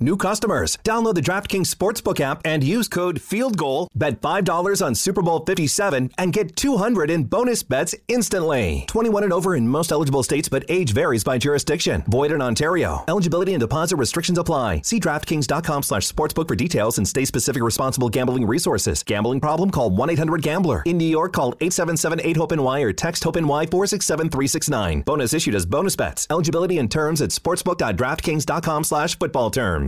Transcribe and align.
New 0.00 0.16
customers, 0.16 0.78
download 0.84 1.16
the 1.16 1.20
DraftKings 1.20 1.74
Sportsbook 1.74 2.20
app 2.20 2.40
and 2.44 2.62
use 2.62 2.86
code 2.86 3.16
FIELDGOAL. 3.20 3.88
Bet 3.96 4.20
$5 4.20 4.86
on 4.86 4.94
Super 4.94 5.22
Bowl 5.22 5.40
57 5.44 6.12
and 6.16 6.32
get 6.32 6.54
200 6.54 7.10
in 7.10 7.24
bonus 7.24 7.64
bets 7.64 7.96
instantly. 8.06 8.84
21 8.86 9.24
and 9.24 9.32
over 9.32 9.56
in 9.56 9.66
most 9.66 9.90
eligible 9.90 10.22
states, 10.22 10.48
but 10.48 10.64
age 10.68 10.92
varies 10.92 11.24
by 11.24 11.36
jurisdiction. 11.36 12.04
Void 12.06 12.30
in 12.30 12.40
Ontario. 12.40 13.02
Eligibility 13.08 13.54
and 13.54 13.60
deposit 13.60 13.96
restrictions 13.96 14.38
apply. 14.38 14.82
See 14.82 15.00
DraftKings.com 15.00 15.82
slash 15.82 16.06
sportsbook 16.06 16.46
for 16.46 16.54
details 16.54 16.98
and 16.98 17.08
state-specific 17.08 17.60
responsible 17.60 18.08
gambling 18.08 18.46
resources. 18.46 19.02
Gambling 19.02 19.40
problem? 19.40 19.68
Call 19.72 19.90
1-800-GAMBLER. 19.90 20.84
In 20.86 20.96
New 20.98 21.08
York, 21.08 21.32
call 21.32 21.54
877-8-HOPE-NY 21.54 22.82
or 22.82 22.92
text 22.92 23.24
HOPE-NY 23.24 23.66
467-369. 23.66 25.04
Bonus 25.04 25.34
issued 25.34 25.56
as 25.56 25.66
bonus 25.66 25.96
bets. 25.96 26.28
Eligibility 26.30 26.78
and 26.78 26.88
terms 26.88 27.20
at 27.20 27.30
sportsbook.draftkings.com 27.30 28.84
slash 28.84 29.18
football 29.18 29.50
terms. 29.50 29.87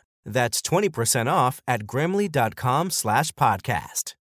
That's 0.25 0.61
20% 0.61 1.31
off 1.31 1.59
at 1.67 1.85
grammarly.com 1.85 2.89
slash 2.91 3.31
podcast. 3.33 4.15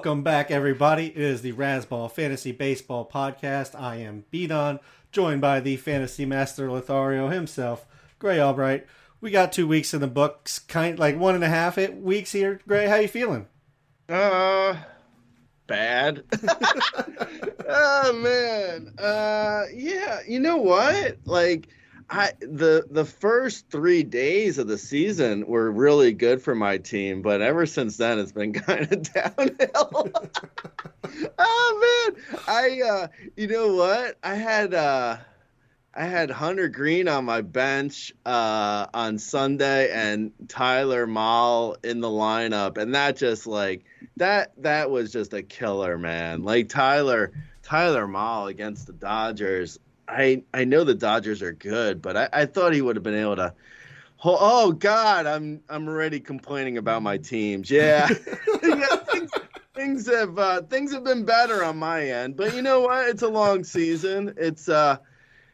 Welcome 0.00 0.22
back, 0.22 0.50
everybody. 0.50 1.08
It 1.08 1.18
is 1.18 1.42
the 1.42 1.52
Razzball 1.52 2.10
Fantasy 2.10 2.52
Baseball 2.52 3.06
Podcast. 3.06 3.78
I 3.78 3.96
am 3.96 4.24
Beaton, 4.30 4.80
joined 5.12 5.42
by 5.42 5.60
the 5.60 5.76
Fantasy 5.76 6.24
Master 6.24 6.70
Lothario 6.70 7.28
himself, 7.28 7.84
Grey 8.18 8.40
Albright. 8.40 8.86
We 9.20 9.30
got 9.30 9.52
two 9.52 9.68
weeks 9.68 9.92
in 9.92 10.00
the 10.00 10.06
books, 10.06 10.58
kind 10.58 10.98
like 10.98 11.18
one 11.18 11.34
and 11.34 11.44
a 11.44 11.50
half 11.50 11.76
it- 11.76 11.94
weeks 12.00 12.32
here. 12.32 12.60
Grey, 12.66 12.88
how 12.88 12.96
you 12.96 13.08
feeling? 13.08 13.46
Uh, 14.08 14.76
bad. 15.66 16.24
oh 17.68 18.12
man. 18.14 18.94
Uh, 18.98 19.64
yeah. 19.74 20.20
You 20.26 20.40
know 20.40 20.56
what? 20.56 21.18
Like, 21.26 21.68
I 22.10 22.32
the 22.40 22.86
the 22.90 23.04
first 23.04 23.70
three 23.70 24.02
days 24.02 24.58
of 24.58 24.66
the 24.66 24.78
season 24.78 25.46
were 25.46 25.70
really 25.70 26.12
good 26.12 26.42
for 26.42 26.56
my 26.56 26.78
team, 26.78 27.22
but 27.22 27.40
ever 27.40 27.66
since 27.66 27.96
then 27.96 28.18
it's 28.18 28.32
been 28.32 28.52
kind 28.54 28.92
of 28.92 29.12
downhill. 29.12 30.10
oh 31.38 32.12
man, 32.12 32.42
I 32.48 32.80
uh, 32.80 33.08
you 33.36 33.46
know 33.46 33.74
what? 33.74 34.18
I 34.22 34.34
had 34.34 34.74
uh. 34.74 35.18
I 35.92 36.04
had 36.04 36.30
Hunter 36.30 36.68
Greene 36.68 37.08
on 37.08 37.24
my 37.24 37.40
bench 37.40 38.14
uh, 38.24 38.86
on 38.94 39.18
Sunday 39.18 39.90
and 39.90 40.30
Tyler 40.46 41.04
Mahle 41.04 41.76
in 41.82 42.00
the 42.00 42.08
lineup, 42.08 42.78
and 42.78 42.94
that 42.94 43.16
just 43.16 43.44
like 43.44 43.84
that 44.16 44.52
that 44.58 44.88
was 44.92 45.12
just 45.12 45.34
a 45.34 45.42
killer, 45.42 45.98
man. 45.98 46.44
Like 46.44 46.68
Tyler 46.68 47.32
Tyler 47.64 48.06
Mahle 48.06 48.50
against 48.50 48.86
the 48.86 48.92
Dodgers. 48.92 49.80
I 50.10 50.42
I 50.52 50.64
know 50.64 50.84
the 50.84 50.94
Dodgers 50.94 51.42
are 51.42 51.52
good, 51.52 52.02
but 52.02 52.16
I, 52.16 52.28
I 52.32 52.46
thought 52.46 52.74
he 52.74 52.82
would 52.82 52.96
have 52.96 53.02
been 53.02 53.14
able 53.14 53.36
to. 53.36 53.54
Oh, 54.24 54.36
oh 54.38 54.72
God, 54.72 55.26
I'm 55.26 55.62
I'm 55.68 55.88
already 55.88 56.20
complaining 56.20 56.78
about 56.78 57.02
my 57.02 57.16
teams. 57.16 57.70
Yeah, 57.70 58.08
yeah 58.62 58.96
things, 59.10 59.30
things 59.74 60.06
have 60.08 60.38
uh, 60.38 60.62
things 60.62 60.92
have 60.92 61.04
been 61.04 61.24
better 61.24 61.64
on 61.64 61.78
my 61.78 62.04
end, 62.04 62.36
but 62.36 62.54
you 62.54 62.62
know 62.62 62.80
what? 62.80 63.08
It's 63.08 63.22
a 63.22 63.28
long 63.28 63.64
season. 63.64 64.34
It's 64.36 64.68
uh 64.68 64.98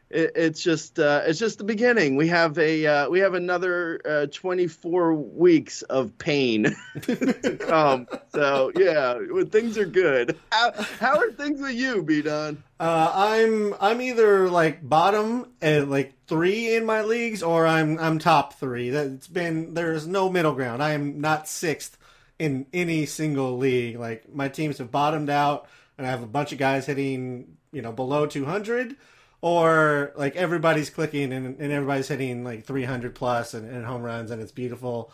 it, 0.09 0.31
it's 0.35 0.61
just 0.61 0.99
uh, 0.99 1.23
it's 1.25 1.39
just 1.39 1.57
the 1.57 1.63
beginning. 1.63 2.15
We 2.15 2.27
have 2.29 2.57
a 2.57 2.85
uh, 2.85 3.09
we 3.09 3.19
have 3.19 3.33
another 3.33 4.01
uh, 4.05 4.27
24 4.31 5.13
weeks 5.13 5.81
of 5.83 6.17
pain 6.17 6.75
to 7.01 7.57
come. 7.59 8.07
So 8.33 8.71
yeah, 8.75 9.15
when 9.15 9.49
things 9.49 9.77
are 9.77 9.85
good. 9.85 10.37
How, 10.51 10.71
how 10.99 11.17
are 11.17 11.31
things 11.31 11.61
with 11.61 11.73
you, 11.73 12.03
B 12.03 12.21
Don? 12.21 12.63
Uh, 12.79 13.11
I'm 13.13 13.73
I'm 13.81 14.01
either 14.01 14.49
like 14.49 14.87
bottom 14.87 15.51
at 15.61 15.89
like 15.89 16.13
three 16.27 16.75
in 16.75 16.85
my 16.85 17.01
leagues, 17.01 17.43
or 17.43 17.65
I'm 17.67 17.99
I'm 17.99 18.19
top 18.19 18.53
three. 18.53 18.91
That's 18.91 19.27
been 19.27 19.73
there's 19.73 20.07
no 20.07 20.29
middle 20.29 20.53
ground. 20.53 20.81
I 20.81 20.91
am 20.91 21.19
not 21.19 21.47
sixth 21.47 21.97
in 22.39 22.65
any 22.71 23.05
single 23.05 23.57
league. 23.57 23.97
Like 23.97 24.33
my 24.33 24.47
teams 24.47 24.77
have 24.77 24.91
bottomed 24.91 25.29
out, 25.29 25.67
and 25.97 26.07
I 26.07 26.11
have 26.11 26.23
a 26.23 26.27
bunch 26.27 26.51
of 26.51 26.59
guys 26.59 26.85
hitting 26.85 27.57
you 27.71 27.81
know 27.81 27.91
below 27.91 28.25
200, 28.25 28.95
or 29.41 30.11
like 30.15 30.35
everybody's 30.35 30.89
clicking 30.89 31.31
and, 31.31 31.59
and 31.59 31.71
everybody's 31.71 32.07
hitting 32.07 32.43
like 32.43 32.65
300 32.65 33.13
plus 33.15 33.53
and, 33.53 33.69
and 33.69 33.85
home 33.85 34.01
runs, 34.01 34.31
and 34.31 34.41
it's 34.41 34.51
beautiful. 34.51 35.11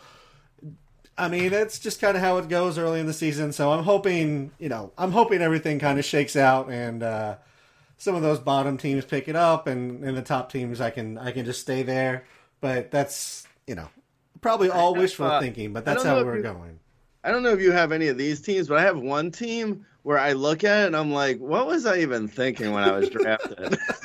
I 1.16 1.28
mean, 1.28 1.52
it's 1.52 1.78
just 1.78 2.00
kind 2.00 2.16
of 2.16 2.22
how 2.22 2.38
it 2.38 2.48
goes 2.48 2.76
early 2.76 2.98
in 2.98 3.06
the 3.06 3.12
season. 3.12 3.52
So 3.52 3.72
I'm 3.72 3.84
hoping, 3.84 4.50
you 4.58 4.68
know, 4.68 4.92
I'm 4.98 5.12
hoping 5.12 5.42
everything 5.42 5.78
kind 5.78 5.98
of 5.98 6.04
shakes 6.04 6.34
out 6.34 6.70
and 6.70 7.02
uh, 7.02 7.36
some 7.96 8.14
of 8.14 8.22
those 8.22 8.38
bottom 8.38 8.76
teams 8.76 9.04
pick 9.04 9.28
it 9.28 9.36
up, 9.36 9.66
and, 9.66 10.04
and 10.04 10.16
the 10.16 10.22
top 10.22 10.50
teams, 10.50 10.80
I 10.80 10.90
can 10.90 11.16
I 11.18 11.32
can 11.32 11.44
just 11.44 11.60
stay 11.60 11.82
there. 11.82 12.24
But 12.60 12.90
that's 12.90 13.46
you 13.66 13.74
know 13.74 13.88
probably 14.40 14.70
all 14.70 14.94
wishful 14.94 15.26
uh, 15.26 15.40
thinking, 15.40 15.72
but 15.72 15.84
that's 15.84 16.02
how 16.02 16.22
we're 16.22 16.36
you- 16.36 16.42
going. 16.42 16.78
I 17.22 17.30
don't 17.30 17.42
know 17.42 17.52
if 17.52 17.60
you 17.60 17.72
have 17.72 17.90
any 17.90 18.08
of 18.08 18.18
these 18.18 18.42
teams, 18.42 18.68
but 18.68 18.76
I 18.76 18.82
have 18.82 18.98
one 18.98 19.30
team 19.30 19.86
where 20.04 20.18
I 20.18 20.32
look 20.32 20.62
at 20.62 20.84
it 20.84 20.86
and 20.86 20.96
I'm 20.96 21.12
like, 21.12 21.38
what 21.38 21.66
was 21.66 21.84
I 21.84 21.98
even 21.98 22.28
thinking 22.28 22.70
when 22.72 22.84
I 22.84 22.92
was 22.92 23.10
drafted? 23.10 23.58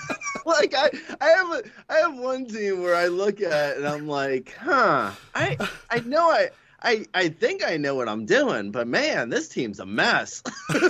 like 0.46 0.74
I, 0.76 0.90
I 1.22 1.28
have 1.28 1.52
a, 1.52 1.64
I 1.90 1.98
have 1.98 2.18
one 2.18 2.48
team 2.48 2.82
where 2.82 2.96
I 2.96 3.08
look 3.08 3.42
at 3.42 3.72
it 3.72 3.78
and 3.78 3.88
I'm 3.88 4.08
like, 4.08 4.56
huh, 4.60 5.12
I, 5.36 5.58
I 5.90 6.00
know 6.00 6.30
I, 6.30 6.50
I, 6.82 7.06
I 7.14 7.30
think 7.30 7.64
I 7.64 7.78
know 7.78 7.96
what 7.96 8.10
I'm 8.10 8.26
doing, 8.26 8.72
but 8.72 8.88
man, 8.88 9.30
this 9.30 9.50
team's 9.50 9.80
a 9.80 9.86
mess. 9.86 10.42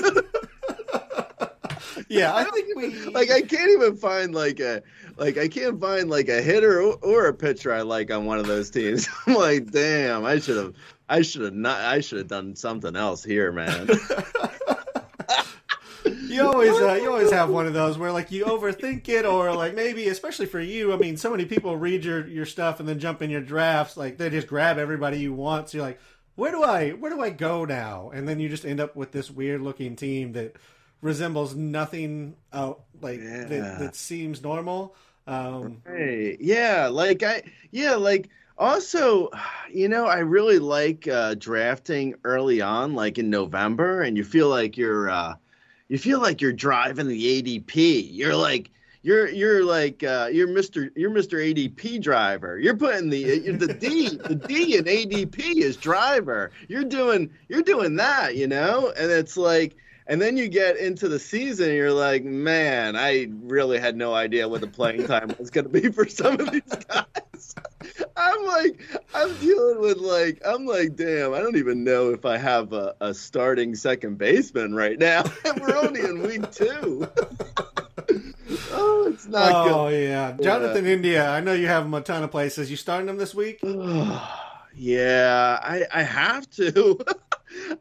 Yeah, 2.09 2.35
I 2.35 2.43
think 2.45 2.75
we 2.75 2.89
like 3.11 3.29
I 3.29 3.41
can't 3.41 3.69
even 3.69 3.95
find 3.95 4.33
like 4.33 4.59
a 4.59 4.81
like 5.17 5.37
I 5.37 5.47
can't 5.47 5.79
find 5.79 6.09
like 6.09 6.27
a 6.27 6.41
hitter 6.41 6.81
or, 6.81 6.95
or 7.03 7.27
a 7.27 7.33
pitcher 7.33 7.71
I 7.71 7.81
like 7.81 8.11
on 8.11 8.25
one 8.25 8.39
of 8.39 8.47
those 8.47 8.71
teams. 8.71 9.07
I'm 9.27 9.35
like, 9.35 9.71
damn, 9.71 10.25
I 10.25 10.39
should 10.39 10.57
have 10.57 10.73
I 11.07 11.21
should 11.21 11.43
have 11.43 11.53
not 11.53 11.79
I 11.81 11.99
should 11.99 12.17
have 12.17 12.27
done 12.27 12.55
something 12.55 12.95
else 12.95 13.23
here, 13.23 13.51
man. 13.51 13.89
You 16.29 16.43
always 16.45 16.77
uh, 16.79 16.93
you 16.93 17.11
always 17.11 17.31
have 17.31 17.49
one 17.49 17.65
of 17.67 17.73
those 17.73 17.97
where 17.97 18.11
like 18.11 18.31
you 18.31 18.45
overthink 18.45 19.07
it 19.09 19.25
or 19.25 19.53
like 19.53 19.73
maybe 19.75 20.07
especially 20.07 20.45
for 20.45 20.59
you 20.59 20.93
i 20.93 20.97
mean 20.97 21.17
so 21.17 21.29
many 21.31 21.45
people 21.45 21.75
read 21.77 22.05
your 22.05 22.27
your 22.27 22.45
stuff 22.45 22.79
and 22.79 22.87
then 22.87 22.99
jump 22.99 23.21
in 23.21 23.29
your 23.29 23.41
drafts 23.41 23.97
like 23.97 24.17
they 24.17 24.29
just 24.29 24.47
grab 24.47 24.77
everybody 24.77 25.19
you 25.19 25.33
want. 25.33 25.69
So 25.69 25.77
you're 25.77 25.87
like 25.87 25.99
where 26.35 26.51
do 26.51 26.63
i 26.63 26.91
where 26.91 27.11
do 27.11 27.21
i 27.21 27.29
go 27.29 27.65
now? 27.65 28.11
And 28.13 28.27
then 28.27 28.39
you 28.39 28.47
just 28.49 28.65
end 28.65 28.79
up 28.79 28.95
with 28.95 29.11
this 29.11 29.29
weird 29.29 29.61
looking 29.61 29.95
team 29.95 30.31
that 30.33 30.55
resembles 31.01 31.55
nothing 31.55 32.35
uh, 32.53 32.73
like 33.01 33.19
Yeah. 33.21 33.45
that, 33.45 33.79
that 33.79 33.95
seems 33.95 34.41
normal. 34.41 34.95
Um 35.27 35.81
Hey, 35.85 36.37
yeah, 36.39 36.87
like 36.87 37.23
I, 37.23 37.43
yeah, 37.71 37.95
like 37.95 38.29
also, 38.57 39.29
you 39.71 39.87
know, 39.87 40.05
I 40.05 40.19
really 40.19 40.59
like 40.59 41.07
uh, 41.07 41.35
drafting 41.35 42.15
early 42.25 42.59
on, 42.61 42.93
like 42.93 43.17
in 43.17 43.29
November, 43.29 44.01
and 44.01 44.17
you 44.17 44.23
feel 44.25 44.49
like 44.49 44.75
you're, 44.75 45.09
uh, 45.09 45.35
you 45.89 45.97
feel 45.97 46.21
like 46.21 46.39
you're 46.39 46.53
driving 46.53 47.07
the 47.07 47.41
ADP. 47.41 48.07
You're 48.11 48.35
like, 48.35 48.71
you're, 49.01 49.27
you're 49.27 49.65
like, 49.65 50.03
uh, 50.03 50.29
you're 50.31 50.47
Mister, 50.47 50.91
you're 50.95 51.09
Mister 51.09 51.37
ADP 51.37 52.01
driver. 52.01 52.57
You're 52.57 52.77
putting 52.77 53.09
the 53.09 53.39
the 53.51 53.73
D, 53.73 54.09
the 54.09 54.35
D 54.35 54.77
in 54.77 54.85
ADP 54.85 55.57
is 55.57 55.75
driver. 55.75 56.51
You're 56.69 56.85
doing, 56.85 57.29
you're 57.49 57.61
doing 57.61 57.97
that, 57.97 58.37
you 58.37 58.47
know, 58.47 58.93
and 58.97 59.11
it's 59.11 59.35
like. 59.35 59.75
And 60.09 60.19
then 60.19 60.37
you 60.37 60.47
get 60.47 60.75
into 60.77 61.07
the 61.07 61.19
season, 61.19 61.67
and 61.67 61.77
you're 61.77 61.93
like, 61.93 62.23
man, 62.23 62.95
I 62.95 63.27
really 63.43 63.77
had 63.79 63.95
no 63.95 64.15
idea 64.15 64.49
what 64.49 64.61
the 64.61 64.67
playing 64.67 65.05
time 65.07 65.33
was 65.37 65.51
going 65.51 65.65
to 65.65 65.69
be 65.69 65.91
for 65.91 66.07
some 66.07 66.39
of 66.39 66.51
these 66.51 66.61
guys. 66.63 67.55
I'm 68.17 68.43
like, 68.43 68.81
I'm 69.13 69.37
dealing 69.37 69.79
with 69.79 69.97
like, 69.97 70.41
I'm 70.43 70.65
like, 70.65 70.95
damn, 70.95 71.35
I 71.35 71.39
don't 71.39 71.57
even 71.57 71.83
know 71.83 72.09
if 72.09 72.25
I 72.25 72.37
have 72.37 72.73
a, 72.73 72.95
a 72.99 73.13
starting 73.13 73.75
second 73.75 74.17
baseman 74.17 74.73
right 74.73 74.97
now. 74.97 75.23
And 75.45 75.61
we're 75.61 75.77
only 75.77 76.01
in 76.01 76.23
week 76.23 76.51
two. 76.51 77.07
oh, 78.71 79.07
it's 79.07 79.27
not 79.27 79.51
oh 79.67 79.87
yeah 79.89 80.35
jonathan 80.41 80.85
india 80.85 81.29
i 81.29 81.39
know 81.39 81.53
you 81.53 81.67
have 81.67 81.85
him 81.85 81.93
a 81.93 82.01
ton 82.01 82.23
of 82.23 82.31
places 82.31 82.69
you 82.71 82.77
starting 82.77 83.07
him 83.07 83.17
this 83.17 83.35
week 83.35 83.59
yeah, 84.75 85.59
I 85.61 85.85
I 85.93 86.03
have 86.03 86.49
to. 86.51 86.99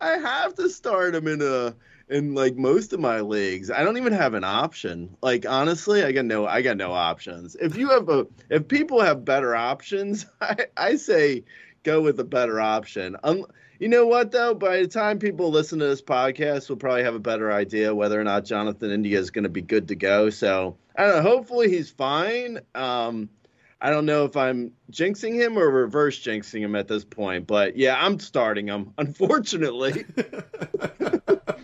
I 0.01 0.19
have 0.19 0.55
to 0.55 0.69
start 0.69 1.15
him 1.15 1.29
in 1.29 1.41
a 1.43 1.75
in 2.11 2.35
like 2.35 2.57
most 2.57 2.93
of 2.93 3.01
my 3.01 3.21
leagues. 3.21 3.71
I 3.71 3.83
don't 3.85 3.97
even 3.97 4.13
have 4.13 4.35
an 4.35 4.45
option. 4.45 5.17
Like 5.23 5.47
honestly, 5.47 6.03
I 6.03 6.13
got 6.13 6.25
no 6.25 6.47
I 6.47 6.63
got 6.63 6.77
no 6.77 6.93
options. 6.93 7.57
If 7.57 7.77
you 7.77 7.91
have 7.91 8.09
a 8.09 8.27
if 8.51 8.69
people 8.69 9.01
have 9.01 9.25
better 9.25 9.55
options, 9.55 10.27
I 10.41 10.67
I 10.77 10.97
say 10.97 11.45
go 11.83 12.01
with 12.01 12.19
a 12.21 12.25
better 12.25 12.61
option. 12.61 13.17
Um, 13.23 13.47
you 13.79 13.89
know 13.89 14.07
what 14.07 14.33
though? 14.33 14.55
By 14.55 14.81
the 14.81 14.89
time 14.89 15.19
people 15.19 15.51
listen 15.51 15.79
to 15.79 15.87
this 15.87 16.03
podcast, 16.03 16.69
we'll 16.69 16.79
probably 16.79 17.05
have 17.05 17.15
a 17.15 17.21
better 17.21 17.53
idea 17.53 17.95
whether 17.95 18.21
or 18.21 18.25
not 18.25 18.45
Jonathan 18.45 18.91
India 18.91 19.19
is 19.19 19.31
going 19.31 19.45
to 19.45 19.49
be 19.49 19.63
good 19.63 19.89
to 19.89 19.95
go. 19.95 20.31
So 20.31 20.77
I 20.97 21.07
don't 21.07 21.17
know. 21.17 21.31
Hopefully 21.31 21.69
he's 21.69 21.91
fine. 21.91 22.61
Um, 22.75 23.29
I 23.81 23.91
don't 23.91 24.07
know 24.07 24.25
if 24.25 24.37
I'm 24.37 24.73
jinxing 24.91 25.35
him 25.35 25.57
or 25.57 25.71
reverse 25.71 26.19
jinxing 26.19 26.61
him 26.61 26.75
at 26.75 26.89
this 26.89 27.05
point, 27.05 27.47
but 27.47 27.77
yeah, 27.77 27.97
I'm 27.99 28.19
starting 28.19 28.67
him. 28.67 28.93
Unfortunately. 28.99 30.05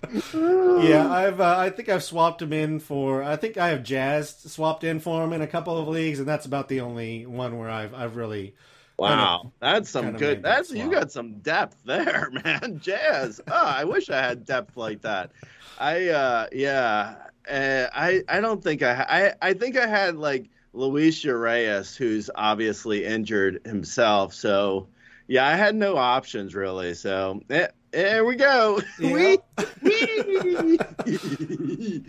Yeah, 0.76 1.08
I've 1.08 1.40
uh, 1.40 1.56
I 1.56 1.70
think 1.70 1.88
I've 1.88 2.02
swapped 2.02 2.42
him 2.42 2.52
in 2.52 2.80
for 2.80 3.22
I 3.22 3.36
think 3.36 3.56
I 3.56 3.68
have 3.68 3.84
Jazz 3.84 4.36
swapped 4.52 4.82
in 4.84 4.98
for 5.00 5.22
him 5.22 5.32
in 5.32 5.40
a 5.42 5.46
couple 5.46 5.78
of 5.78 5.86
leagues, 5.88 6.18
and 6.18 6.28
that's 6.28 6.46
about 6.46 6.68
the 6.68 6.80
only 6.80 7.26
one 7.26 7.58
where 7.58 7.70
I've 7.70 7.94
I've 7.94 8.16
really 8.16 8.54
Wow, 8.98 9.52
that's 9.60 9.90
some 9.90 10.12
kinda 10.12 10.18
good. 10.18 10.42
That's 10.42 10.70
you 10.70 10.88
got 10.88 11.10
some 11.10 11.40
depth 11.40 11.76
there, 11.84 12.30
man. 12.44 12.78
Jazz. 12.80 13.40
Oh, 13.50 13.64
I 13.66 13.84
wish 13.84 14.08
I 14.08 14.20
had 14.20 14.44
depth 14.44 14.76
like 14.76 15.02
that. 15.02 15.32
I 15.76 16.08
uh 16.08 16.46
yeah. 16.52 17.16
Uh, 17.50 17.88
I 17.92 18.22
I 18.28 18.40
don't 18.40 18.62
think 18.62 18.82
I 18.82 18.94
ha- 18.94 19.06
I 19.08 19.34
I 19.42 19.52
think 19.54 19.76
I 19.76 19.86
had 19.86 20.16
like 20.16 20.48
Luis 20.72 21.22
Urias, 21.24 21.96
who's 21.96 22.30
obviously 22.34 23.04
injured 23.04 23.60
himself. 23.66 24.32
So 24.32 24.88
yeah, 25.26 25.46
I 25.46 25.56
had 25.56 25.74
no 25.74 25.96
options 25.96 26.54
really. 26.54 26.94
So 26.94 27.40
eh, 27.50 27.68
there 27.94 28.24
we 28.24 28.34
go. 28.36 28.80
Yeah. 28.98 29.36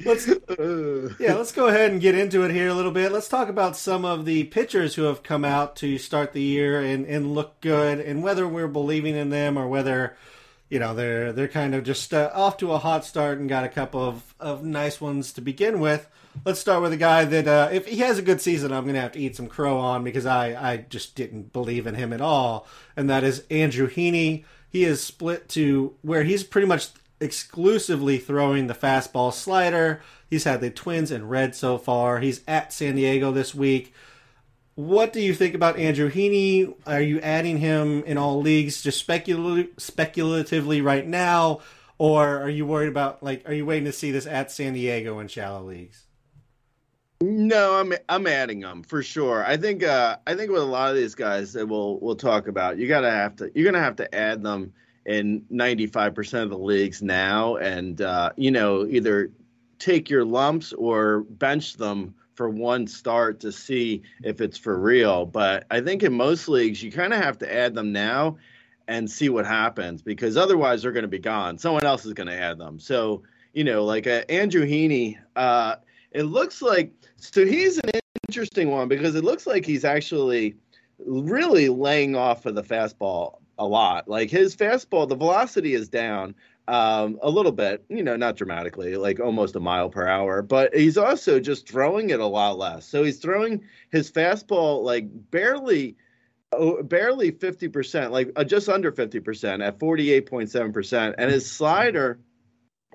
Let's- 0.05 0.27
yeah. 1.19 1.33
Let's 1.35 1.51
go 1.51 1.67
ahead 1.67 1.91
and 1.91 2.01
get 2.01 2.15
into 2.15 2.43
it 2.43 2.51
here 2.51 2.67
a 2.69 2.73
little 2.73 2.91
bit. 2.91 3.11
Let's 3.11 3.27
talk 3.27 3.49
about 3.49 3.77
some 3.77 4.05
of 4.05 4.25
the 4.25 4.45
pitchers 4.45 4.95
who 4.95 5.03
have 5.03 5.23
come 5.23 5.45
out 5.45 5.75
to 5.77 5.97
start 5.97 6.33
the 6.33 6.41
year 6.41 6.79
and 6.81 7.05
and 7.05 7.33
look 7.33 7.59
good, 7.61 7.99
and 7.99 8.23
whether 8.23 8.47
we're 8.47 8.67
believing 8.67 9.15
in 9.15 9.29
them 9.29 9.57
or 9.57 9.67
whether. 9.67 10.15
You 10.67 10.79
know 10.79 10.95
they're 10.95 11.31
they're 11.31 11.47
kind 11.47 11.75
of 11.75 11.83
just 11.83 12.11
uh, 12.11 12.31
off 12.33 12.57
to 12.57 12.71
a 12.71 12.79
hot 12.79 13.05
start 13.05 13.37
and 13.37 13.47
got 13.47 13.65
a 13.65 13.69
couple 13.69 14.01
of, 14.03 14.33
of 14.39 14.63
nice 14.63 14.99
ones 14.99 15.31
to 15.33 15.41
begin 15.41 15.79
with. 15.79 16.09
Let's 16.43 16.59
start 16.59 16.81
with 16.81 16.91
a 16.91 16.97
guy 16.97 17.23
that 17.23 17.47
uh, 17.47 17.69
if 17.71 17.85
he 17.85 17.97
has 17.97 18.17
a 18.17 18.23
good 18.23 18.41
season, 18.41 18.71
I'm 18.73 18.83
going 18.85 18.95
to 18.95 19.01
have 19.01 19.11
to 19.11 19.19
eat 19.19 19.35
some 19.35 19.45
crow 19.45 19.77
on 19.77 20.03
because 20.03 20.25
I, 20.25 20.71
I 20.71 20.77
just 20.77 21.13
didn't 21.15 21.53
believe 21.53 21.85
in 21.85 21.93
him 21.93 22.11
at 22.11 22.19
all, 22.19 22.65
and 22.97 23.07
that 23.11 23.23
is 23.23 23.43
Andrew 23.51 23.87
Heaney. 23.87 24.43
He 24.75 24.83
is 24.83 25.01
split 25.01 25.47
to 25.51 25.93
where 26.01 26.23
he's 26.23 26.43
pretty 26.43 26.67
much 26.67 26.89
exclusively 27.21 28.17
throwing 28.17 28.67
the 28.67 28.73
fastball 28.73 29.31
slider. 29.31 30.01
He's 30.29 30.43
had 30.43 30.59
the 30.59 30.69
Twins 30.69 31.11
and 31.11 31.29
Red 31.29 31.55
so 31.55 31.77
far. 31.77 32.19
He's 32.19 32.41
at 32.45 32.73
San 32.73 32.97
Diego 32.97 33.31
this 33.31 33.55
week. 33.55 33.93
What 34.73 35.13
do 35.13 35.21
you 35.21 35.33
think 35.33 35.55
about 35.55 35.79
Andrew 35.79 36.11
Heaney? 36.11 36.73
Are 36.85 36.99
you 36.99 37.21
adding 37.21 37.59
him 37.59 38.03
in 38.03 38.17
all 38.17 38.41
leagues 38.41 38.81
just 38.81 39.07
specul- 39.07 39.69
speculatively 39.79 40.81
right 40.81 41.07
now, 41.07 41.61
or 41.97 42.41
are 42.41 42.49
you 42.49 42.65
worried 42.65 42.89
about 42.89 43.23
like 43.23 43.47
are 43.47 43.53
you 43.53 43.65
waiting 43.65 43.85
to 43.85 43.93
see 43.93 44.11
this 44.11 44.27
at 44.27 44.51
San 44.51 44.73
Diego 44.73 45.19
in 45.19 45.29
shallow 45.29 45.63
leagues? 45.63 46.04
No, 47.21 47.75
I'm 47.75 47.93
I'm 48.09 48.27
adding 48.27 48.59
them 48.59 48.83
for 48.83 49.01
sure. 49.01 49.45
I 49.45 49.55
think 49.55 49.83
uh, 49.83 50.17
I 50.27 50.35
think 50.35 50.51
with 50.51 50.61
a 50.61 50.65
lot 50.65 50.89
of 50.89 50.97
these 50.97 51.15
guys 51.15 51.53
that 51.53 51.65
we'll 51.67 51.97
we'll 51.99 52.17
talk 52.17 52.47
about, 52.47 52.77
you 52.77 52.87
gotta 52.87 53.11
have 53.11 53.37
to 53.37 53.49
you're 53.55 53.71
gonna 53.71 53.83
have 53.83 53.95
to 53.97 54.15
add 54.15 54.43
them 54.43 54.73
in 55.05 55.41
95% 55.51 56.43
of 56.43 56.49
the 56.49 56.57
leagues 56.57 57.01
now, 57.01 57.55
and 57.55 58.01
uh, 58.01 58.31
you 58.35 58.51
know 58.51 58.85
either 58.85 59.31
take 59.79 60.09
your 60.09 60.25
lumps 60.25 60.73
or 60.73 61.21
bench 61.21 61.75
them 61.75 62.15
for 62.33 62.49
one 62.49 62.85
start 62.85 63.39
to 63.41 63.51
see 63.51 64.01
if 64.23 64.41
it's 64.41 64.57
for 64.57 64.77
real. 64.77 65.25
But 65.25 65.65
I 65.71 65.79
think 65.79 66.03
in 66.03 66.13
most 66.13 66.49
leagues 66.49 66.83
you 66.83 66.91
kind 66.91 67.13
of 67.13 67.21
have 67.21 67.37
to 67.37 67.53
add 67.53 67.75
them 67.75 67.93
now 67.93 68.37
and 68.89 69.09
see 69.09 69.29
what 69.29 69.45
happens 69.45 70.01
because 70.01 70.35
otherwise 70.35 70.81
they're 70.81 70.91
going 70.91 71.03
to 71.03 71.07
be 71.07 71.19
gone. 71.19 71.57
Someone 71.57 71.85
else 71.85 72.05
is 72.05 72.13
going 72.13 72.27
to 72.27 72.37
add 72.37 72.57
them. 72.57 72.77
So 72.77 73.23
you 73.53 73.63
know, 73.63 73.85
like 73.85 74.05
uh, 74.05 74.23
Andrew 74.27 74.65
Heaney. 74.65 75.17
Uh, 75.33 75.77
it 76.15 76.23
looks 76.23 76.61
like 76.61 76.93
so 77.17 77.45
he's 77.45 77.77
an 77.77 77.99
interesting 78.27 78.69
one 78.69 78.87
because 78.87 79.15
it 79.15 79.23
looks 79.23 79.47
like 79.47 79.65
he's 79.65 79.85
actually 79.85 80.55
really 80.99 81.69
laying 81.69 82.15
off 82.15 82.45
of 82.45 82.55
the 82.55 82.63
fastball 82.63 83.39
a 83.57 83.65
lot. 83.65 84.07
Like 84.07 84.29
his 84.29 84.55
fastball, 84.55 85.07
the 85.07 85.15
velocity 85.15 85.73
is 85.73 85.89
down 85.89 86.35
um, 86.67 87.19
a 87.21 87.29
little 87.29 87.51
bit, 87.51 87.85
you 87.89 88.03
know, 88.03 88.15
not 88.15 88.37
dramatically, 88.37 88.95
like 88.97 89.19
almost 89.19 89.55
a 89.55 89.59
mile 89.59 89.89
per 89.89 90.07
hour, 90.07 90.41
but 90.41 90.75
he's 90.75 90.97
also 90.97 91.39
just 91.39 91.67
throwing 91.69 92.09
it 92.09 92.19
a 92.19 92.25
lot 92.25 92.57
less. 92.57 92.87
So 92.87 93.03
he's 93.03 93.19
throwing 93.19 93.63
his 93.91 94.11
fastball 94.11 94.83
like 94.83 95.05
barely. 95.31 95.97
Oh, 96.51 96.81
barely 96.83 97.33
50%, 97.33 98.11
like 98.11 98.31
uh, 98.37 98.43
just 98.45 98.69
under 98.69 98.89
50% 98.89 99.65
at 99.65 99.77
48.7%. 99.77 101.15
And 101.17 101.31
his 101.31 101.51
slider 101.51 102.19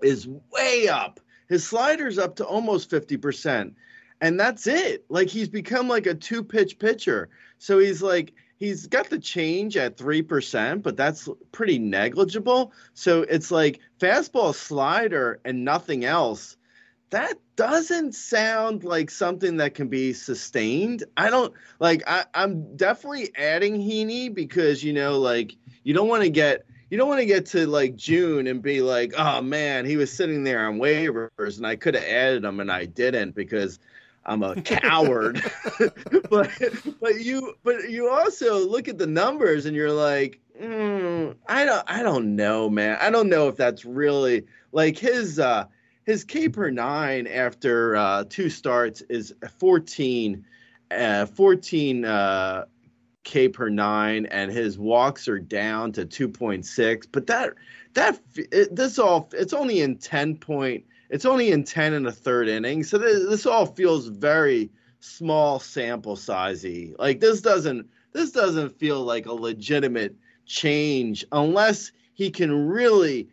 is 0.03 0.27
way 0.27 0.89
up. 0.89 1.21
His 1.49 1.67
slider's 1.67 2.17
up 2.17 2.37
to 2.37 2.47
almost 2.47 2.91
50%. 2.91 3.75
And 4.21 4.39
that's 4.39 4.67
it. 4.67 5.05
Like 5.09 5.29
he's 5.29 5.49
become 5.49 5.89
like 5.89 6.07
a 6.07 6.15
two 6.15 6.45
pitch 6.45 6.79
pitcher. 6.79 7.29
So 7.59 7.79
he's 7.79 8.03
like, 8.03 8.33
he's 8.57 8.87
got 8.87 9.09
the 9.09 9.19
change 9.19 9.77
at 9.77 9.97
3%, 9.97 10.83
but 10.83 10.97
that's 10.97 11.29
pretty 11.53 11.79
negligible. 11.79 12.73
So 12.95 13.23
it's 13.23 13.51
like 13.51 13.81
fastball 13.99 14.55
slider 14.55 15.41
and 15.45 15.65
nothing 15.65 16.05
else. 16.05 16.57
That 17.09 17.39
doesn't 17.57 18.15
sound 18.15 18.85
like 18.85 19.11
something 19.11 19.57
that 19.57 19.75
can 19.75 19.89
be 19.89 20.13
sustained. 20.13 21.05
I 21.17 21.31
don't 21.31 21.53
like, 21.81 22.03
I, 22.07 22.25
I'm 22.35 22.77
definitely 22.77 23.35
adding 23.37 23.81
Heaney 23.81 24.33
because, 24.33 24.85
you 24.85 24.93
know, 24.93 25.19
like 25.19 25.57
you 25.83 25.93
don't 25.93 26.09
want 26.09 26.23
to 26.23 26.31
get 26.31 26.65
you 26.91 26.99
don't 26.99 27.09
want 27.09 27.21
to 27.21 27.27
get 27.27 27.47
to 27.47 27.69
like 27.69 27.95
June 27.95 28.49
and 28.49 28.61
be 28.61 28.83
like, 28.83 29.13
oh 29.17 29.41
man, 29.41 29.87
he 29.87 29.97
was 29.97 30.13
sitting 30.13 30.43
there 30.43 30.67
on 30.67 30.79
waivers 30.79 31.57
and 31.57 31.67
I 31.67 31.77
could 31.77 31.95
have 31.95 32.05
added 32.05 32.45
him 32.45 32.59
and 32.59 32.71
I 32.71 32.85
didn't 32.85 33.35
because 33.37 33.79
I'm 34.27 34.43
a 34.43 34.61
coward. 34.63 35.43
but 36.31 36.51
but 37.01 37.21
you 37.21 37.55
but 37.65 37.91
you 37.91 38.11
also 38.11 38.59
look 38.59 38.89
at 38.89 38.99
the 38.99 39.07
numbers 39.07 39.67
and 39.67 39.75
you're 39.75 39.93
like, 39.93 40.41
mm, 40.61 41.35
I 41.49 41.65
don't 41.65 41.85
I 41.91 42.03
don't 42.03 42.37
know, 42.37 42.69
man. 42.69 42.99
I 43.01 43.11
don't 43.11 43.29
know 43.29 43.49
if 43.49 43.57
that's 43.57 43.85
really 43.85 44.45
like 44.73 44.99
his 44.99 45.39
uh 45.39 45.65
his 46.11 46.25
K 46.25 46.49
per 46.49 46.71
nine 46.71 47.27
after 47.27 47.97
uh, 47.97 48.25
two 48.29 48.51
starts 48.51 49.01
is 49.03 49.35
14, 49.59 50.45
uh, 50.91 51.27
14 51.27 52.05
uh, 52.05 52.65
K 53.23 53.49
per 53.49 53.69
nine, 53.69 54.27
and 54.27 54.51
his 54.51 54.79
walks 54.79 55.29
are 55.29 55.39
down 55.39 55.93
to 55.93 56.05
2.6. 56.05 57.07
But 57.13 57.27
that 57.29 57.55
that 57.95 58.21
it, 58.35 58.75
this 58.75 58.99
all 58.99 59.29
it's 59.33 59.53
only 59.53 59.81
in 59.81 59.99
10 59.99 60.37
point. 60.37 60.85
It's 61.11 61.25
only 61.25 61.51
in 61.51 61.65
10 61.65 61.93
and 61.93 62.07
a 62.07 62.13
third 62.13 62.49
inning, 62.49 62.85
so 62.85 62.97
this, 62.97 63.29
this 63.29 63.47
all 63.47 63.67
feels 63.67 64.07
very 64.07 64.71
small 65.01 65.59
sample 65.59 66.17
sizey. 66.17 66.95
Like 66.99 67.21
this 67.21 67.41
doesn't 67.41 67.89
this 68.13 68.33
doesn't 68.33 68.79
feel 68.79 69.03
like 69.03 69.27
a 69.27 69.33
legitimate 69.33 70.17
change 70.47 71.25
unless 71.33 71.93
he 72.15 72.31
can 72.31 72.69
really 72.69 73.29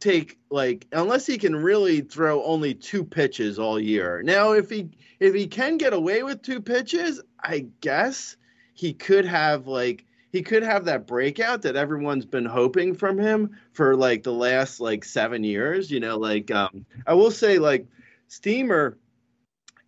take 0.00 0.38
like 0.50 0.86
unless 0.92 1.26
he 1.26 1.38
can 1.38 1.56
really 1.56 2.00
throw 2.00 2.42
only 2.44 2.74
two 2.74 3.04
pitches 3.04 3.58
all 3.58 3.80
year. 3.80 4.22
Now 4.22 4.52
if 4.52 4.70
he 4.70 4.90
if 5.20 5.34
he 5.34 5.46
can 5.46 5.78
get 5.78 5.92
away 5.92 6.22
with 6.22 6.42
two 6.42 6.60
pitches, 6.60 7.20
I 7.40 7.66
guess 7.80 8.36
he 8.74 8.92
could 8.92 9.24
have 9.24 9.66
like 9.66 10.04
he 10.34 10.42
could 10.42 10.64
have 10.64 10.86
that 10.86 11.06
breakout 11.06 11.62
that 11.62 11.76
everyone's 11.76 12.26
been 12.26 12.44
hoping 12.44 12.92
from 12.92 13.16
him 13.16 13.56
for 13.72 13.94
like 13.94 14.24
the 14.24 14.32
last 14.32 14.80
like 14.80 15.04
7 15.04 15.44
years, 15.44 15.92
you 15.92 16.00
know, 16.00 16.18
like 16.18 16.50
um 16.50 16.84
I 17.06 17.14
will 17.14 17.30
say 17.30 17.60
like 17.60 17.86
Steamer 18.26 18.98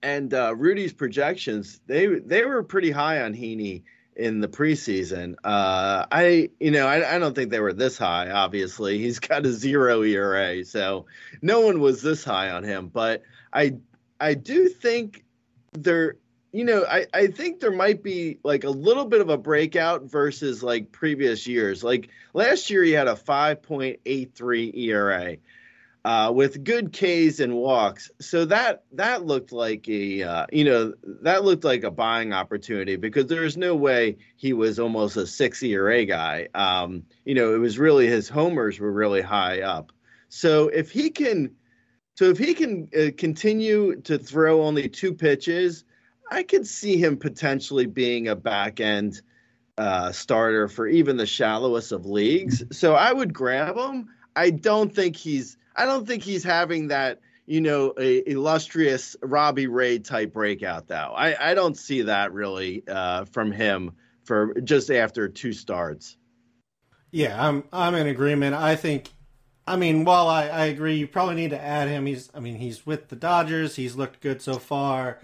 and 0.04 0.32
uh, 0.32 0.54
Rudy's 0.54 0.92
projections, 0.92 1.80
they 1.88 2.06
they 2.06 2.44
were 2.44 2.62
pretty 2.62 2.92
high 2.92 3.22
on 3.22 3.34
Heaney 3.34 3.82
in 4.14 4.38
the 4.38 4.46
preseason. 4.46 5.34
Uh, 5.42 6.06
I, 6.12 6.50
you 6.60 6.70
know, 6.70 6.86
I, 6.86 7.16
I, 7.16 7.18
don't 7.18 7.34
think 7.34 7.50
they 7.50 7.58
were 7.58 7.72
this 7.72 7.98
high. 7.98 8.30
Obviously, 8.30 8.98
he's 9.04 9.18
got 9.18 9.44
a 9.44 9.52
zero 9.52 10.02
ERA, 10.02 10.64
so 10.64 11.06
no 11.42 11.60
one 11.62 11.80
was 11.80 12.02
this 12.02 12.22
high 12.22 12.50
on 12.50 12.62
him. 12.62 12.86
But 12.86 13.22
I, 13.52 13.78
I 14.20 14.34
do 14.34 14.68
think 14.68 15.24
there, 15.72 16.14
you 16.52 16.64
know, 16.64 16.84
I, 16.84 17.06
I 17.12 17.26
think 17.26 17.60
there 17.60 17.70
might 17.70 18.02
be 18.02 18.38
like 18.42 18.64
a 18.64 18.70
little 18.70 19.04
bit 19.04 19.20
of 19.20 19.28
a 19.28 19.36
breakout 19.36 20.04
versus 20.04 20.62
like 20.62 20.92
previous 20.92 21.46
years. 21.46 21.84
Like 21.84 22.08
last 22.32 22.70
year, 22.70 22.82
he 22.82 22.92
had 22.92 23.08
a 23.08 23.14
5.83 23.14 24.76
ERA 24.76 25.36
uh, 26.06 26.30
with 26.30 26.62
good 26.62 26.92
Ks 26.92 27.40
and 27.40 27.52
walks. 27.52 28.12
So 28.20 28.44
that 28.44 28.84
that 28.92 29.26
looked 29.26 29.50
like 29.50 29.88
a 29.88 30.22
uh, 30.22 30.46
you 30.52 30.62
know 30.62 30.94
that 31.22 31.42
looked 31.42 31.64
like 31.64 31.82
a 31.82 31.90
buying 31.90 32.32
opportunity 32.32 32.94
because 32.94 33.26
there's 33.26 33.56
no 33.56 33.74
way 33.74 34.16
he 34.36 34.52
was 34.52 34.78
almost 34.78 35.16
a 35.16 35.26
six 35.26 35.60
ERA 35.64 36.04
guy. 36.04 36.46
Um, 36.54 37.02
you 37.24 37.34
know, 37.34 37.56
it 37.56 37.58
was 37.58 37.76
really 37.76 38.06
his 38.06 38.28
homers 38.28 38.78
were 38.78 38.92
really 38.92 39.20
high 39.20 39.62
up. 39.62 39.90
So 40.28 40.68
if 40.68 40.92
he 40.92 41.10
can, 41.10 41.56
so 42.14 42.26
if 42.26 42.38
he 42.38 42.54
can 42.54 42.88
uh, 42.96 43.10
continue 43.16 44.00
to 44.02 44.16
throw 44.16 44.62
only 44.62 44.88
two 44.88 45.12
pitches, 45.12 45.84
I 46.30 46.42
could 46.42 46.66
see 46.66 46.96
him 46.96 47.16
potentially 47.16 47.86
being 47.86 48.28
a 48.28 48.36
back 48.36 48.80
end 48.80 49.22
uh, 49.78 50.12
starter 50.12 50.68
for 50.68 50.86
even 50.86 51.16
the 51.16 51.26
shallowest 51.26 51.92
of 51.92 52.06
leagues. 52.06 52.64
So 52.76 52.94
I 52.94 53.12
would 53.12 53.32
grab 53.32 53.76
him. 53.76 54.08
I 54.34 54.50
don't 54.50 54.94
think 54.94 55.16
he's 55.16 55.56
I 55.76 55.84
don't 55.84 56.06
think 56.06 56.22
he's 56.22 56.42
having 56.42 56.88
that, 56.88 57.20
you 57.46 57.60
know, 57.60 57.92
a 57.98 58.28
illustrious 58.30 59.16
Robbie 59.22 59.66
Ray 59.66 59.98
type 59.98 60.32
breakout 60.32 60.88
though. 60.88 61.12
I, 61.14 61.50
I 61.50 61.54
don't 61.54 61.76
see 61.76 62.02
that 62.02 62.32
really 62.32 62.82
uh, 62.88 63.26
from 63.26 63.52
him 63.52 63.92
for 64.24 64.54
just 64.60 64.90
after 64.90 65.28
two 65.28 65.52
starts. 65.52 66.16
Yeah, 67.12 67.46
I'm 67.46 67.64
I'm 67.72 67.94
in 67.94 68.06
agreement. 68.06 68.54
I 68.54 68.76
think 68.76 69.10
I 69.66 69.76
mean, 69.76 70.04
while 70.04 70.28
I, 70.28 70.48
I 70.48 70.64
agree 70.66 70.96
you 70.96 71.08
probably 71.08 71.34
need 71.34 71.50
to 71.50 71.60
add 71.60 71.88
him, 71.88 72.06
he's 72.06 72.30
I 72.34 72.40
mean, 72.40 72.56
he's 72.56 72.86
with 72.86 73.08
the 73.08 73.16
Dodgers, 73.16 73.76
he's 73.76 73.96
looked 73.96 74.20
good 74.20 74.40
so 74.40 74.54
far. 74.54 75.18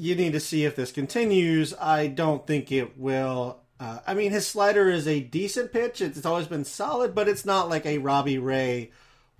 You 0.00 0.14
need 0.14 0.32
to 0.32 0.40
see 0.40 0.64
if 0.64 0.76
this 0.76 0.92
continues. 0.92 1.74
I 1.74 2.06
don't 2.06 2.46
think 2.46 2.72
it 2.72 2.98
will. 2.98 3.60
Uh, 3.78 3.98
I 4.06 4.14
mean, 4.14 4.30
his 4.30 4.46
slider 4.46 4.88
is 4.88 5.06
a 5.06 5.20
decent 5.20 5.72
pitch. 5.72 6.00
It's, 6.00 6.16
it's 6.16 6.26
always 6.26 6.46
been 6.46 6.64
solid, 6.64 7.14
but 7.14 7.28
it's 7.28 7.44
not 7.44 7.68
like 7.68 7.84
a 7.84 7.98
Robbie 7.98 8.38
Ray 8.38 8.92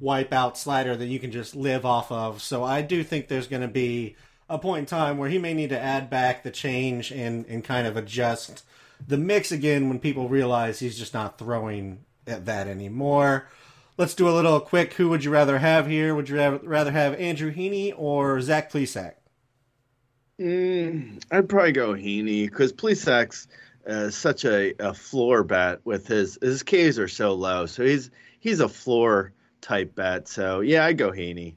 wipeout 0.02 0.58
slider 0.58 0.94
that 0.96 1.06
you 1.06 1.18
can 1.18 1.32
just 1.32 1.56
live 1.56 1.86
off 1.86 2.12
of. 2.12 2.42
So 2.42 2.62
I 2.62 2.82
do 2.82 3.02
think 3.02 3.28
there's 3.28 3.46
going 3.46 3.62
to 3.62 3.68
be 3.68 4.16
a 4.50 4.58
point 4.58 4.80
in 4.80 4.86
time 4.86 5.16
where 5.16 5.30
he 5.30 5.38
may 5.38 5.54
need 5.54 5.70
to 5.70 5.80
add 5.80 6.10
back 6.10 6.42
the 6.42 6.50
change 6.50 7.10
and, 7.10 7.46
and 7.46 7.64
kind 7.64 7.86
of 7.86 7.96
adjust 7.96 8.62
the 9.06 9.16
mix 9.16 9.50
again 9.50 9.88
when 9.88 9.98
people 9.98 10.28
realize 10.28 10.78
he's 10.78 10.98
just 10.98 11.14
not 11.14 11.38
throwing 11.38 12.04
at 12.26 12.44
that 12.44 12.66
anymore. 12.66 13.48
Let's 13.96 14.14
do 14.14 14.28
a 14.28 14.32
little 14.32 14.60
quick 14.60 14.94
who 14.94 15.08
would 15.08 15.24
you 15.24 15.30
rather 15.30 15.58
have 15.58 15.86
here? 15.86 16.14
Would 16.14 16.28
you 16.28 16.36
rather 16.36 16.92
have 16.92 17.14
Andrew 17.14 17.50
Heaney 17.50 17.94
or 17.96 18.42
Zach 18.42 18.70
Plesac? 18.70 19.14
Mm, 20.40 21.22
I'd 21.30 21.48
probably 21.50 21.72
go 21.72 21.92
Heaney 21.92 22.48
because 22.48 22.72
Plesac's 22.72 23.46
uh, 23.86 24.08
such 24.08 24.46
a, 24.46 24.74
a 24.78 24.94
floor 24.94 25.44
bet 25.44 25.84
with 25.84 26.06
his 26.06 26.38
his 26.40 26.62
Ks 26.62 26.98
are 26.98 27.08
so 27.08 27.34
low. 27.34 27.66
So 27.66 27.84
he's 27.84 28.10
he's 28.38 28.60
a 28.60 28.68
floor 28.68 29.32
type 29.60 29.94
bet. 29.94 30.28
So 30.28 30.60
yeah, 30.60 30.86
I'd 30.86 30.96
go 30.96 31.10
Heaney. 31.10 31.56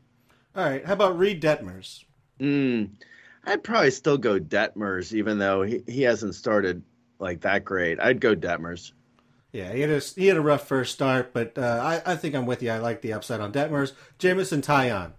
All 0.56 0.66
right. 0.66 0.86
How 0.86 0.94
about 0.94 1.18
Reid 1.18 1.42
Detmers? 1.42 2.04
Mm, 2.42 2.90
I'd 3.46 3.64
probably 3.64 3.92
still 3.92 4.18
go 4.18 4.38
Detmers, 4.38 5.14
even 5.14 5.40
though 5.40 5.64
he, 5.64 5.82
he 5.88 6.02
hasn't 6.02 6.36
started 6.36 6.84
like 7.20 7.42
that 7.42 7.64
great. 7.64 8.02
I'd 8.02 8.20
go 8.20 8.36
Detmers. 8.36 8.92
Yeah, 9.54 9.72
he 9.72 9.80
had 9.82 9.92
a 9.92 10.00
he 10.00 10.28
had 10.28 10.36
a 10.36 10.42
rough 10.42 10.68
first 10.68 10.94
start, 10.94 11.32
but 11.32 11.58
uh, 11.58 12.02
I 12.06 12.14
I 12.14 12.16
think 12.18 12.36
I'm 12.36 12.46
with 12.46 12.62
you. 12.62 12.72
I 12.72 12.80
like 12.80 13.02
the 13.02 13.14
upside 13.14 13.40
on 13.40 13.54
Detmers. 13.54 13.94
Jameson 14.18 14.62
Taillon. 14.62 15.14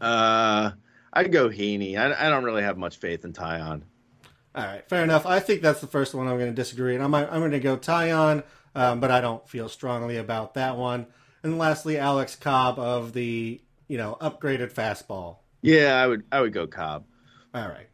Uh, 0.00 0.72
I'd 1.16 1.32
go 1.32 1.48
Heaney. 1.48 1.96
I, 1.96 2.26
I 2.26 2.28
don't 2.28 2.44
really 2.44 2.62
have 2.62 2.76
much 2.76 2.98
faith 2.98 3.24
in 3.24 3.32
Taillon. 3.32 3.82
All 4.54 4.64
right, 4.64 4.86
fair 4.86 5.02
enough. 5.02 5.24
I 5.24 5.40
think 5.40 5.62
that's 5.62 5.80
the 5.80 5.86
first 5.86 6.14
one 6.14 6.28
I'm 6.28 6.38
going 6.38 6.50
to 6.50 6.54
disagree, 6.54 6.94
and 6.94 7.02
I'm 7.02 7.14
I'm 7.14 7.40
going 7.40 7.52
to 7.52 7.60
go 7.60 7.78
Taillon, 7.78 8.44
um, 8.74 9.00
but 9.00 9.10
I 9.10 9.22
don't 9.22 9.46
feel 9.48 9.68
strongly 9.70 10.18
about 10.18 10.54
that 10.54 10.76
one. 10.76 11.06
And 11.42 11.58
lastly, 11.58 11.98
Alex 11.98 12.36
Cobb 12.36 12.78
of 12.78 13.14
the 13.14 13.60
you 13.88 13.96
know 13.96 14.18
upgraded 14.20 14.72
fastball. 14.72 15.38
Yeah, 15.62 15.94
I 15.94 16.06
would 16.06 16.24
I 16.30 16.42
would 16.42 16.52
go 16.52 16.66
Cobb. 16.66 17.04
All 17.54 17.66
right. 17.66 17.88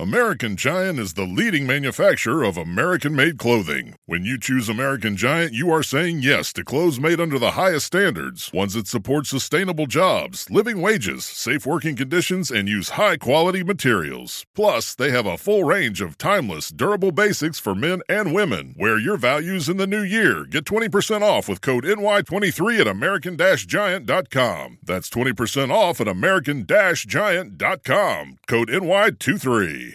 American 0.00 0.56
Giant 0.56 0.98
is 0.98 1.12
the 1.12 1.26
leading 1.26 1.66
manufacturer 1.66 2.42
of 2.42 2.56
American 2.56 3.14
made 3.14 3.36
clothing. 3.36 3.96
When 4.06 4.24
you 4.24 4.38
choose 4.38 4.70
American 4.70 5.14
Giant, 5.14 5.52
you 5.52 5.70
are 5.70 5.82
saying 5.82 6.22
yes 6.22 6.54
to 6.54 6.64
clothes 6.64 6.98
made 6.98 7.20
under 7.20 7.38
the 7.38 7.50
highest 7.50 7.84
standards, 7.84 8.50
ones 8.50 8.72
that 8.72 8.86
support 8.86 9.26
sustainable 9.26 9.84
jobs, 9.84 10.48
living 10.48 10.80
wages, 10.80 11.26
safe 11.26 11.66
working 11.66 11.96
conditions, 11.96 12.50
and 12.50 12.66
use 12.66 12.96
high 12.96 13.18
quality 13.18 13.62
materials. 13.62 14.46
Plus, 14.54 14.94
they 14.94 15.10
have 15.10 15.26
a 15.26 15.36
full 15.36 15.64
range 15.64 16.00
of 16.00 16.16
timeless, 16.16 16.70
durable 16.70 17.12
basics 17.12 17.60
for 17.60 17.74
men 17.74 18.00
and 18.08 18.32
women. 18.32 18.74
Wear 18.78 18.98
your 18.98 19.18
values 19.18 19.68
in 19.68 19.76
the 19.76 19.86
new 19.86 20.02
year. 20.02 20.46
Get 20.46 20.64
20% 20.64 21.20
off 21.20 21.46
with 21.46 21.60
code 21.60 21.84
NY23 21.84 22.80
at 22.80 22.86
American 22.86 23.36
Giant.com. 23.36 24.78
That's 24.82 25.10
20% 25.10 25.70
off 25.70 26.00
at 26.00 26.08
American 26.08 26.64
Giant.com. 26.66 28.38
Code 28.46 28.68
NY23. 28.68 29.89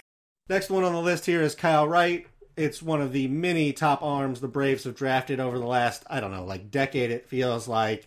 Next 0.48 0.70
one 0.70 0.84
on 0.84 0.92
the 0.92 1.00
list 1.00 1.26
here 1.26 1.42
is 1.42 1.56
Kyle 1.56 1.88
Wright. 1.88 2.26
It's 2.56 2.80
one 2.80 3.02
of 3.02 3.12
the 3.12 3.26
many 3.26 3.72
top 3.72 4.00
arms 4.00 4.40
the 4.40 4.48
Braves 4.48 4.84
have 4.84 4.94
drafted 4.94 5.40
over 5.40 5.58
the 5.58 5.66
last, 5.66 6.04
I 6.08 6.20
don't 6.20 6.30
know, 6.30 6.44
like 6.44 6.70
decade, 6.70 7.10
it 7.10 7.28
feels 7.28 7.66
like. 7.66 8.06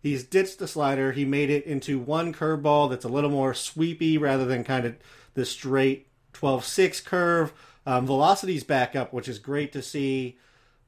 He's 0.00 0.22
ditched 0.22 0.58
the 0.58 0.68
slider. 0.68 1.12
He 1.12 1.24
made 1.24 1.48
it 1.50 1.64
into 1.64 1.98
one 1.98 2.32
curveball 2.34 2.90
that's 2.90 3.06
a 3.06 3.08
little 3.08 3.30
more 3.30 3.54
sweepy 3.54 4.18
rather 4.18 4.44
than 4.44 4.64
kind 4.64 4.84
of 4.84 4.96
the 5.32 5.46
straight 5.46 6.08
12 6.34 6.64
6 6.64 7.00
curve. 7.00 7.52
Um, 7.86 8.06
velocity's 8.06 8.64
back 8.64 8.94
up, 8.94 9.14
which 9.14 9.26
is 9.26 9.38
great 9.38 9.72
to 9.72 9.80
see. 9.80 10.36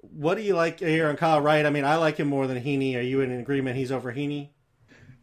What 0.02 0.36
do 0.36 0.42
you 0.42 0.54
like 0.54 0.80
here 0.80 1.08
on 1.08 1.16
Kyle 1.16 1.40
Wright? 1.40 1.64
I 1.64 1.70
mean, 1.70 1.84
I 1.84 1.96
like 1.96 2.18
him 2.18 2.28
more 2.28 2.46
than 2.46 2.62
Heaney. 2.62 2.96
Are 2.96 3.00
you 3.00 3.22
in 3.22 3.32
agreement 3.32 3.76
he's 3.76 3.90
over 3.90 4.12
Heaney? 4.12 4.50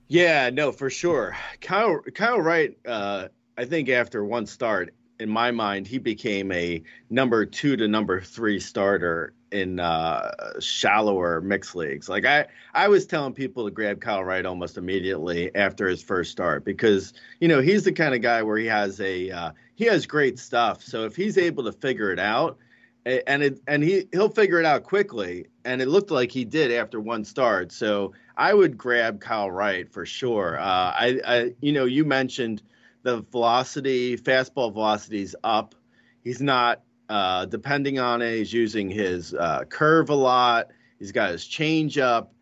Yeah, 0.08 0.50
no, 0.50 0.72
for 0.72 0.90
sure. 0.90 1.38
Kyle 1.62 2.00
Kyle 2.16 2.42
Wright, 2.42 2.76
uh, 2.86 3.28
I 3.58 3.66
think 3.66 3.90
after 3.90 4.26
one 4.26 4.48
start, 4.48 4.94
in 5.20 5.30
my 5.30 5.52
mind, 5.52 5.88
he 5.88 5.98
became 5.98 6.52
a 6.52 6.82
number 7.10 7.46
two 7.46 7.76
to 7.78 7.88
number 7.88 8.22
three 8.22 8.60
starter 8.60 9.34
in 9.52 9.80
uh, 9.80 10.60
shallower 10.60 11.42
mixed 11.42 11.76
leagues. 11.76 12.10
Like 12.10 12.26
I, 12.26 12.46
I 12.74 12.88
was 12.88 13.06
telling 13.06 13.34
people 13.34 13.66
to 13.66 13.72
grab 13.72 14.02
Kyle 14.02 14.24
Wright 14.24 14.46
almost 14.46 14.78
immediately 14.78 15.54
after 15.56 15.88
his 15.88 16.04
first 16.04 16.32
start 16.32 16.66
because 16.66 17.14
you 17.40 17.48
know 17.48 17.62
he's 17.62 17.84
the 17.84 17.92
kind 17.92 18.14
of 18.14 18.22
guy 18.22 18.44
where 18.44 18.58
he 18.58 18.66
has 18.68 19.00
a 19.00 19.32
uh, 19.32 19.52
he 19.76 19.86
has 19.86 20.06
great 20.06 20.38
stuff. 20.40 20.84
So 20.84 21.06
if 21.06 21.16
he's 21.16 21.38
able 21.38 21.64
to 21.64 21.72
figure 21.72 22.12
it 22.12 22.20
out, 22.20 22.58
and 23.06 23.42
it 23.42 23.62
and 23.68 23.84
he 23.84 24.08
he'll 24.12 24.30
figure 24.30 24.60
it 24.60 24.66
out 24.66 24.84
quickly, 24.84 25.48
and 25.66 25.82
it 25.82 25.88
looked 25.88 26.12
like 26.12 26.32
he 26.32 26.46
did 26.46 26.72
after 26.72 27.00
one 27.00 27.24
start. 27.24 27.72
So 27.72 28.14
I 28.36 28.54
would 28.54 28.78
grab 28.78 29.22
Kyle 29.22 29.50
Wright 29.50 29.92
for 29.92 30.06
sure. 30.06 30.60
Uh, 30.60 30.64
I, 30.64 31.22
I 31.26 31.54
you 31.62 31.72
know 31.72 31.86
you 31.86 32.04
mentioned 32.04 32.62
the 33.04 33.22
velocity, 33.32 34.18
fastball 34.18 34.74
velocity 34.74 35.22
is 35.22 35.36
up. 35.44 35.76
He's 36.24 36.42
not 36.42 36.82
uh, 37.10 37.46
depending 37.46 38.00
on 38.00 38.22
it. 38.22 38.38
He's 38.38 38.52
using 38.52 38.90
his 38.90 39.34
uh, 39.34 39.64
curve 39.70 40.10
a 40.10 40.16
lot. 40.16 40.68
He's 41.00 41.12
got 41.12 41.32
his 41.32 41.46
change 41.46 41.98
up. 41.98 42.34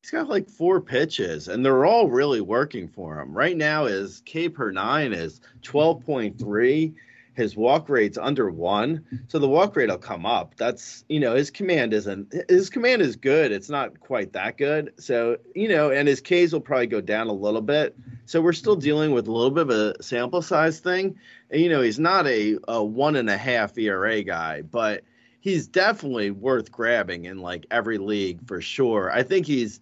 he's 0.00 0.10
got 0.10 0.28
like 0.28 0.48
four 0.48 0.80
pitches, 0.80 1.48
and 1.48 1.64
they're 1.64 1.84
all 1.84 2.08
really 2.08 2.40
working 2.40 2.88
for 2.88 3.20
him. 3.20 3.32
Right 3.32 3.56
now, 3.56 3.86
his 3.86 4.22
K 4.24 4.48
per 4.48 4.70
nine 4.70 5.12
is 5.12 5.40
twelve 5.62 6.04
point 6.04 6.38
three. 6.38 6.94
His 7.34 7.56
walk 7.56 7.88
rate's 7.88 8.16
under 8.16 8.48
one, 8.50 9.04
so 9.28 9.38
the 9.38 9.48
walk 9.48 9.74
rate 9.76 9.90
will 9.90 9.98
come 9.98 10.24
up. 10.24 10.54
That's 10.56 11.04
you 11.08 11.20
know 11.20 11.34
his 11.34 11.50
command 11.50 11.92
isn't 11.92 12.32
his 12.48 12.70
command 12.70 13.02
is 13.02 13.16
good. 13.16 13.50
It's 13.52 13.68
not 13.68 13.98
quite 14.00 14.32
that 14.34 14.56
good. 14.56 14.94
So 14.98 15.38
you 15.54 15.68
know, 15.68 15.90
and 15.90 16.06
his 16.06 16.20
Ks 16.20 16.52
will 16.52 16.60
probably 16.60 16.86
go 16.86 17.00
down 17.00 17.26
a 17.26 17.32
little 17.32 17.60
bit. 17.60 17.96
So 18.26 18.40
we're 18.40 18.52
still 18.52 18.76
dealing 18.76 19.12
with 19.12 19.28
a 19.28 19.32
little 19.32 19.50
bit 19.50 19.62
of 19.62 19.70
a 19.70 20.02
sample 20.02 20.42
size 20.42 20.80
thing. 20.80 21.16
And, 21.50 21.60
you 21.60 21.68
know, 21.68 21.82
he's 21.82 21.98
not 21.98 22.26
a, 22.26 22.58
a 22.66 22.82
one 22.82 23.16
and 23.16 23.28
a 23.28 23.36
half 23.36 23.76
ERA 23.76 24.22
guy, 24.22 24.62
but 24.62 25.04
he's 25.40 25.66
definitely 25.66 26.30
worth 26.30 26.72
grabbing 26.72 27.26
in 27.26 27.38
like 27.38 27.66
every 27.70 27.98
league 27.98 28.46
for 28.46 28.60
sure. 28.60 29.10
I 29.12 29.22
think 29.22 29.46
he's, 29.46 29.80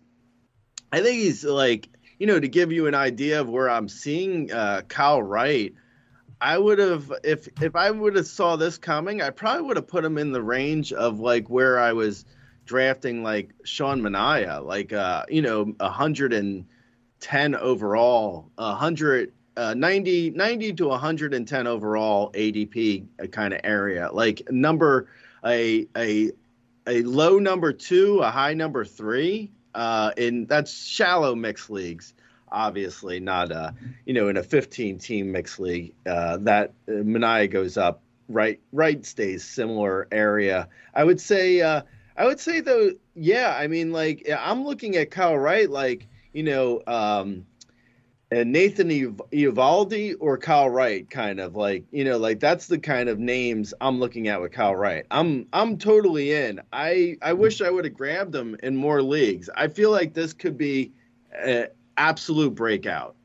I 0.91 1.01
think 1.01 1.21
he's 1.21 1.45
like, 1.45 1.89
you 2.19 2.27
know, 2.27 2.39
to 2.39 2.49
give 2.49 2.73
you 2.73 2.87
an 2.89 2.95
idea 2.95 3.41
of 3.41 3.49
where 3.49 3.71
I'm 3.71 3.89
seeing 3.89 4.53
uh, 4.53 4.83
Kyle 4.89 5.23
Wright. 5.23 5.75
I 6.43 6.59
would 6.59 6.81
have 6.81 7.13
if 7.23 7.49
if 7.63 7.77
I 7.77 7.91
would 7.93 8.17
have 8.17 8.27
saw 8.27 8.57
this 8.57 8.77
coming, 8.77 9.23
I 9.23 9.31
probably 9.31 9.63
would 9.63 9.77
have 9.77 9.87
put 9.87 10.05
him 10.05 10.19
in 10.19 10.33
the 10.33 10.43
range 10.43 10.93
of 10.93 11.21
like 11.21 11.49
where 11.49 11.79
I 11.79 11.93
was 11.93 12.25
drafting 12.65 13.23
like 13.23 13.51
Sean 13.63 14.03
Manaea, 14.03 14.65
like 14.65 14.93
uh, 14.93 15.25
you 15.29 15.41
know, 15.41 15.73
a 15.79 15.89
hundred 15.89 16.33
and 16.33 16.67
ten 17.21 17.55
overall, 17.55 18.51
a 18.59 18.75
hundred 18.75 19.33
uh, 19.57 19.75
90, 19.75 20.31
90 20.31 20.73
to 20.73 20.89
110 20.89 21.67
overall 21.67 22.33
ADP 22.33 23.07
kind 23.31 23.55
of 23.55 23.61
area, 23.63 24.11
like 24.13 24.43
number 24.51 25.09
a 25.45 25.87
a 25.97 26.33
a 26.89 27.03
low 27.03 27.39
number 27.39 27.73
two, 27.73 28.19
a 28.19 28.31
high 28.31 28.55
number 28.55 28.85
three. 28.85 29.53
Uh, 29.77 30.11
in 30.17 30.47
that's 30.47 30.85
shallow 30.85 31.37
mixed 31.37 31.71
leagues, 31.71 32.15
obviously 32.53 33.21
not 33.21 33.51
uh 33.51 33.73
you 34.07 34.15
know 34.15 34.29
in 34.29 34.37
a 34.37 34.43
15 34.43 34.99
team 34.99 35.33
mixed 35.33 35.59
league 35.59 35.95
uh, 36.07 36.37
that 36.39 36.73
uh, 36.89 36.93
Manaea 36.93 37.51
goes 37.51 37.77
up. 37.77 38.03
Right, 38.29 38.61
right 38.73 39.05
stays 39.05 39.45
similar 39.45 40.09
area. 40.11 40.69
I 40.95 41.05
would 41.05 41.21
say. 41.21 41.61
Uh, 41.61 41.83
I 42.17 42.27
would 42.27 42.41
say 42.41 42.61
though, 42.61 42.93
yeah. 43.15 43.57
I 43.59 43.67
mean, 43.67 43.93
like 43.93 44.29
I'm 44.39 44.65
looking 44.65 44.97
at 44.97 45.11
Kyle 45.11 45.37
Wright, 45.37 45.69
like 45.69 46.07
you 46.33 46.45
know. 46.45 46.83
Um, 46.87 47.47
and 48.33 48.51
Nathan 48.51 48.89
Eovaldi 48.89 50.15
or 50.19 50.39
Kyle 50.39 50.71
Wright, 50.71 51.09
kind 51.11 51.39
of 51.39 51.55
like 51.55 51.85
you 51.91 52.03
know, 52.03 52.17
like 52.17 52.41
that's 52.41 52.67
the 52.67 52.79
kind 52.79 53.11
of 53.11 53.19
names 53.19 53.75
I'm 53.81 54.01
looking 54.01 54.29
at 54.29 54.41
with 54.41 54.53
Kyle 54.53 54.75
Wright. 54.75 55.05
I'm 55.11 55.47
I'm 55.53 55.77
totally 55.77 56.33
in. 56.33 56.61
I 56.73 57.19
I 57.21 57.35
wish 57.35 57.61
I 57.61 57.69
would 57.69 57.85
have 57.85 57.95
grabbed 57.95 58.35
him 58.35 58.57
in 58.63 58.75
more 58.75 59.03
leagues. 59.03 59.51
I 59.55 59.69
feel 59.69 59.91
like 59.91 60.15
this 60.15 60.33
could 60.33 60.57
be 60.57 60.93
an 61.39 61.67
absolute 62.09 62.55
breakout. 62.55 63.17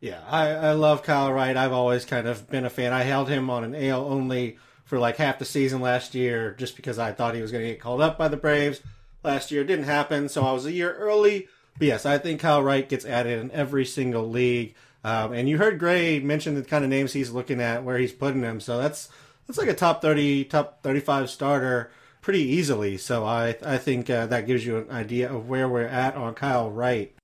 Yeah, 0.00 0.20
I, 0.28 0.48
I 0.48 0.72
love 0.72 1.02
Kyle 1.02 1.32
Wright. 1.32 1.56
I've 1.56 1.72
always 1.72 2.04
kind 2.04 2.26
of 2.26 2.48
been 2.50 2.64
a 2.64 2.70
fan. 2.70 2.92
I 2.92 3.02
held 3.02 3.28
him 3.28 3.50
on 3.50 3.62
an 3.62 3.74
AL 3.74 4.04
only 4.04 4.58
for 4.84 4.98
like 4.98 5.16
half 5.16 5.38
the 5.38 5.44
season 5.44 5.80
last 5.80 6.14
year, 6.14 6.54
just 6.58 6.76
because 6.76 6.98
I 6.98 7.12
thought 7.12 7.34
he 7.34 7.42
was 7.42 7.52
going 7.52 7.64
to 7.64 7.70
get 7.70 7.80
called 7.80 8.00
up 8.00 8.18
by 8.18 8.28
the 8.28 8.36
Braves. 8.36 8.80
Last 9.22 9.50
year 9.50 9.62
it 9.62 9.66
didn't 9.66 9.84
happen, 9.84 10.28
so 10.28 10.42
I 10.42 10.52
was 10.52 10.66
a 10.66 10.72
year 10.72 10.92
early 10.94 11.48
but 11.78 11.86
yes, 11.86 12.06
I 12.06 12.18
think 12.18 12.40
Kyle 12.40 12.62
Wright 12.62 12.88
gets 12.88 13.04
added 13.04 13.40
in 13.40 13.50
every 13.50 13.84
single 13.84 14.28
league. 14.28 14.74
Um, 15.04 15.32
and 15.32 15.48
you 15.48 15.58
heard 15.58 15.78
Grey 15.78 16.20
mention 16.20 16.54
the 16.54 16.62
kind 16.62 16.84
of 16.84 16.90
names 16.90 17.12
he's 17.12 17.30
looking 17.30 17.60
at, 17.60 17.82
where 17.82 17.98
he's 17.98 18.12
putting 18.12 18.40
them. 18.40 18.60
So 18.60 18.78
that's 18.78 19.08
that's 19.46 19.58
like 19.58 19.68
a 19.68 19.74
top 19.74 20.00
thirty, 20.00 20.44
top 20.44 20.82
thirty-five 20.82 21.28
starter 21.28 21.90
pretty 22.20 22.40
easily. 22.42 22.98
So 22.98 23.24
I 23.24 23.56
I 23.64 23.78
think 23.78 24.08
uh, 24.08 24.26
that 24.26 24.46
gives 24.46 24.64
you 24.64 24.78
an 24.78 24.90
idea 24.90 25.32
of 25.32 25.48
where 25.48 25.68
we're 25.68 25.86
at 25.86 26.14
on 26.14 26.34
Kyle 26.34 26.70
Wright. 26.70 27.14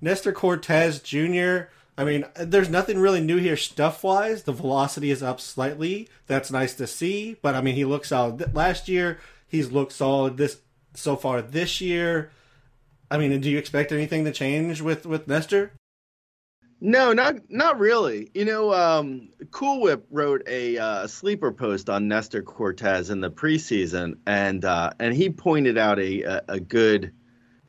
Nestor 0.00 0.32
Cortes 0.32 1.00
Jr. 1.02 1.70
I 1.98 2.04
mean, 2.04 2.24
there's 2.34 2.70
nothing 2.70 2.98
really 2.98 3.20
new 3.20 3.36
here 3.36 3.56
stuff 3.56 4.02
wise. 4.02 4.44
The 4.44 4.52
velocity 4.52 5.10
is 5.10 5.22
up 5.22 5.40
slightly. 5.40 6.08
That's 6.26 6.50
nice 6.50 6.74
to 6.74 6.86
see. 6.86 7.36
But 7.42 7.54
I 7.54 7.60
mean, 7.60 7.74
he 7.74 7.84
looks 7.84 8.08
solid. 8.08 8.54
Last 8.54 8.88
year, 8.88 9.18
he's 9.46 9.70
looked 9.70 9.92
solid 9.92 10.36
this 10.36 10.58
so 10.94 11.16
far 11.16 11.42
this 11.42 11.80
year. 11.80 12.30
I 13.10 13.18
mean, 13.18 13.38
do 13.40 13.50
you 13.50 13.58
expect 13.58 13.92
anything 13.92 14.24
to 14.24 14.32
change 14.32 14.80
with 14.80 15.04
with 15.04 15.28
Nestor? 15.28 15.72
No, 16.80 17.12
not 17.12 17.50
not 17.50 17.78
really. 17.78 18.30
You 18.32 18.46
know, 18.46 18.72
um, 18.72 19.28
Cool 19.50 19.82
Whip 19.82 20.06
wrote 20.10 20.42
a 20.46 20.78
uh, 20.78 21.06
sleeper 21.06 21.52
post 21.52 21.90
on 21.90 22.08
Nestor 22.08 22.42
Cortes 22.42 23.10
in 23.10 23.20
the 23.20 23.30
preseason, 23.30 24.14
and 24.26 24.64
uh, 24.64 24.92
and 24.98 25.14
he 25.14 25.28
pointed 25.28 25.76
out 25.76 25.98
a 25.98 26.22
a, 26.22 26.42
a 26.48 26.60
good, 26.60 27.12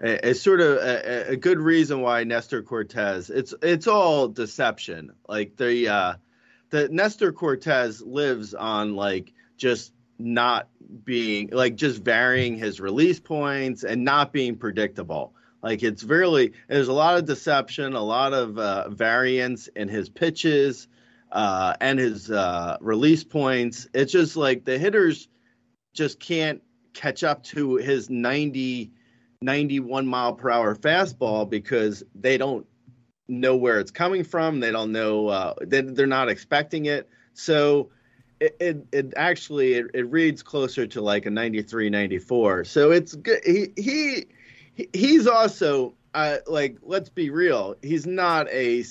a, 0.02 0.34
sort 0.34 0.62
of 0.62 0.78
a, 0.78 1.32
a, 1.32 1.36
good 1.36 1.60
reason 1.60 2.02
why 2.02 2.24
Nestor 2.24 2.64
Cortes. 2.64 3.30
It's 3.30 3.54
it's 3.62 3.88
all 3.88 4.28
deception. 4.28 5.12
Like 5.28 5.56
the 5.58 5.90
uh, 5.90 6.14
the 6.72 6.90
Nestor 6.90 7.32
Cortes 7.32 8.02
lives 8.02 8.54
on 8.54 8.96
like 8.96 9.34
just 9.58 9.94
not 10.18 10.70
being 11.04 11.50
like 11.52 11.76
just 11.76 12.04
varying 12.04 12.58
his 12.58 12.80
release 12.80 13.20
points 13.20 13.84
and 13.84 14.04
not 14.04 14.34
being 14.34 14.58
predictable. 14.58 15.34
Like 15.62 15.84
it's 15.84 16.04
really 16.04 16.54
there's 16.68 16.88
a 16.88 16.94
lot 16.94 17.18
of 17.18 17.26
deception, 17.26 17.94
a 17.94 18.04
lot 18.04 18.34
of 18.34 18.58
uh, 18.58 18.90
variance 18.90 19.68
in 19.68 19.88
his 19.88 20.10
pitches 20.10 20.88
uh, 21.32 21.76
and 21.80 22.00
his 22.00 22.32
uh, 22.32 22.78
release 22.82 23.24
points. 23.24 23.88
It's 23.94 24.12
just 24.12 24.36
like 24.36 24.66
the 24.66 24.80
hitters 24.80 25.28
just 25.94 26.20
can't 26.20 26.64
catch 26.94 27.24
up 27.24 27.44
to 27.44 27.76
his 27.76 28.10
90 28.10 28.92
91 29.42 30.06
mile 30.06 30.34
per 30.34 30.50
hour 30.50 30.76
fastball 30.76 31.50
because 31.50 32.04
they 32.14 32.38
don't 32.38 32.66
know 33.28 33.56
where 33.56 33.80
it's 33.80 33.92
coming 33.92 34.24
from. 34.24 34.60
They 34.60 34.72
don't 34.72 34.92
know 34.92 35.28
uh, 35.28 35.54
they, 35.62 35.82
they're 35.82 36.08
not 36.08 36.30
expecting 36.30 36.86
it. 36.86 37.10
So 37.34 37.90
it, 38.42 38.56
it, 38.60 38.88
it 38.92 39.14
actually 39.16 39.74
it, 39.74 39.86
it, 39.94 40.12
reads 40.12 40.42
closer 40.44 40.88
to 40.88 41.02
like 41.02 41.28
a 41.28 41.30
93 41.30 41.92
94 41.92 42.64
so 42.64 42.90
it's 42.92 43.14
good 43.14 43.40
he 43.46 43.68
he 43.78 44.26
he's 44.94 45.28
also 45.28 45.94
uh, 46.16 46.38
like 46.48 46.78
let's 46.82 47.10
be 47.10 47.30
real 47.30 47.76
he's 47.84 48.08
not 48.08 48.48
a 48.50 48.82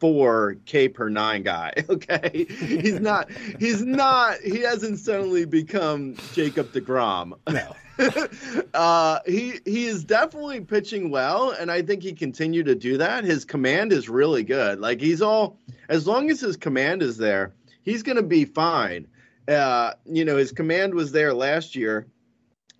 16.4 0.00 0.64
k 0.64 0.88
per 0.88 1.08
9 1.08 1.42
guy 1.42 1.72
okay 1.88 2.46
he's 2.48 3.00
not 3.00 3.30
he's 3.58 3.82
not 3.82 4.38
he 4.40 4.60
hasn't 4.60 4.98
suddenly 4.98 5.44
become 5.44 6.16
jacob 6.32 6.72
deGrom 6.72 7.32
no 7.48 7.74
uh, 8.74 9.20
he 9.26 9.60
he 9.64 9.86
is 9.86 10.04
definitely 10.04 10.60
pitching 10.60 11.10
well, 11.10 11.50
and 11.50 11.70
I 11.70 11.82
think 11.82 12.02
he 12.02 12.12
continued 12.12 12.66
to 12.66 12.74
do 12.74 12.98
that. 12.98 13.24
His 13.24 13.44
command 13.44 13.92
is 13.92 14.08
really 14.08 14.42
good. 14.42 14.80
Like 14.80 15.00
he's 15.00 15.22
all 15.22 15.58
as 15.88 16.06
long 16.06 16.30
as 16.30 16.40
his 16.40 16.56
command 16.56 17.02
is 17.02 17.16
there, 17.16 17.54
he's 17.82 18.02
going 18.02 18.16
to 18.16 18.22
be 18.22 18.44
fine. 18.44 19.06
Uh, 19.46 19.92
you 20.06 20.24
know, 20.24 20.36
his 20.36 20.50
command 20.50 20.94
was 20.94 21.12
there 21.12 21.32
last 21.32 21.76
year, 21.76 22.08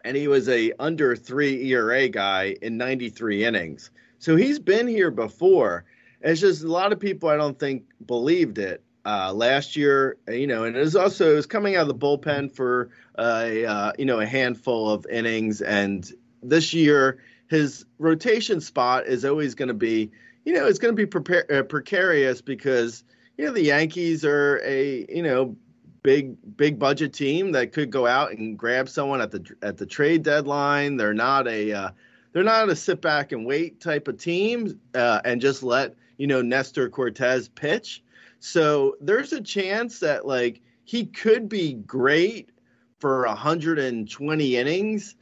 and 0.04 0.16
he 0.16 0.26
was 0.26 0.48
a 0.48 0.72
under 0.80 1.14
three 1.14 1.70
ERA 1.70 2.08
guy 2.08 2.56
in 2.60 2.76
93 2.76 3.44
innings. 3.44 3.90
So 4.18 4.36
he's 4.36 4.58
been 4.58 4.88
here 4.88 5.10
before. 5.10 5.84
It's 6.24 6.40
just 6.40 6.64
a 6.64 6.68
lot 6.68 6.92
of 6.92 6.98
people 6.98 7.28
I 7.28 7.36
don't 7.36 7.58
think 7.58 7.84
believed 8.06 8.58
it 8.58 8.82
uh, 9.04 9.32
last 9.32 9.76
year. 9.76 10.16
You 10.26 10.46
know, 10.46 10.64
and 10.64 10.74
it 10.74 10.80
was 10.80 10.96
also 10.96 11.32
it 11.32 11.36
was 11.36 11.46
coming 11.46 11.76
out 11.76 11.82
of 11.82 11.88
the 11.88 11.94
bullpen 11.94 12.50
for 12.50 12.90
a 13.18 13.64
uh, 13.66 13.92
you 13.98 14.06
know 14.06 14.20
a 14.20 14.26
handful 14.26 14.90
of 14.90 15.06
innings, 15.06 15.60
and 15.60 16.10
this 16.42 16.72
year 16.72 17.22
his 17.48 17.84
rotation 17.98 18.60
spot 18.60 19.06
is 19.06 19.24
always 19.24 19.54
going 19.54 19.68
to 19.68 19.74
be 19.74 20.10
you 20.44 20.54
know 20.54 20.66
it's 20.66 20.78
going 20.78 20.96
to 20.96 21.06
be 21.06 21.06
prepar- 21.06 21.50
uh, 21.52 21.62
precarious 21.62 22.40
because 22.40 23.04
you 23.36 23.44
know 23.44 23.52
the 23.52 23.62
Yankees 23.62 24.24
are 24.24 24.60
a 24.64 25.04
you 25.08 25.22
know 25.22 25.54
big 26.02 26.36
big 26.56 26.78
budget 26.78 27.12
team 27.12 27.52
that 27.52 27.72
could 27.72 27.90
go 27.90 28.06
out 28.06 28.32
and 28.32 28.58
grab 28.58 28.88
someone 28.88 29.20
at 29.20 29.30
the 29.30 29.44
at 29.62 29.76
the 29.76 29.86
trade 29.86 30.22
deadline. 30.22 30.96
They're 30.96 31.12
not 31.12 31.46
a 31.46 31.72
uh, 31.72 31.90
they're 32.32 32.44
not 32.44 32.70
a 32.70 32.76
sit 32.76 33.02
back 33.02 33.32
and 33.32 33.44
wait 33.44 33.80
type 33.80 34.08
of 34.08 34.16
team 34.16 34.80
uh, 34.94 35.20
and 35.24 35.40
just 35.40 35.62
let 35.62 35.94
you 36.16 36.26
know 36.26 36.42
Nestor 36.42 36.88
Cortes 36.88 37.48
pitch. 37.48 38.02
So 38.40 38.96
there's 39.00 39.32
a 39.32 39.40
chance 39.40 40.00
that 40.00 40.26
like 40.26 40.60
he 40.84 41.06
could 41.06 41.48
be 41.48 41.72
great 41.72 42.50
for 42.98 43.26
120 43.26 44.56
innings, 44.56 45.16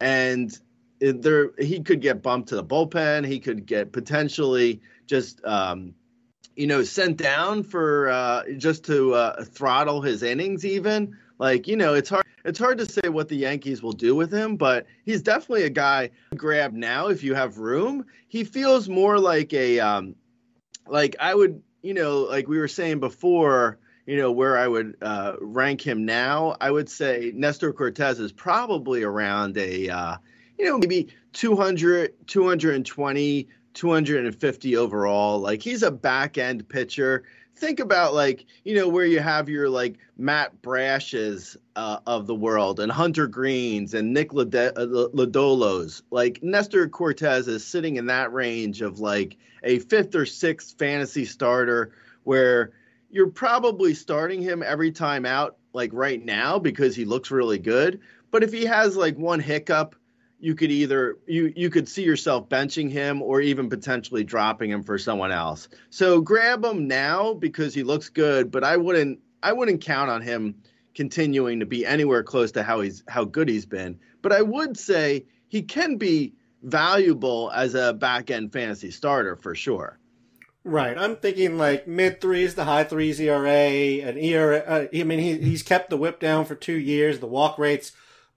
and 0.00 0.58
there 1.00 1.50
he 1.58 1.80
could 1.80 2.00
get 2.00 2.22
bumped 2.22 2.48
to 2.50 2.56
the 2.56 2.64
bullpen. 2.64 3.26
He 3.26 3.40
could 3.40 3.66
get 3.66 3.92
potentially 3.92 4.80
just 5.06 5.44
um, 5.44 5.94
you 6.56 6.66
know, 6.66 6.82
sent 6.82 7.16
down 7.16 7.62
for 7.62 8.10
uh, 8.10 8.42
just 8.56 8.84
to 8.86 9.14
uh, 9.14 9.44
throttle 9.44 10.02
his 10.02 10.22
innings. 10.22 10.64
Even 10.64 11.16
like 11.38 11.66
you 11.66 11.76
know, 11.76 11.94
it's 11.94 12.10
hard. 12.10 12.26
It's 12.44 12.58
hard 12.58 12.78
to 12.78 12.86
say 12.86 13.08
what 13.08 13.28
the 13.28 13.36
Yankees 13.36 13.82
will 13.82 13.92
do 13.92 14.16
with 14.16 14.32
him, 14.32 14.56
but 14.56 14.86
he's 15.04 15.22
definitely 15.22 15.62
a 15.62 15.70
guy 15.70 16.10
grab 16.36 16.72
now 16.72 17.06
if 17.06 17.22
you 17.22 17.34
have 17.34 17.58
room. 17.58 18.04
He 18.26 18.42
feels 18.42 18.88
more 18.88 19.18
like 19.18 19.52
a 19.52 19.78
um, 19.78 20.16
like 20.92 21.16
I 21.18 21.34
would, 21.34 21.62
you 21.82 21.94
know, 21.94 22.20
like 22.20 22.46
we 22.48 22.58
were 22.58 22.68
saying 22.68 23.00
before. 23.00 23.78
You 24.04 24.16
know 24.16 24.32
where 24.32 24.58
I 24.58 24.66
would 24.66 24.96
uh, 25.00 25.34
rank 25.40 25.80
him 25.80 26.04
now. 26.04 26.56
I 26.60 26.72
would 26.72 26.90
say 26.90 27.30
Nestor 27.36 27.72
Cortes 27.72 28.18
is 28.18 28.32
probably 28.32 29.04
around 29.04 29.56
a 29.56 29.88
uh, 29.88 30.16
you 30.58 30.64
know, 30.68 30.78
maybe 30.78 31.08
200, 31.32 32.14
220, 32.26 33.48
250 33.74 34.76
overall. 34.76 35.40
Like 35.40 35.62
he's 35.62 35.82
a 35.82 35.90
back 35.90 36.38
end 36.38 36.68
pitcher. 36.68 37.24
Think 37.62 37.78
about 37.78 38.12
like, 38.12 38.46
you 38.64 38.74
know, 38.74 38.88
where 38.88 39.06
you 39.06 39.20
have 39.20 39.48
your 39.48 39.68
like 39.70 39.94
Matt 40.18 40.60
Brashes 40.62 41.56
uh, 41.76 42.00
of 42.08 42.26
the 42.26 42.34
world 42.34 42.80
and 42.80 42.90
Hunter 42.90 43.28
Greenes 43.28 43.94
and 43.94 44.12
Nick 44.12 44.32
Lod- 44.32 44.52
uh, 44.52 44.72
Lodolos. 44.74 46.02
Like 46.10 46.42
Nestor 46.42 46.88
Cortes 46.88 47.46
is 47.46 47.64
sitting 47.64 47.98
in 47.98 48.06
that 48.06 48.32
range 48.32 48.82
of 48.82 48.98
like 48.98 49.36
a 49.62 49.78
fifth 49.78 50.16
or 50.16 50.26
sixth 50.26 50.76
fantasy 50.76 51.24
starter 51.24 51.92
where 52.24 52.72
you're 53.10 53.30
probably 53.30 53.94
starting 53.94 54.42
him 54.42 54.64
every 54.64 54.90
time 54.90 55.24
out 55.24 55.56
like 55.72 55.90
right 55.92 56.24
now 56.24 56.58
because 56.58 56.96
he 56.96 57.04
looks 57.04 57.30
really 57.30 57.60
good. 57.60 58.00
But 58.32 58.42
if 58.42 58.52
he 58.52 58.64
has 58.64 58.96
like 58.96 59.16
one 59.16 59.38
hiccup, 59.38 59.94
you 60.42 60.56
could 60.56 60.72
either 60.72 61.18
you 61.24 61.52
you 61.54 61.70
could 61.70 61.88
see 61.88 62.02
yourself 62.02 62.48
benching 62.48 62.90
him 62.90 63.22
or 63.22 63.40
even 63.40 63.70
potentially 63.70 64.24
dropping 64.24 64.70
him 64.70 64.82
for 64.82 64.98
someone 64.98 65.30
else. 65.30 65.68
So 65.90 66.20
grab 66.20 66.64
him 66.64 66.88
now 66.88 67.32
because 67.32 67.72
he 67.72 67.84
looks 67.84 68.08
good, 68.08 68.50
but 68.50 68.64
I 68.64 68.76
wouldn't 68.76 69.20
I 69.40 69.52
wouldn't 69.52 69.82
count 69.82 70.10
on 70.10 70.20
him 70.20 70.56
continuing 70.96 71.60
to 71.60 71.66
be 71.66 71.86
anywhere 71.86 72.24
close 72.24 72.50
to 72.52 72.64
how 72.64 72.80
he's 72.80 73.04
how 73.06 73.24
good 73.24 73.48
he's 73.48 73.66
been. 73.66 74.00
But 74.20 74.32
I 74.32 74.42
would 74.42 74.76
say 74.76 75.26
he 75.46 75.62
can 75.62 75.96
be 75.96 76.34
valuable 76.64 77.52
as 77.54 77.76
a 77.76 77.92
back 77.92 78.32
end 78.32 78.52
fantasy 78.52 78.90
starter 78.90 79.36
for 79.36 79.54
sure. 79.54 80.00
Right. 80.64 80.98
I'm 80.98 81.16
thinking 81.16 81.56
like 81.56 81.86
mid 81.86 82.20
threes 82.20 82.54
to 82.54 82.64
high 82.64 82.84
threes 82.84 83.20
ERA, 83.20 83.48
an 84.08 84.18
ERA. 84.18 84.58
Uh, 84.58 84.86
I 84.92 85.04
mean, 85.04 85.20
he, 85.20 85.38
he's 85.38 85.62
kept 85.62 85.90
the 85.90 85.96
whip 85.96 86.18
down 86.18 86.46
for 86.46 86.56
two 86.56 86.78
years. 86.78 87.20
The 87.20 87.26
walk 87.26 87.58
rate's 87.58 87.92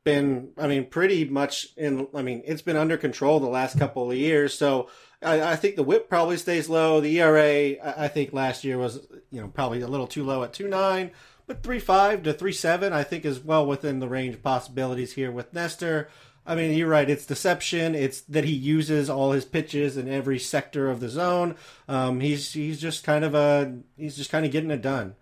been, 0.05 0.51
I 0.57 0.67
mean, 0.67 0.85
pretty 0.85 1.25
much 1.25 1.67
in, 1.75 2.07
I 2.15 2.21
mean, 2.21 2.43
it's 2.45 2.61
been 2.61 2.77
under 2.77 2.95
control 2.95 3.41
the 3.41 3.47
last 3.47 3.77
couple 3.77 4.09
of 4.09 4.17
years. 4.17 4.57
So 4.57 4.87
I, 5.21 5.41
I 5.41 5.55
think 5.57 5.75
the 5.75 5.83
whip 5.83 6.07
probably 6.07 6.37
stays 6.37 6.69
low. 6.69 7.01
The 7.01 7.19
ERA, 7.19 7.75
I, 7.83 8.05
I 8.05 8.07
think 8.07 8.31
last 8.31 8.63
year 8.63 8.77
was, 8.77 9.05
you 9.31 9.41
know, 9.41 9.49
probably 9.49 9.81
a 9.81 9.87
little 9.87 10.07
too 10.07 10.23
low 10.23 10.43
at 10.43 10.53
two 10.53 10.69
nine, 10.69 11.11
but 11.47 11.63
three 11.63 11.79
five 11.79 12.23
to 12.23 12.33
three 12.33 12.53
seven, 12.53 12.93
I 12.93 13.03
think 13.03 13.25
is 13.25 13.39
well 13.39 13.65
within 13.65 13.99
the 13.99 14.07
range 14.07 14.35
of 14.35 14.43
possibilities 14.43 15.13
here 15.13 15.31
with 15.31 15.53
Nestor. 15.53 16.07
I 16.45 16.53
mean, 16.53 16.77
you're 16.77 16.87
right. 16.87 17.09
It's 17.09 17.25
deception. 17.25 17.95
It's 17.95 18.21
that 18.21 18.43
he 18.43 18.53
uses 18.53 19.09
all 19.09 19.31
his 19.31 19.45
pitches 19.45 19.97
in 19.97 20.07
every 20.07 20.37
sector 20.37 20.89
of 20.91 20.99
the 20.99 21.09
zone. 21.09 21.55
Um, 21.87 22.19
he's 22.19 22.53
he's 22.53 22.79
just 22.79 23.03
kind 23.03 23.25
of 23.25 23.33
a 23.33 23.79
he's 23.97 24.15
just 24.15 24.31
kind 24.31 24.45
of 24.45 24.51
getting 24.51 24.69
it 24.69 24.83
done. 24.83 25.15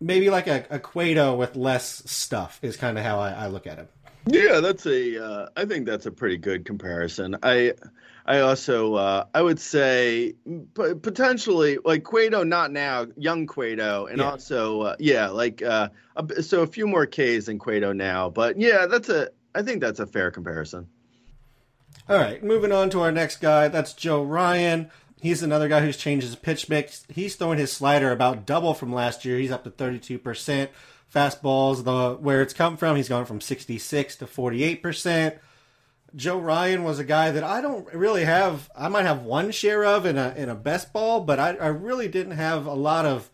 Maybe 0.00 0.30
like 0.30 0.46
a, 0.46 0.64
a 0.70 0.78
Cueto 0.78 1.36
with 1.36 1.56
less 1.56 2.10
stuff 2.10 2.58
is 2.62 2.76
kind 2.76 2.98
of 2.98 3.04
how 3.04 3.18
I, 3.18 3.32
I 3.32 3.46
look 3.48 3.66
at 3.66 3.78
him. 3.78 3.88
Yeah, 4.26 4.60
that's 4.60 4.86
a. 4.86 5.24
Uh, 5.24 5.48
I 5.56 5.64
think 5.64 5.86
that's 5.86 6.06
a 6.06 6.10
pretty 6.10 6.36
good 6.36 6.64
comparison. 6.64 7.36
I, 7.42 7.74
I 8.26 8.40
also, 8.40 8.94
uh, 8.94 9.24
I 9.32 9.40
would 9.40 9.60
say 9.60 10.34
p- 10.74 10.94
potentially 11.00 11.78
like 11.84 12.02
Cueto, 12.02 12.42
not 12.42 12.72
now, 12.72 13.06
young 13.16 13.46
Cueto, 13.46 14.06
and 14.06 14.18
Yeah. 14.18 14.30
also, 14.30 14.80
uh, 14.82 14.96
yeah, 14.98 15.28
like 15.28 15.62
uh, 15.62 15.90
a 16.16 16.42
so 16.42 16.62
a 16.62 16.66
few 16.66 16.88
more 16.88 17.06
Ks 17.06 17.46
than 17.46 17.58
Cueto 17.60 17.92
now. 17.92 18.28
But 18.28 18.58
yeah, 18.58 18.86
that's 18.86 19.08
a. 19.08 19.28
I 19.54 19.62
think 19.62 19.80
that's 19.80 20.00
a 20.00 20.06
fair 20.06 20.30
comparison. 20.32 20.88
All 22.08 22.18
right, 22.18 22.42
moving 22.42 22.72
on 22.72 22.90
to 22.90 23.00
our 23.02 23.12
next 23.12 23.40
guy. 23.40 23.68
That's 23.68 23.92
Joe 23.92 24.22
Ryan. 24.22 24.90
He's 25.20 25.42
another 25.42 25.68
guy 25.68 25.80
who's 25.80 25.96
changed 25.96 26.26
his 26.26 26.36
pitch 26.36 26.68
mix. 26.68 27.04
He's 27.08 27.36
throwing 27.36 27.58
his 27.58 27.72
slider 27.72 28.12
about 28.12 28.44
double 28.44 28.74
from 28.74 28.92
last 28.92 29.24
year. 29.24 29.38
He's 29.38 29.50
up 29.50 29.64
to 29.64 29.70
32%. 29.70 30.68
Fastballs, 31.12 31.84
the 31.84 32.16
where 32.20 32.42
it's 32.42 32.52
come 32.52 32.76
from, 32.76 32.96
he's 32.96 33.08
gone 33.08 33.24
from 33.24 33.40
66 33.40 34.16
to 34.16 34.26
48%. 34.26 35.38
Joe 36.14 36.38
Ryan 36.38 36.82
was 36.84 36.98
a 36.98 37.04
guy 37.04 37.30
that 37.30 37.44
I 37.44 37.60
don't 37.60 37.92
really 37.92 38.24
have. 38.24 38.70
I 38.74 38.88
might 38.88 39.04
have 39.04 39.22
one 39.22 39.50
share 39.50 39.84
of 39.84 40.06
in 40.06 40.16
a 40.16 40.34
in 40.36 40.48
a 40.48 40.54
best 40.54 40.92
ball, 40.92 41.20
but 41.20 41.38
I, 41.38 41.50
I 41.56 41.68
really 41.68 42.08
didn't 42.08 42.36
have 42.36 42.66
a 42.66 42.74
lot 42.74 43.04
of 43.04 43.30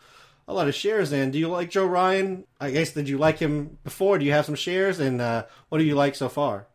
a 0.48 0.54
lot 0.54 0.68
of 0.68 0.74
shares 0.74 1.12
in. 1.12 1.30
Do 1.30 1.38
you 1.38 1.48
like 1.48 1.70
Joe 1.70 1.86
Ryan? 1.86 2.44
I 2.60 2.70
guess 2.70 2.92
did 2.92 3.08
you 3.08 3.18
like 3.18 3.38
him 3.38 3.78
before? 3.84 4.18
Do 4.18 4.24
you 4.24 4.32
have 4.32 4.46
some 4.46 4.54
shares? 4.54 4.98
And 4.98 5.20
uh, 5.20 5.44
what 5.68 5.78
do 5.78 5.84
you 5.84 5.94
like 5.94 6.14
so 6.14 6.28
far? 6.28 6.66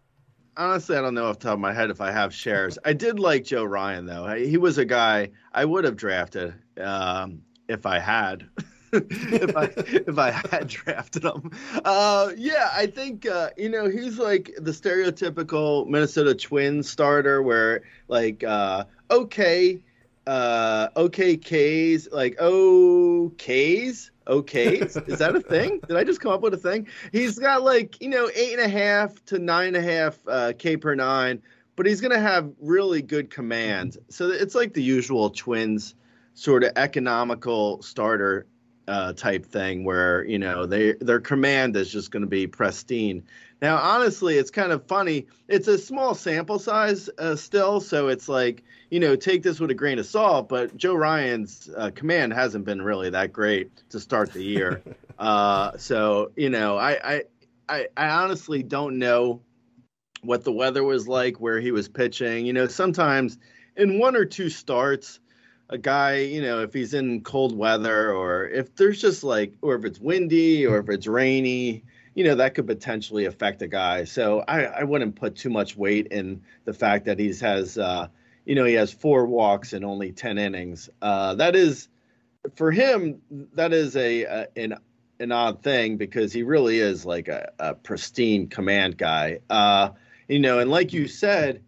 Honestly, 0.55 0.97
I 0.97 1.01
don't 1.01 1.13
know 1.13 1.25
off 1.27 1.39
the 1.39 1.49
top 1.49 1.53
of 1.53 1.59
my 1.59 1.73
head 1.73 1.91
if 1.91 2.01
I 2.01 2.11
have 2.11 2.33
shares. 2.33 2.79
I 2.83 2.93
did 2.93 3.19
like 3.19 3.43
Joe 3.43 3.63
Ryan 3.63 4.05
though. 4.05 4.33
He 4.35 4.57
was 4.57 4.77
a 4.77 4.85
guy 4.85 5.31
I 5.53 5.65
would 5.65 5.83
have 5.83 5.95
drafted 5.95 6.53
um, 6.81 7.41
if 7.67 7.85
I 7.85 7.99
had. 7.99 8.47
if 8.93 9.55
I 9.55 9.69
if 9.75 10.17
I 10.17 10.31
had 10.31 10.67
drafted 10.67 11.25
him, 11.25 11.51
uh, 11.83 12.31
yeah, 12.37 12.69
I 12.73 12.87
think 12.87 13.25
uh, 13.25 13.49
you 13.57 13.67
know 13.67 13.89
he's 13.89 14.17
like 14.17 14.51
the 14.57 14.71
stereotypical 14.71 15.87
Minnesota 15.87 16.33
Twins 16.33 16.89
starter, 16.89 17.41
where 17.41 17.83
like 18.07 18.45
uh, 18.45 18.85
okay, 19.11 19.79
uh, 20.25 20.87
okay 20.95 21.35
K's, 21.35 22.07
like 22.13 22.37
OKs, 22.37 24.09
OKs. 24.25 25.07
Is 25.09 25.19
that 25.19 25.35
a 25.35 25.41
thing? 25.41 25.81
Did 25.85 25.97
I 25.97 26.05
just 26.05 26.21
come 26.21 26.31
up 26.31 26.41
with 26.41 26.53
a 26.53 26.57
thing? 26.57 26.87
He's 27.11 27.37
got 27.37 27.63
like 27.63 28.01
you 28.01 28.07
know 28.07 28.29
eight 28.35 28.53
and 28.53 28.61
a 28.61 28.69
half 28.69 29.23
to 29.25 29.37
nine 29.37 29.75
and 29.75 29.77
a 29.77 29.81
half 29.81 30.17
uh, 30.29 30.53
K 30.57 30.77
per 30.77 30.95
nine, 30.95 31.41
but 31.75 31.85
he's 31.85 31.99
gonna 31.99 32.19
have 32.19 32.49
really 32.61 33.01
good 33.01 33.29
command. 33.29 33.97
So 34.07 34.29
it's 34.29 34.55
like 34.55 34.73
the 34.73 34.83
usual 34.83 35.29
Twins 35.29 35.93
sort 36.35 36.63
of 36.63 36.71
economical 36.77 37.81
starter 37.81 38.45
uh, 38.87 39.13
type 39.13 39.45
thing 39.45 39.83
where 39.83 40.23
you 40.25 40.39
know 40.39 40.65
they 40.65 40.93
their 40.93 41.19
command 41.19 41.75
is 41.75 41.91
just 41.91 42.11
going 42.11 42.21
to 42.21 42.27
be 42.27 42.47
pristine. 42.47 43.23
Now, 43.61 43.77
honestly, 43.77 44.37
it's 44.37 44.51
kind 44.51 44.71
of 44.71 44.85
funny. 44.85 45.25
It's 45.47 45.67
a 45.67 45.77
small 45.77 46.13
sample 46.13 46.59
size 46.59 47.09
uh, 47.17 47.35
still, 47.35 47.79
so 47.79 48.07
it's 48.07 48.29
like 48.29 48.63
you 48.89 48.99
know 48.99 49.15
take 49.15 49.43
this 49.43 49.59
with 49.59 49.71
a 49.71 49.75
grain 49.75 49.99
of 49.99 50.05
salt. 50.05 50.47
But 50.47 50.77
Joe 50.77 50.93
Ryan's 50.93 51.69
uh, 51.75 51.91
command 51.93 52.33
hasn't 52.33 52.65
been 52.65 52.81
really 52.81 53.09
that 53.09 53.33
great 53.33 53.71
to 53.89 53.99
start 53.99 54.31
the 54.31 54.43
year. 54.43 54.81
uh, 55.19 55.77
so 55.77 56.31
you 56.35 56.49
know, 56.49 56.77
I, 56.77 57.15
I 57.15 57.23
I 57.67 57.87
I 57.97 58.09
honestly 58.09 58.63
don't 58.63 58.99
know 58.99 59.41
what 60.21 60.43
the 60.43 60.51
weather 60.51 60.83
was 60.83 61.07
like 61.07 61.39
where 61.39 61.59
he 61.59 61.71
was 61.71 61.87
pitching. 61.89 62.45
You 62.45 62.53
know, 62.53 62.67
sometimes 62.67 63.37
in 63.75 63.99
one 63.99 64.15
or 64.15 64.25
two 64.25 64.49
starts 64.49 65.19
a 65.69 65.77
guy, 65.77 66.19
you 66.19 66.41
know, 66.41 66.61
if 66.61 66.73
he's 66.73 66.93
in 66.93 67.21
cold 67.21 67.57
weather 67.57 68.13
or 68.13 68.47
if 68.47 68.75
there's 68.75 69.01
just 69.01 69.23
like, 69.23 69.53
or 69.61 69.75
if 69.75 69.85
it's 69.85 69.99
windy 69.99 70.65
or 70.65 70.79
if 70.79 70.89
it's 70.89 71.07
rainy, 71.07 71.83
you 72.15 72.23
know, 72.23 72.35
that 72.35 72.55
could 72.55 72.67
potentially 72.67 73.25
affect 73.25 73.61
a 73.61 73.67
guy. 73.67 74.05
So 74.05 74.43
I, 74.47 74.63
I 74.63 74.83
wouldn't 74.83 75.15
put 75.15 75.35
too 75.35 75.49
much 75.49 75.75
weight 75.75 76.07
in 76.07 76.41
the 76.65 76.73
fact 76.73 77.05
that 77.05 77.19
he's 77.19 77.41
has, 77.41 77.77
uh, 77.77 78.07
you 78.45 78.55
know, 78.55 78.63
he 78.63 78.75
has 78.75 78.93
four 78.93 79.25
walks 79.25 79.73
and 79.73 79.83
only 79.83 80.11
10 80.13 80.37
innings. 80.37 80.89
Uh, 81.01 81.35
that 81.35 81.55
is, 81.55 81.89
for 82.55 82.71
him, 82.71 83.21
that 83.53 83.73
is 83.73 83.95
a, 83.97 84.23
a 84.23 84.47
an, 84.55 84.75
an 85.19 85.31
odd 85.31 85.63
thing 85.63 85.97
because 85.97 86.31
he 86.31 86.43
really 86.43 86.79
is 86.79 87.05
like 87.05 87.27
a, 87.27 87.51
a 87.59 87.73
pristine 87.73 88.47
command 88.47 88.97
guy. 88.97 89.39
Uh, 89.49 89.89
you 90.27 90.39
know, 90.39 90.59
and 90.59 90.71
like 90.71 90.93
you 90.93 91.07
said, 91.07 91.61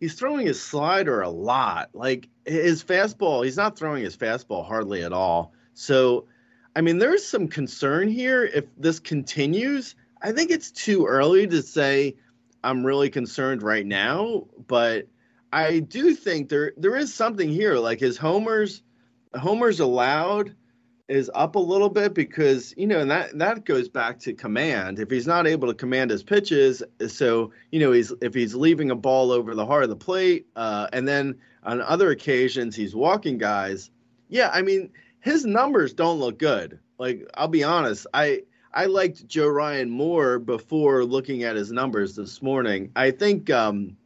he's 0.00 0.14
throwing 0.14 0.46
his 0.46 0.60
slider 0.62 1.22
a 1.22 1.28
lot. 1.28 1.90
Like 1.94 2.28
his 2.48 2.82
fastball, 2.82 3.44
he's 3.44 3.56
not 3.56 3.78
throwing 3.78 4.02
his 4.02 4.16
fastball 4.16 4.66
hardly 4.66 5.02
at 5.02 5.12
all. 5.12 5.52
So, 5.74 6.26
I 6.74 6.80
mean, 6.80 6.98
there's 6.98 7.24
some 7.24 7.48
concern 7.48 8.08
here 8.08 8.44
if 8.44 8.64
this 8.76 8.98
continues. 8.98 9.94
I 10.22 10.32
think 10.32 10.50
it's 10.50 10.70
too 10.70 11.06
early 11.06 11.46
to 11.46 11.62
say 11.62 12.16
I'm 12.64 12.84
really 12.84 13.10
concerned 13.10 13.62
right 13.62 13.86
now, 13.86 14.46
but 14.66 15.06
I 15.52 15.80
do 15.80 16.14
think 16.14 16.48
there 16.48 16.72
there 16.76 16.96
is 16.96 17.14
something 17.14 17.48
here. 17.48 17.76
Like 17.76 18.00
his 18.00 18.18
homers, 18.18 18.82
homers 19.34 19.80
allowed 19.80 20.54
is 21.08 21.30
up 21.34 21.54
a 21.54 21.58
little 21.58 21.88
bit 21.88 22.12
because 22.12 22.74
you 22.76 22.86
know 22.86 22.98
and 22.98 23.10
that 23.10 23.38
that 23.38 23.64
goes 23.64 23.88
back 23.88 24.18
to 24.18 24.34
command 24.34 24.98
if 24.98 25.10
he's 25.10 25.26
not 25.26 25.46
able 25.46 25.66
to 25.66 25.72
command 25.72 26.10
his 26.10 26.22
pitches 26.22 26.82
so 27.06 27.50
you 27.72 27.80
know 27.80 27.92
he's 27.92 28.12
if 28.20 28.34
he's 28.34 28.54
leaving 28.54 28.90
a 28.90 28.94
ball 28.94 29.32
over 29.32 29.54
the 29.54 29.64
heart 29.64 29.84
of 29.84 29.88
the 29.88 29.96
plate 29.96 30.46
uh, 30.54 30.86
and 30.92 31.08
then 31.08 31.34
on 31.68 31.82
other 31.82 32.10
occasions 32.10 32.74
he's 32.74 32.94
walking 32.94 33.38
guys 33.38 33.90
yeah 34.28 34.50
i 34.52 34.62
mean 34.62 34.90
his 35.20 35.44
numbers 35.44 35.92
don't 35.92 36.18
look 36.18 36.38
good 36.38 36.78
like 36.98 37.28
i'll 37.34 37.46
be 37.46 37.62
honest 37.62 38.06
i 38.14 38.42
i 38.72 38.86
liked 38.86 39.28
joe 39.28 39.46
ryan 39.46 39.90
more 39.90 40.38
before 40.38 41.04
looking 41.04 41.44
at 41.44 41.56
his 41.56 41.70
numbers 41.70 42.16
this 42.16 42.40
morning 42.42 42.90
i 42.96 43.10
think 43.10 43.50
um 43.50 43.96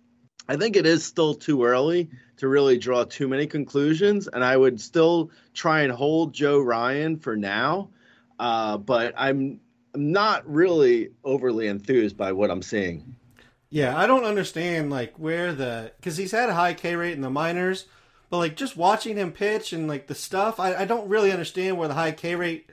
I 0.48 0.56
think 0.56 0.76
it 0.76 0.86
is 0.86 1.04
still 1.04 1.34
too 1.34 1.64
early 1.64 2.10
to 2.38 2.48
really 2.48 2.76
draw 2.76 3.04
too 3.04 3.28
many 3.28 3.46
conclusions, 3.46 4.28
and 4.28 4.44
I 4.44 4.56
would 4.56 4.80
still 4.80 5.30
try 5.54 5.82
and 5.82 5.92
hold 5.92 6.34
Joe 6.34 6.60
Ryan 6.60 7.16
for 7.16 7.36
now. 7.36 7.90
Uh, 8.38 8.76
but 8.76 9.14
I'm 9.16 9.60
I'm 9.94 10.10
not 10.10 10.48
really 10.50 11.10
overly 11.22 11.68
enthused 11.68 12.16
by 12.16 12.32
what 12.32 12.50
I'm 12.50 12.62
seeing. 12.62 13.14
Yeah, 13.74 13.96
I 13.96 14.06
don't 14.06 14.24
understand 14.24 14.90
like 14.90 15.14
where 15.18 15.54
the 15.54 15.92
because 15.96 16.18
he's 16.18 16.32
had 16.32 16.50
a 16.50 16.54
high 16.54 16.74
K 16.74 16.94
rate 16.94 17.14
in 17.14 17.22
the 17.22 17.30
minors, 17.30 17.86
but 18.28 18.36
like 18.36 18.54
just 18.54 18.76
watching 18.76 19.16
him 19.16 19.32
pitch 19.32 19.72
and 19.72 19.88
like 19.88 20.08
the 20.08 20.14
stuff, 20.14 20.60
I, 20.60 20.74
I 20.74 20.84
don't 20.84 21.08
really 21.08 21.32
understand 21.32 21.78
where 21.78 21.88
the 21.88 21.94
high 21.94 22.12
K 22.12 22.34
rate 22.34 22.68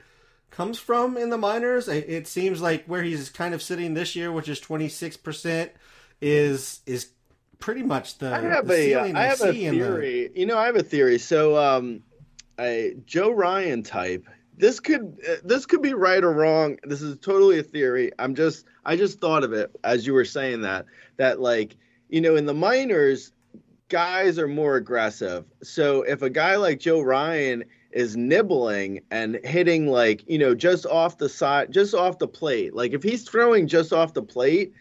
comes 0.50 0.78
from 0.78 1.16
in 1.16 1.30
the 1.30 1.38
minors. 1.38 1.88
It, 1.88 2.04
it 2.06 2.28
seems 2.28 2.60
like 2.60 2.84
where 2.84 3.02
he's 3.02 3.30
kind 3.30 3.54
of 3.54 3.62
sitting 3.62 3.94
this 3.94 4.14
year, 4.14 4.30
which 4.30 4.46
is 4.46 4.60
twenty 4.60 4.90
six 4.90 5.16
percent, 5.16 5.72
is 6.20 6.80
is 6.84 7.08
pretty 7.60 7.82
much 7.82 8.18
the. 8.18 8.34
I 8.34 8.40
have 8.42 8.66
the 8.66 8.74
a 8.74 8.84
ceiling 8.84 9.16
I 9.16 9.20
I 9.20 9.24
have 9.28 9.40
a 9.40 9.52
see 9.54 9.64
in 9.64 9.78
the- 9.78 9.84
theory. 9.84 10.30
You 10.34 10.44
know, 10.44 10.58
I 10.58 10.66
have 10.66 10.76
a 10.76 10.82
theory. 10.82 11.18
So, 11.18 11.56
um, 11.56 12.02
a 12.58 12.94
Joe 13.06 13.30
Ryan 13.30 13.82
type. 13.82 14.26
This 14.60 14.78
could 14.78 15.18
uh, 15.28 15.36
this 15.42 15.66
could 15.66 15.82
be 15.82 15.94
right 15.94 16.22
or 16.22 16.32
wrong. 16.32 16.76
This 16.84 17.00
is 17.00 17.16
totally 17.18 17.58
a 17.58 17.62
theory. 17.62 18.12
I'm 18.18 18.34
just 18.34 18.66
I 18.84 18.94
just 18.96 19.20
thought 19.20 19.42
of 19.42 19.52
it 19.52 19.74
as 19.84 20.06
you 20.06 20.12
were 20.12 20.24
saying 20.24 20.60
that 20.62 20.86
that 21.16 21.40
like 21.40 21.76
you 22.08 22.20
know 22.20 22.36
in 22.36 22.46
the 22.46 22.54
minors, 22.54 23.32
guys 23.88 24.38
are 24.38 24.48
more 24.48 24.76
aggressive. 24.76 25.44
So 25.62 26.02
if 26.02 26.22
a 26.22 26.30
guy 26.30 26.56
like 26.56 26.78
Joe 26.78 27.00
Ryan 27.00 27.64
is 27.90 28.16
nibbling 28.16 29.00
and 29.10 29.40
hitting 29.44 29.88
like 29.88 30.24
you 30.28 30.38
know 30.38 30.54
just 30.54 30.84
off 30.86 31.18
the 31.18 31.28
side, 31.28 31.72
just 31.72 31.94
off 31.94 32.18
the 32.18 32.28
plate, 32.28 32.74
like 32.74 32.92
if 32.92 33.02
he's 33.02 33.28
throwing 33.28 33.66
just 33.66 33.92
off 33.92 34.12
the 34.14 34.22
plate, 34.22 34.72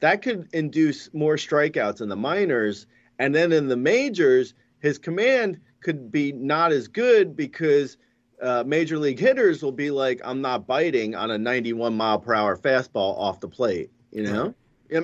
that 0.00 0.20
could 0.22 0.48
induce 0.52 1.12
more 1.14 1.36
strikeouts 1.36 2.00
in 2.00 2.08
the 2.08 2.16
minors. 2.16 2.86
And 3.20 3.34
then 3.34 3.52
in 3.52 3.68
the 3.68 3.76
majors, 3.76 4.54
his 4.80 4.98
command 4.98 5.60
could 5.80 6.10
be 6.10 6.32
not 6.32 6.72
as 6.72 6.88
good 6.88 7.36
because 7.36 7.96
uh, 8.42 8.64
major 8.66 8.98
league 8.98 9.18
hitters 9.18 9.62
will 9.62 9.72
be 9.72 9.90
like, 9.90 10.20
I'm 10.24 10.40
not 10.40 10.66
biting 10.66 11.14
on 11.14 11.30
a 11.30 11.38
91 11.38 11.96
mile 11.96 12.18
per 12.18 12.34
hour 12.34 12.56
fastball 12.56 13.18
off 13.18 13.40
the 13.40 13.48
plate, 13.48 13.90
you 14.12 14.22
know? 14.22 14.54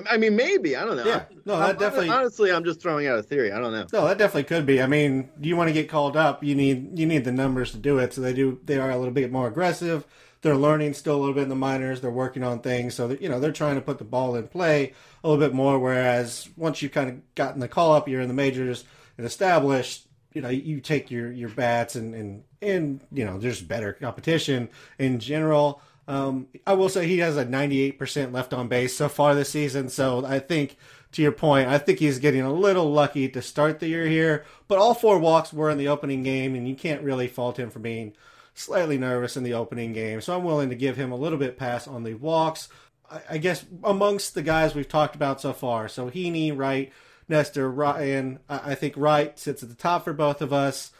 I 0.09 0.17
mean, 0.17 0.35
maybe. 0.35 0.75
I 0.75 0.83
don't 0.83 0.97
know. 0.97 1.05
Yeah. 1.05 1.25
No, 1.45 1.57
that 1.59 1.65
I'm- 1.67 1.77
definitely- 1.77 2.09
Honestly, 2.09 2.51
I'm 2.51 2.63
just 2.63 2.81
throwing 2.81 3.05
out 3.05 3.19
a 3.19 3.23
theory. 3.23 3.51
I 3.51 3.59
don't 3.59 3.71
know. 3.71 3.85
No, 3.93 4.07
that 4.07 4.17
definitely 4.17 4.45
could 4.45 4.65
be. 4.65 4.81
I 4.81 4.87
mean, 4.87 5.29
you 5.39 5.55
want 5.55 5.67
to 5.67 5.73
get 5.73 5.89
called 5.89 6.17
up, 6.17 6.43
you 6.43 6.55
need 6.55 6.97
you 6.97 7.05
need 7.05 7.23
the 7.23 7.31
numbers 7.31 7.71
to 7.73 7.77
do 7.77 7.99
it. 7.99 8.11
So 8.13 8.21
they 8.21 8.33
do. 8.33 8.59
They 8.65 8.79
are 8.79 8.89
a 8.89 8.97
little 8.97 9.13
bit 9.13 9.31
more 9.31 9.47
aggressive. 9.47 10.07
They're 10.41 10.55
learning 10.57 10.93
still 10.95 11.17
a 11.17 11.19
little 11.19 11.35
bit 11.35 11.43
in 11.43 11.49
the 11.49 11.55
minors. 11.55 12.01
They're 12.01 12.09
working 12.09 12.43
on 12.43 12.61
things, 12.61 12.95
so 12.95 13.07
that, 13.09 13.21
you 13.21 13.29
know 13.29 13.39
they're 13.39 13.51
trying 13.51 13.75
to 13.75 13.81
put 13.81 13.99
the 13.99 14.03
ball 14.05 14.35
in 14.35 14.47
play 14.47 14.93
a 15.23 15.27
little 15.29 15.43
bit 15.43 15.53
more. 15.53 15.77
Whereas 15.77 16.49
once 16.57 16.81
you've 16.81 16.91
kind 16.91 17.09
of 17.09 17.35
gotten 17.35 17.59
the 17.59 17.67
call 17.67 17.93
up, 17.93 18.07
you're 18.09 18.21
in 18.21 18.27
the 18.27 18.33
majors 18.33 18.85
and 19.19 19.25
established. 19.27 20.07
You 20.35 20.41
know, 20.41 20.49
you 20.49 20.79
take 20.81 21.09
your 21.09 21.31
your 21.31 21.49
bats 21.49 21.95
and 21.95 22.13
and 22.13 22.43
and 22.61 23.01
you 23.11 23.25
know 23.25 23.39
there's 23.39 23.61
better 23.61 23.93
competition 23.93 24.69
in 24.99 25.19
general. 25.19 25.81
Um, 26.07 26.47
I 26.67 26.73
will 26.73 26.89
say 26.89 27.07
he 27.07 27.19
has 27.19 27.35
a 27.35 27.45
98% 27.45 28.31
left 28.31 28.53
on 28.53 28.67
base 28.67 28.95
so 28.95 29.09
far 29.09 29.33
this 29.33 29.49
season. 29.49 29.89
So 29.89 30.23
I 30.23 30.39
think, 30.39 30.77
to 31.13 31.21
your 31.21 31.31
point, 31.31 31.67
I 31.67 31.77
think 31.79 31.99
he's 31.99 32.19
getting 32.19 32.41
a 32.41 32.53
little 32.53 32.91
lucky 32.91 33.27
to 33.29 33.41
start 33.41 33.79
the 33.79 33.87
year 33.87 34.05
here. 34.05 34.45
But 34.67 34.77
all 34.77 34.93
four 34.93 35.17
walks 35.17 35.51
were 35.51 35.69
in 35.69 35.77
the 35.77 35.87
opening 35.87 36.21
game, 36.21 36.53
and 36.53 36.67
you 36.67 36.75
can't 36.75 37.01
really 37.01 37.27
fault 37.27 37.57
him 37.57 37.71
for 37.71 37.79
being 37.79 38.13
slightly 38.53 38.97
nervous 38.97 39.35
in 39.35 39.43
the 39.43 39.53
opening 39.53 39.93
game. 39.93 40.21
So 40.21 40.35
I'm 40.35 40.43
willing 40.43 40.69
to 40.69 40.75
give 40.75 40.95
him 40.95 41.11
a 41.11 41.17
little 41.17 41.39
bit 41.39 41.57
pass 41.57 41.87
on 41.87 42.03
the 42.03 42.13
walks. 42.13 42.69
I, 43.09 43.21
I 43.31 43.37
guess 43.37 43.65
amongst 43.83 44.35
the 44.35 44.43
guys 44.43 44.75
we've 44.75 44.87
talked 44.87 45.15
about 45.15 45.41
so 45.41 45.53
far, 45.53 45.87
so 45.87 46.09
Heaney, 46.09 46.55
Wright, 46.55 46.91
Nestor, 47.27 47.69
Ryan, 47.69 48.39
I, 48.49 48.71
I 48.71 48.75
think 48.75 48.95
Wright 48.97 49.37
sits 49.37 49.63
at 49.63 49.69
the 49.69 49.75
top 49.75 50.03
for 50.03 50.13
both 50.13 50.41
of 50.41 50.53
us. 50.53 50.91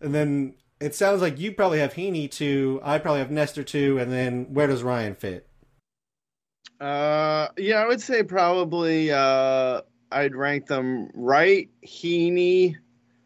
And 0.00 0.14
then 0.14 0.54
it 0.80 0.94
sounds 0.94 1.20
like 1.20 1.38
you 1.38 1.52
probably 1.52 1.78
have 1.80 1.94
Heaney 1.94 2.30
two. 2.30 2.80
I 2.82 2.98
probably 2.98 3.20
have 3.20 3.30
Nestor 3.30 3.64
two. 3.64 3.98
And 3.98 4.12
then 4.12 4.52
where 4.52 4.66
does 4.66 4.82
Ryan 4.82 5.14
fit? 5.14 5.46
Uh, 6.80 7.48
yeah, 7.58 7.82
I 7.82 7.86
would 7.86 8.00
say 8.00 8.22
probably 8.22 9.12
uh, 9.12 9.82
I'd 10.10 10.34
rank 10.34 10.66
them 10.66 11.10
right. 11.14 11.68
Heaney, 11.86 12.76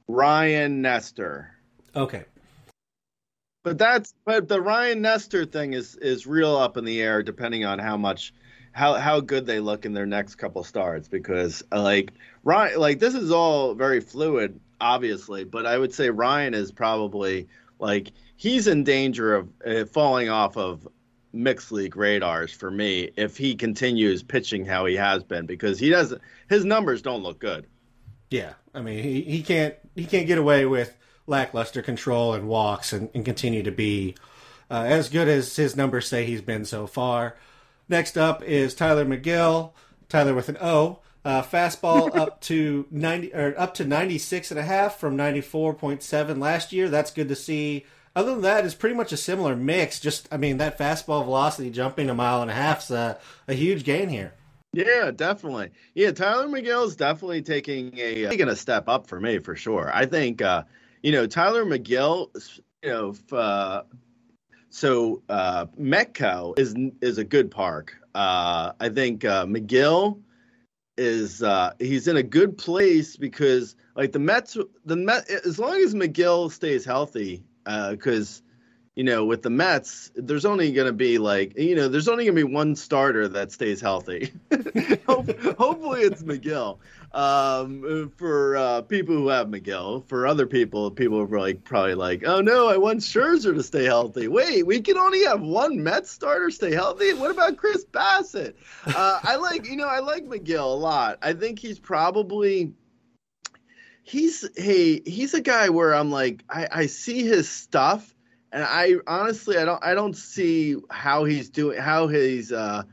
Ryan, 0.08 0.82
Nestor. 0.82 1.54
Okay. 1.94 2.24
But 3.62 3.78
that's 3.78 4.12
but 4.26 4.48
the 4.48 4.60
Ryan 4.60 5.00
Nestor 5.00 5.46
thing 5.46 5.72
is 5.72 5.96
is 5.96 6.26
real 6.26 6.54
up 6.54 6.76
in 6.76 6.84
the 6.84 7.00
air 7.00 7.22
depending 7.22 7.64
on 7.64 7.78
how 7.78 7.96
much 7.96 8.34
how 8.74 8.94
how 8.94 9.20
good 9.20 9.46
they 9.46 9.60
look 9.60 9.86
in 9.86 9.94
their 9.94 10.04
next 10.04 10.34
couple 10.34 10.64
starts 10.64 11.08
because 11.08 11.62
like 11.72 12.12
Ryan 12.42 12.78
like 12.78 12.98
this 12.98 13.14
is 13.14 13.30
all 13.30 13.74
very 13.74 14.00
fluid 14.00 14.60
obviously 14.80 15.44
but 15.44 15.64
I 15.64 15.78
would 15.78 15.94
say 15.94 16.10
Ryan 16.10 16.52
is 16.52 16.72
probably 16.72 17.48
like 17.78 18.12
he's 18.36 18.66
in 18.66 18.84
danger 18.84 19.34
of 19.36 19.48
uh, 19.66 19.84
falling 19.86 20.28
off 20.28 20.56
of 20.56 20.86
mixed 21.32 21.72
league 21.72 21.96
radars 21.96 22.52
for 22.52 22.70
me 22.70 23.10
if 23.16 23.36
he 23.36 23.54
continues 23.54 24.22
pitching 24.22 24.64
how 24.64 24.84
he 24.86 24.96
has 24.96 25.22
been 25.24 25.46
because 25.46 25.78
he 25.78 25.88
doesn't 25.88 26.20
his 26.48 26.64
numbers 26.64 27.00
don't 27.00 27.22
look 27.22 27.38
good. 27.38 27.66
Yeah. 28.30 28.54
I 28.74 28.80
mean, 28.80 29.02
he, 29.02 29.22
he 29.22 29.42
can't 29.42 29.74
he 29.94 30.06
can't 30.06 30.26
get 30.26 30.38
away 30.38 30.66
with 30.66 30.96
lackluster 31.26 31.82
control 31.82 32.34
and 32.34 32.48
walks 32.48 32.92
and, 32.92 33.08
and 33.14 33.24
continue 33.24 33.62
to 33.62 33.70
be 33.70 34.14
uh, 34.70 34.84
as 34.86 35.08
good 35.08 35.28
as 35.28 35.54
his 35.56 35.76
numbers 35.76 36.08
say 36.08 36.24
he's 36.24 36.42
been 36.42 36.64
so 36.64 36.86
far. 36.86 37.36
Next 37.88 38.16
up 38.16 38.42
is 38.42 38.74
Tylor 38.74 39.04
Megill. 39.04 39.72
Tyler 40.08 40.34
with 40.34 40.48
an 40.48 40.58
O. 40.60 41.00
Uh, 41.24 41.42
fastball 41.42 42.14
up 42.18 42.40
to 42.42 42.86
90 42.90 43.34
or 43.34 43.54
up 43.58 43.74
to 43.74 43.84
96 43.84 44.50
and 44.50 44.60
a 44.60 44.62
half 44.62 44.98
from 44.98 45.16
94.7 45.16 46.38
last 46.38 46.72
year. 46.72 46.88
That's 46.88 47.10
good 47.10 47.28
to 47.28 47.36
see. 47.36 47.84
Other 48.16 48.32
than 48.32 48.42
that, 48.42 48.64
it's 48.64 48.74
pretty 48.74 48.94
much 48.94 49.12
a 49.12 49.16
similar 49.16 49.56
mix. 49.56 49.98
Just, 49.98 50.28
I 50.30 50.36
mean, 50.36 50.58
that 50.58 50.78
fastball 50.78 51.24
velocity 51.24 51.70
jumping 51.70 52.08
a 52.08 52.14
mile 52.14 52.42
and 52.42 52.50
a 52.50 52.54
half's 52.54 52.90
a, 52.90 53.18
a 53.48 53.54
huge 53.54 53.84
gain 53.84 54.08
here. 54.08 54.34
Yeah, 54.74 55.10
definitely. 55.14 55.70
Yeah, 55.94 56.10
Tylor 56.10 56.48
Megill 56.48 56.86
is 56.86 56.96
definitely 56.96 57.42
taking 57.42 57.96
a 57.98 58.28
taking 58.28 58.48
a 58.48 58.56
step 58.56 58.88
up 58.88 59.06
for 59.06 59.20
me 59.20 59.38
for 59.38 59.54
sure. 59.54 59.90
I 59.94 60.04
think 60.04 60.42
uh, 60.42 60.64
you 61.02 61.12
know 61.12 61.26
Tylor 61.26 61.64
Megill. 61.64 62.28
You 62.82 62.90
know, 62.90 63.36
uh, 63.36 63.82
so 64.74 65.22
uh, 65.28 65.66
Metco 65.80 66.58
is 66.58 66.74
is 67.00 67.18
a 67.18 67.24
good 67.24 67.48
park. 67.48 67.94
Uh, 68.12 68.72
I 68.80 68.88
think 68.88 69.24
uh, 69.24 69.46
Megill 69.46 70.20
is 70.98 71.44
uh, 71.44 71.74
he's 71.78 72.08
in 72.08 72.16
a 72.16 72.24
good 72.24 72.58
place 72.58 73.16
because 73.16 73.76
like 73.94 74.10
the 74.10 74.18
Mets, 74.18 74.56
the 74.84 74.96
Met 74.96 75.30
as 75.30 75.60
long 75.60 75.76
as 75.76 75.94
Megill 75.94 76.50
stays 76.50 76.84
healthy, 76.84 77.44
because 77.64 78.42
you 78.94 79.04
know 79.04 79.24
with 79.24 79.42
the 79.42 79.50
Mets, 79.50 80.10
there's 80.14 80.44
only 80.44 80.72
going 80.72 80.86
to 80.86 80.92
be 80.92 81.18
like 81.18 81.58
you 81.58 81.74
know 81.74 81.88
there's 81.88 82.08
only 82.08 82.24
going 82.24 82.36
to 82.36 82.46
be 82.46 82.52
one 82.52 82.76
starter 82.76 83.28
that 83.28 83.52
stays 83.52 83.80
healthy. 83.80 84.32
Hopefully 85.06 86.02
it's 86.02 86.22
Megill. 86.22 86.78
Um, 87.12 88.12
for 88.16 88.56
uh, 88.56 88.82
people 88.82 89.14
who 89.14 89.28
have 89.28 89.46
Megill, 89.46 90.06
for 90.08 90.26
other 90.26 90.46
people, 90.46 90.90
people 90.90 91.20
are 91.20 91.38
like 91.38 91.62
probably 91.64 91.94
like, 91.94 92.24
oh 92.26 92.40
no, 92.40 92.68
I 92.68 92.76
want 92.76 93.00
Scherzer 93.00 93.54
to 93.54 93.62
stay 93.62 93.84
healthy. 93.84 94.28
Wait, 94.28 94.66
we 94.66 94.80
can 94.80 94.98
only 94.98 95.24
have 95.24 95.40
one 95.40 95.82
Mets 95.82 96.10
starter 96.10 96.50
stay 96.50 96.72
healthy. 96.72 97.14
What 97.14 97.30
about 97.30 97.56
Chris 97.56 97.84
Bassitt? 97.84 98.54
Uh, 98.86 99.20
I 99.22 99.36
like, 99.36 99.66
you 99.66 99.76
know, 99.76 99.88
I 99.88 100.00
like 100.00 100.24
Megill 100.24 100.72
a 100.72 100.76
lot. 100.76 101.18
I 101.22 101.32
think 101.34 101.58
he's 101.58 101.78
probably 101.78 102.72
he's 104.04 104.48
hey 104.54 105.00
he's 105.00 105.32
a 105.34 105.40
guy 105.40 105.70
where 105.70 105.94
I'm 105.94 106.10
like 106.10 106.44
I, 106.48 106.68
I 106.70 106.86
see 106.86 107.22
his 107.22 107.48
stuff 107.48 108.14
and 108.54 108.62
I 108.62 108.94
honestly 109.08 109.58
I 109.58 109.64
don't 109.64 109.84
I 109.84 109.94
don't 109.94 110.16
see 110.16 110.76
how 110.88 111.24
he's 111.24 111.50
doing 111.50 111.78
how 111.78 112.06
he's 112.06 112.52
uh 112.52 112.84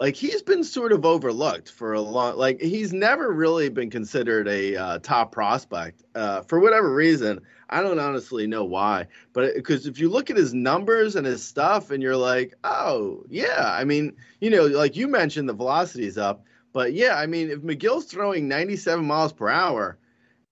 like 0.00 0.16
he's 0.16 0.42
been 0.42 0.64
sort 0.64 0.90
of 0.90 1.04
overlooked 1.04 1.70
for 1.70 1.92
a 1.92 2.00
long 2.00 2.36
like 2.36 2.60
he's 2.60 2.92
never 2.92 3.30
really 3.30 3.68
been 3.68 3.90
considered 3.90 4.48
a 4.48 4.74
uh, 4.74 4.98
top 4.98 5.30
prospect 5.30 6.02
uh, 6.16 6.40
for 6.42 6.58
whatever 6.58 6.92
reason. 6.92 7.40
I 7.68 7.82
don't 7.82 8.00
honestly 8.00 8.46
know 8.46 8.64
why 8.64 9.06
but 9.34 9.54
because 9.54 9.86
if 9.86 10.00
you 10.00 10.08
look 10.08 10.30
at 10.30 10.36
his 10.36 10.54
numbers 10.54 11.14
and 11.14 11.26
his 11.26 11.44
stuff 11.44 11.90
and 11.90 12.02
you're 12.02 12.16
like 12.16 12.54
oh 12.64 13.22
yeah. 13.28 13.70
I 13.76 13.84
mean 13.84 14.16
you 14.40 14.50
know 14.50 14.64
like 14.64 14.96
you 14.96 15.08
mentioned 15.08 15.48
the 15.48 15.54
velocity 15.54 16.06
is 16.06 16.18
up 16.18 16.44
but 16.72 16.94
yeah 16.94 17.16
i 17.16 17.26
mean 17.26 17.50
if 17.50 17.60
megill's 17.60 18.06
throwing 18.06 18.48
97 18.48 19.04
miles 19.04 19.32
per 19.32 19.50
hour 19.50 19.98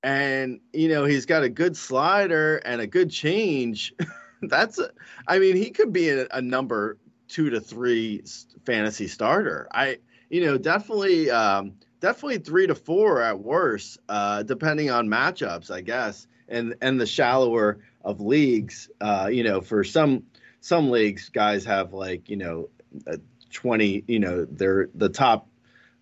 and 0.03 0.61
you 0.73 0.89
know 0.89 1.05
he's 1.05 1.27
got 1.27 1.43
a 1.43 1.49
good 1.49 1.77
slider 1.77 2.57
and 2.59 2.81
a 2.81 2.87
good 2.87 3.11
change 3.11 3.95
that's 4.49 4.79
a, 4.79 4.91
i 5.27 5.39
mean 5.39 5.57
he 5.57 5.71
could 5.71 5.93
be 5.93 6.09
a, 6.11 6.27
a 6.33 6.41
number 6.41 6.97
two 7.31 7.49
to 7.51 7.61
three 7.61 8.23
fantasy 8.67 9.07
starter. 9.07 9.69
I 9.73 9.99
you 10.29 10.45
know 10.45 10.59
definitely 10.59 11.31
um 11.31 11.75
definitely 12.01 12.39
three 12.39 12.67
to 12.67 12.75
four 12.75 13.23
at 13.23 13.39
worst 13.39 13.99
uh 14.09 14.43
depending 14.43 14.91
on 14.91 15.09
matchups 15.09 15.71
i 15.71 15.81
guess 15.81 16.27
and 16.49 16.75
and 16.81 17.01
the 17.01 17.07
shallower 17.07 17.79
of 18.05 18.21
leagues 18.21 18.91
uh 19.01 19.29
you 19.31 19.45
know 19.45 19.61
for 19.61 19.85
some 19.85 20.25
some 20.61 20.91
leagues 20.91 21.29
guys 21.29 21.65
have 21.65 21.93
like 21.93 22.29
you 22.29 22.37
know 22.37 22.69
uh, 23.07 23.17
20 23.53 24.05
you 24.07 24.19
know 24.19 24.45
they're 24.51 24.89
the 24.95 25.09
top 25.09 25.49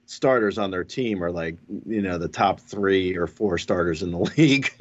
starters 0.09 0.57
on 0.57 0.71
their 0.71 0.85
team 0.85 1.23
are 1.23 1.31
like 1.31 1.59
you 1.85 2.01
know 2.01 2.17
the 2.17 2.29
top 2.29 2.61
three 2.61 3.15
or 3.15 3.27
four 3.27 3.59
starters 3.59 4.03
in 4.03 4.11
the 4.11 4.19
league 4.39 4.73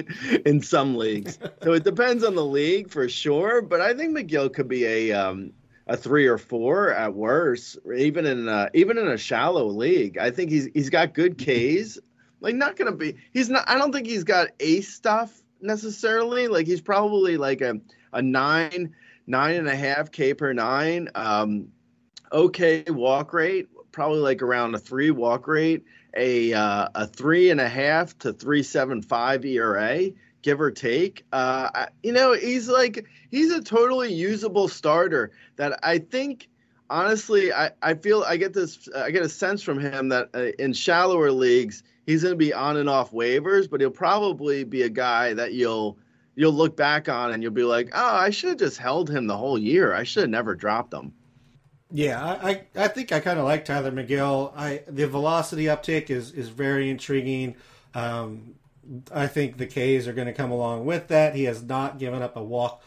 in 0.45 0.61
some 0.61 0.95
leagues. 0.95 1.37
So 1.61 1.73
it 1.73 1.83
depends 1.83 2.23
on 2.23 2.33
the 2.33 2.45
league 2.45 2.89
for 2.89 3.09
sure 3.09 3.61
but 3.61 3.81
i 3.81 3.93
think 3.93 4.17
megill 4.17 4.51
could 4.51 4.69
be 4.69 4.85
a 4.85 5.11
um 5.11 5.51
a 5.85 5.97
three 5.97 6.27
or 6.27 6.37
four 6.37 6.93
at 6.93 7.13
worst 7.13 7.77
even 7.93 8.25
in 8.25 8.47
uh 8.47 8.69
even 8.73 8.97
in 8.97 9.09
a 9.09 9.17
shallow 9.17 9.65
league. 9.65 10.17
I 10.17 10.31
think 10.31 10.49
he's 10.49 10.69
he's 10.73 10.89
got 10.89 11.13
good 11.13 11.37
k's. 11.37 11.99
Like 12.39 12.55
not 12.55 12.77
gonna 12.77 12.95
be 12.95 13.15
he's 13.33 13.49
not 13.49 13.67
i 13.67 13.77
don't 13.77 13.91
think 13.91 14.07
he's 14.07 14.23
got 14.23 14.47
ace 14.61 14.93
stuff 14.93 15.41
necessarily. 15.61 16.47
Like 16.47 16.67
he's 16.67 16.81
probably 16.81 17.35
like 17.35 17.59
a 17.59 17.81
a 18.13 18.21
nine 18.21 18.95
nine 19.27 19.55
and 19.55 19.67
a 19.67 19.75
half 19.75 20.09
k 20.09 20.33
per 20.33 20.53
nine 20.53 21.09
um 21.15 21.67
okay 22.31 22.85
walk 22.87 23.33
rate 23.33 23.67
probably 23.97 24.19
like 24.19 24.43
around 24.43 24.75
a 24.75 24.77
three 24.77 25.09
walk 25.09 25.47
rate, 25.47 25.83
a 26.15 26.53
uh, 26.53 26.87
a 26.93 27.07
three 27.07 27.49
and 27.49 27.59
a 27.59 27.67
half 27.67 28.15
to 28.19 28.31
three 28.31 28.61
seven 28.61 29.01
five 29.01 29.43
ERA, 29.43 30.11
give 30.43 30.61
or 30.61 30.69
take. 30.69 31.25
Uh, 31.33 31.87
you 32.03 32.11
know, 32.11 32.33
he's 32.33 32.69
like 32.69 33.07
he's 33.31 33.51
a 33.51 33.59
totally 33.59 34.13
usable 34.13 34.67
starter 34.67 35.31
that 35.55 35.79
I 35.81 35.97
think. 35.97 36.47
Honestly, 36.91 37.51
I, 37.51 37.71
I 37.81 37.95
feel 37.95 38.23
I 38.25 38.37
get 38.37 38.53
this 38.53 38.87
I 38.95 39.09
get 39.09 39.23
a 39.23 39.29
sense 39.29 39.63
from 39.63 39.79
him 39.79 40.09
that 40.09 40.29
uh, 40.35 40.51
in 40.59 40.73
shallower 40.73 41.31
leagues 41.31 41.81
he's 42.05 42.21
going 42.21 42.33
to 42.33 42.37
be 42.37 42.53
on 42.53 42.77
and 42.77 42.87
off 42.87 43.11
waivers, 43.11 43.67
but 43.67 43.81
he'll 43.81 43.89
probably 43.89 44.63
be 44.63 44.83
a 44.83 44.89
guy 44.89 45.33
that 45.33 45.53
you'll 45.53 45.97
you'll 46.35 46.53
look 46.53 46.77
back 46.77 47.09
on 47.09 47.33
and 47.33 47.41
you'll 47.41 47.51
be 47.51 47.63
like, 47.63 47.89
oh, 47.93 48.15
I 48.15 48.29
should 48.29 48.49
have 48.49 48.59
just 48.59 48.77
held 48.77 49.09
him 49.09 49.25
the 49.25 49.35
whole 49.35 49.57
year. 49.57 49.95
I 49.95 50.03
should 50.03 50.21
have 50.21 50.29
never 50.29 50.53
dropped 50.53 50.93
him. 50.93 51.13
Yeah, 51.89 52.21
I, 52.21 52.63
I, 52.75 52.87
think 52.89 53.11
I 53.13 53.21
kind 53.21 53.39
of 53.39 53.45
like 53.45 53.63
Tylor 53.63 53.91
Megill. 53.91 54.51
I 54.55 54.81
the 54.87 55.07
velocity 55.07 55.65
uptick 55.65 56.09
is 56.09 56.31
is 56.31 56.49
very 56.49 56.89
intriguing. 56.89 57.55
Um, 57.95 58.55
I 59.13 59.27
think 59.27 59.57
the 59.57 59.65
K's 59.65 60.07
are 60.07 60.13
going 60.13 60.27
to 60.27 60.33
come 60.33 60.51
along 60.51 60.85
with 60.85 61.07
that. 61.07 61.35
He 61.35 61.45
has 61.45 61.63
not 61.63 61.97
given 61.97 62.21
up 62.21 62.35
a 62.35 62.43
walk 62.43 62.83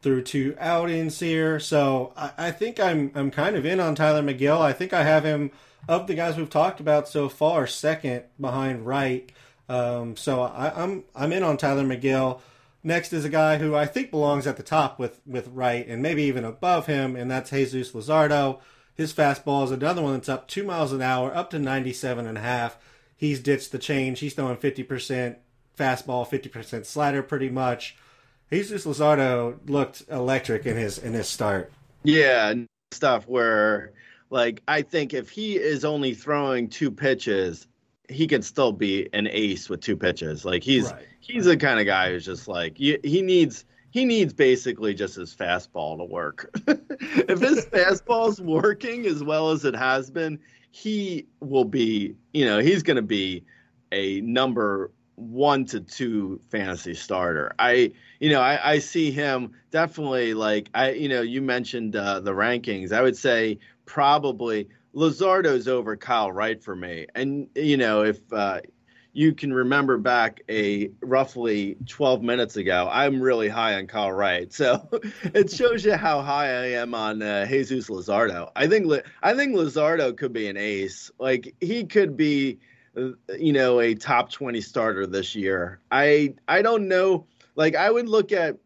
through 0.00 0.22
two 0.22 0.56
outings 0.58 1.20
here, 1.20 1.60
so 1.60 2.14
I, 2.16 2.32
I 2.38 2.50
think 2.50 2.80
I'm 2.80 3.12
I'm 3.14 3.30
kind 3.30 3.56
of 3.56 3.66
in 3.66 3.78
on 3.78 3.94
Tylor 3.94 4.22
Megill. 4.22 4.60
I 4.60 4.72
think 4.72 4.94
I 4.94 5.02
have 5.02 5.24
him 5.24 5.50
of 5.86 6.06
the 6.06 6.14
guys 6.14 6.36
we've 6.38 6.48
talked 6.48 6.80
about 6.80 7.08
so 7.08 7.28
far, 7.28 7.66
second 7.66 8.24
behind 8.40 8.86
Wright. 8.86 9.30
Um, 9.68 10.16
so 10.16 10.42
I, 10.42 10.82
I'm 10.82 11.04
I'm 11.14 11.32
in 11.32 11.42
on 11.42 11.58
Tylor 11.58 11.84
Megill. 11.84 12.40
Next 12.82 13.12
is 13.12 13.24
a 13.24 13.30
guy 13.30 13.58
who 13.58 13.74
I 13.74 13.86
think 13.86 14.10
belongs 14.10 14.46
at 14.46 14.56
the 14.56 14.62
top 14.62 14.98
with, 14.98 15.20
with 15.26 15.48
Wright 15.48 15.86
and 15.86 16.02
maybe 16.02 16.22
even 16.22 16.44
above 16.44 16.86
him, 16.86 17.14
and 17.14 17.30
that's 17.30 17.50
Jesus 17.50 17.92
Luzardo. 17.92 18.60
His 18.94 19.12
fastball 19.12 19.64
is 19.64 19.70
another 19.70 20.02
one 20.02 20.14
that's 20.14 20.28
up 20.28 20.48
two 20.48 20.64
miles 20.64 20.92
an 20.92 21.02
hour, 21.02 21.34
up 21.34 21.50
to 21.50 21.58
97 21.58 22.26
and 22.26 22.38
a 22.38 22.40
half. 22.40 22.78
He's 23.16 23.40
ditched 23.40 23.72
the 23.72 23.78
change. 23.78 24.20
He's 24.20 24.34
throwing 24.34 24.56
50% 24.56 25.36
fastball, 25.78 26.26
50% 26.26 26.86
slider 26.86 27.22
pretty 27.22 27.50
much. 27.50 27.96
Jesus 28.50 28.84
Luzardo 28.84 29.58
looked 29.68 30.02
electric 30.10 30.66
in 30.66 30.76
his 30.76 30.98
in 30.98 31.12
his 31.12 31.28
start. 31.28 31.72
Yeah, 32.02 32.54
stuff 32.90 33.28
where 33.28 33.92
like 34.30 34.62
I 34.66 34.82
think 34.82 35.14
if 35.14 35.30
he 35.30 35.56
is 35.56 35.84
only 35.84 36.14
throwing 36.14 36.68
two 36.68 36.90
pitches, 36.90 37.66
he 38.08 38.26
can 38.26 38.42
still 38.42 38.72
be 38.72 39.08
an 39.12 39.28
ace 39.30 39.68
with 39.68 39.80
two 39.80 39.96
pitches. 39.96 40.44
Like 40.44 40.62
he's 40.62 40.90
Right. 40.90 41.06
He's 41.32 41.44
the 41.44 41.56
kind 41.56 41.80
of 41.80 41.86
guy 41.86 42.10
who's 42.10 42.24
just 42.24 42.48
like 42.48 42.76
he 42.76 43.22
needs 43.22 43.64
he 43.90 44.04
needs 44.04 44.32
basically 44.32 44.94
just 44.94 45.16
his 45.16 45.34
fastball 45.34 45.98
to 45.98 46.04
work. 46.04 46.50
if 46.66 47.40
his 47.40 47.66
fastball's 47.72 48.40
working 48.40 49.06
as 49.06 49.22
well 49.22 49.50
as 49.50 49.64
it 49.64 49.74
has 49.74 50.10
been, 50.10 50.38
he 50.70 51.26
will 51.40 51.64
be, 51.64 52.14
you 52.32 52.44
know, 52.44 52.60
he's 52.60 52.82
going 52.82 52.96
to 52.96 53.02
be 53.02 53.44
a 53.90 54.20
number 54.20 54.92
one 55.16 55.64
to 55.66 55.80
two 55.80 56.40
fantasy 56.50 56.94
starter. 56.94 57.52
I, 57.58 57.92
you 58.20 58.30
know, 58.30 58.40
I, 58.40 58.72
I 58.72 58.78
see 58.78 59.10
him 59.10 59.52
definitely 59.70 60.34
like 60.34 60.70
I, 60.72 60.92
you 60.92 61.08
know, 61.08 61.20
you 61.20 61.42
mentioned 61.42 61.96
uh, 61.96 62.20
the 62.20 62.32
rankings. 62.32 62.92
I 62.92 63.02
would 63.02 63.16
say 63.16 63.58
probably 63.86 64.68
Luzardo's 64.94 65.68
over 65.68 65.96
Kyle 65.96 66.32
Wright 66.32 66.62
for 66.62 66.76
me. 66.76 67.06
And 67.14 67.48
you 67.54 67.76
know, 67.76 68.02
if 68.02 68.20
uh, 68.32 68.60
you 69.12 69.34
can 69.34 69.52
remember 69.52 69.98
back 69.98 70.40
a 70.48 70.90
roughly 71.00 71.76
12 71.86 72.22
minutes 72.22 72.56
ago, 72.56 72.88
I'm 72.90 73.20
really 73.20 73.48
high 73.48 73.74
on 73.74 73.86
Kyle 73.86 74.12
Wright. 74.12 74.52
So 74.52 74.88
it 75.22 75.50
shows 75.50 75.84
you 75.84 75.94
how 75.94 76.22
high 76.22 76.48
I 76.48 76.66
am 76.72 76.94
on 76.94 77.22
uh, 77.22 77.46
Jesus 77.46 77.88
Luzardo. 77.88 78.50
I 78.54 78.66
think 78.68 78.92
I 79.22 79.34
think 79.34 79.54
Luzardo 79.56 80.16
could 80.16 80.32
be 80.32 80.48
an 80.48 80.56
ace. 80.56 81.10
Like 81.18 81.54
he 81.60 81.84
could 81.84 82.16
be 82.16 82.58
uh, 82.96 83.10
you 83.38 83.52
know 83.52 83.80
a 83.80 83.94
top 83.94 84.30
20 84.30 84.60
starter 84.60 85.06
this 85.06 85.34
year. 85.34 85.80
I 85.90 86.34
I 86.46 86.62
don't 86.62 86.88
know 86.88 87.26
like 87.56 87.74
I 87.74 87.90
would 87.90 88.08
look 88.08 88.32
at 88.32 88.58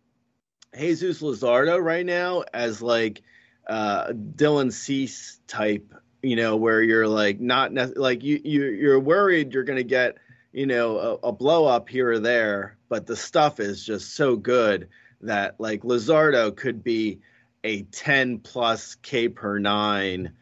Jesus 0.78 1.22
Luzardo 1.22 1.82
right 1.82 2.04
now 2.04 2.44
as 2.52 2.82
like 2.82 3.22
uh 3.66 4.08
Dylan 4.08 4.72
Cease 4.72 5.40
type 5.46 5.94
you 6.24 6.36
know, 6.36 6.56
where 6.56 6.82
you're 6.82 7.06
like 7.06 7.38
not 7.38 7.70
nec- 7.70 7.96
like 7.98 8.24
you 8.24 8.40
you 8.42 8.64
you're 8.64 8.98
worried 8.98 9.52
you're 9.52 9.62
going 9.62 9.76
to 9.76 9.84
get 9.84 10.16
you 10.54 10.66
know 10.66 10.98
a, 10.98 11.28
a 11.28 11.32
blow 11.32 11.66
up 11.66 11.88
here 11.88 12.12
or 12.12 12.18
there, 12.20 12.78
but 12.88 13.06
the 13.06 13.16
stuff 13.16 13.58
is 13.58 13.84
just 13.84 14.14
so 14.14 14.36
good 14.36 14.88
that 15.20 15.58
like 15.58 15.82
Luzardo 15.82 16.54
could 16.54 16.84
be 16.84 17.20
a 17.64 17.82
10 17.82 18.38
plus 18.38 18.94
K 18.96 19.28
per 19.28 19.58
nine 19.58 20.32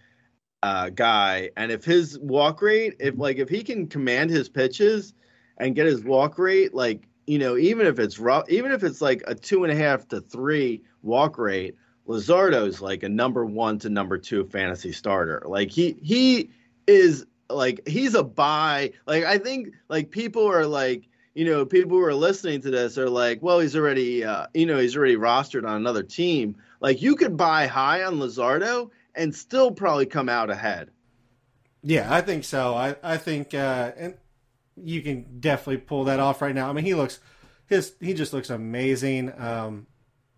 uh, 0.63 0.91
guy, 0.91 1.51
and 1.57 1.73
if 1.73 1.85
his 1.85 2.19
walk 2.19 2.61
rate, 2.61 2.97
if 3.01 3.17
like 3.17 3.39
if 3.39 3.49
he 3.49 3.65
can 3.65 3.89
command 3.89 4.31
his 4.31 4.49
pitches 4.49 5.15
and 5.57 5.75
get 5.75 5.87
his 5.87 6.05
walk 6.05 6.39
rate, 6.39 6.75
like 6.75 7.09
you 7.27 7.39
know, 7.39 7.57
even 7.57 7.87
if 7.87 7.99
it's 7.99 8.19
rough, 8.19 8.49
even 8.51 8.71
if 8.71 8.85
it's 8.85 9.01
like 9.01 9.23
a 9.27 9.35
two 9.35 9.65
and 9.65 9.73
a 9.73 9.77
half 9.77 10.07
to 10.09 10.21
three 10.21 10.83
walk 11.01 11.39
rate, 11.39 11.75
Luzardo's 12.07 12.83
like 12.83 13.03
a 13.03 13.09
number 13.09 13.47
one 13.47 13.79
to 13.79 13.89
number 13.89 14.19
two 14.19 14.45
fantasy 14.45 14.93
starter. 14.93 15.43
Like 15.47 15.71
he 15.71 15.97
he 16.03 16.51
is 16.87 17.25
like 17.49 17.87
he's 17.87 18.15
a 18.15 18.23
buy. 18.23 18.93
Like 19.07 19.25
I 19.25 19.39
think 19.39 19.75
like 19.89 20.11
people 20.11 20.47
are 20.47 20.67
like 20.67 21.09
you 21.35 21.45
know 21.45 21.65
people 21.65 21.97
who 21.97 22.05
are 22.05 22.15
listening 22.15 22.61
to 22.63 22.71
this 22.71 22.99
are 22.99 23.11
like, 23.11 23.43
well, 23.43 23.61
he's 23.61 23.77
already 23.77 24.25
uh, 24.25 24.47
you 24.55 24.67
know 24.67 24.79
he's 24.79 24.97
already 24.97 25.17
rostered 25.17 25.67
on 25.67 25.77
another 25.77 26.03
team. 26.03 26.57
Like 26.81 27.03
you 27.03 27.17
could 27.17 27.37
buy 27.37 27.67
high 27.67 28.05
on 28.05 28.17
Luzardo 28.17 28.91
and 29.15 29.35
still 29.35 29.71
probably 29.71 30.07
come 30.07 30.29
out 30.29 30.51
ahead. 30.51 30.91
Yeah, 31.83 32.13
I 32.13 32.21
think 32.21 32.45
so. 32.45 32.75
I 32.75 32.97
I 33.03 33.17
think 33.17 33.55
uh, 33.55 33.93
and 33.97 34.15
you 34.77 35.03
can 35.03 35.41
definitely 35.41 35.79
pull 35.79 36.05
that 36.05 36.21
off 36.21 36.43
right 36.43 36.55
now. 36.55 36.69
I 36.69 36.73
mean, 36.73 36.85
he 36.85 36.95
looks 36.95 37.21
his 37.67 37.95
he 38.01 38.15
just 38.15 38.33
looks 38.33 38.51
amazing. 38.51 39.33
Um, 39.39 39.87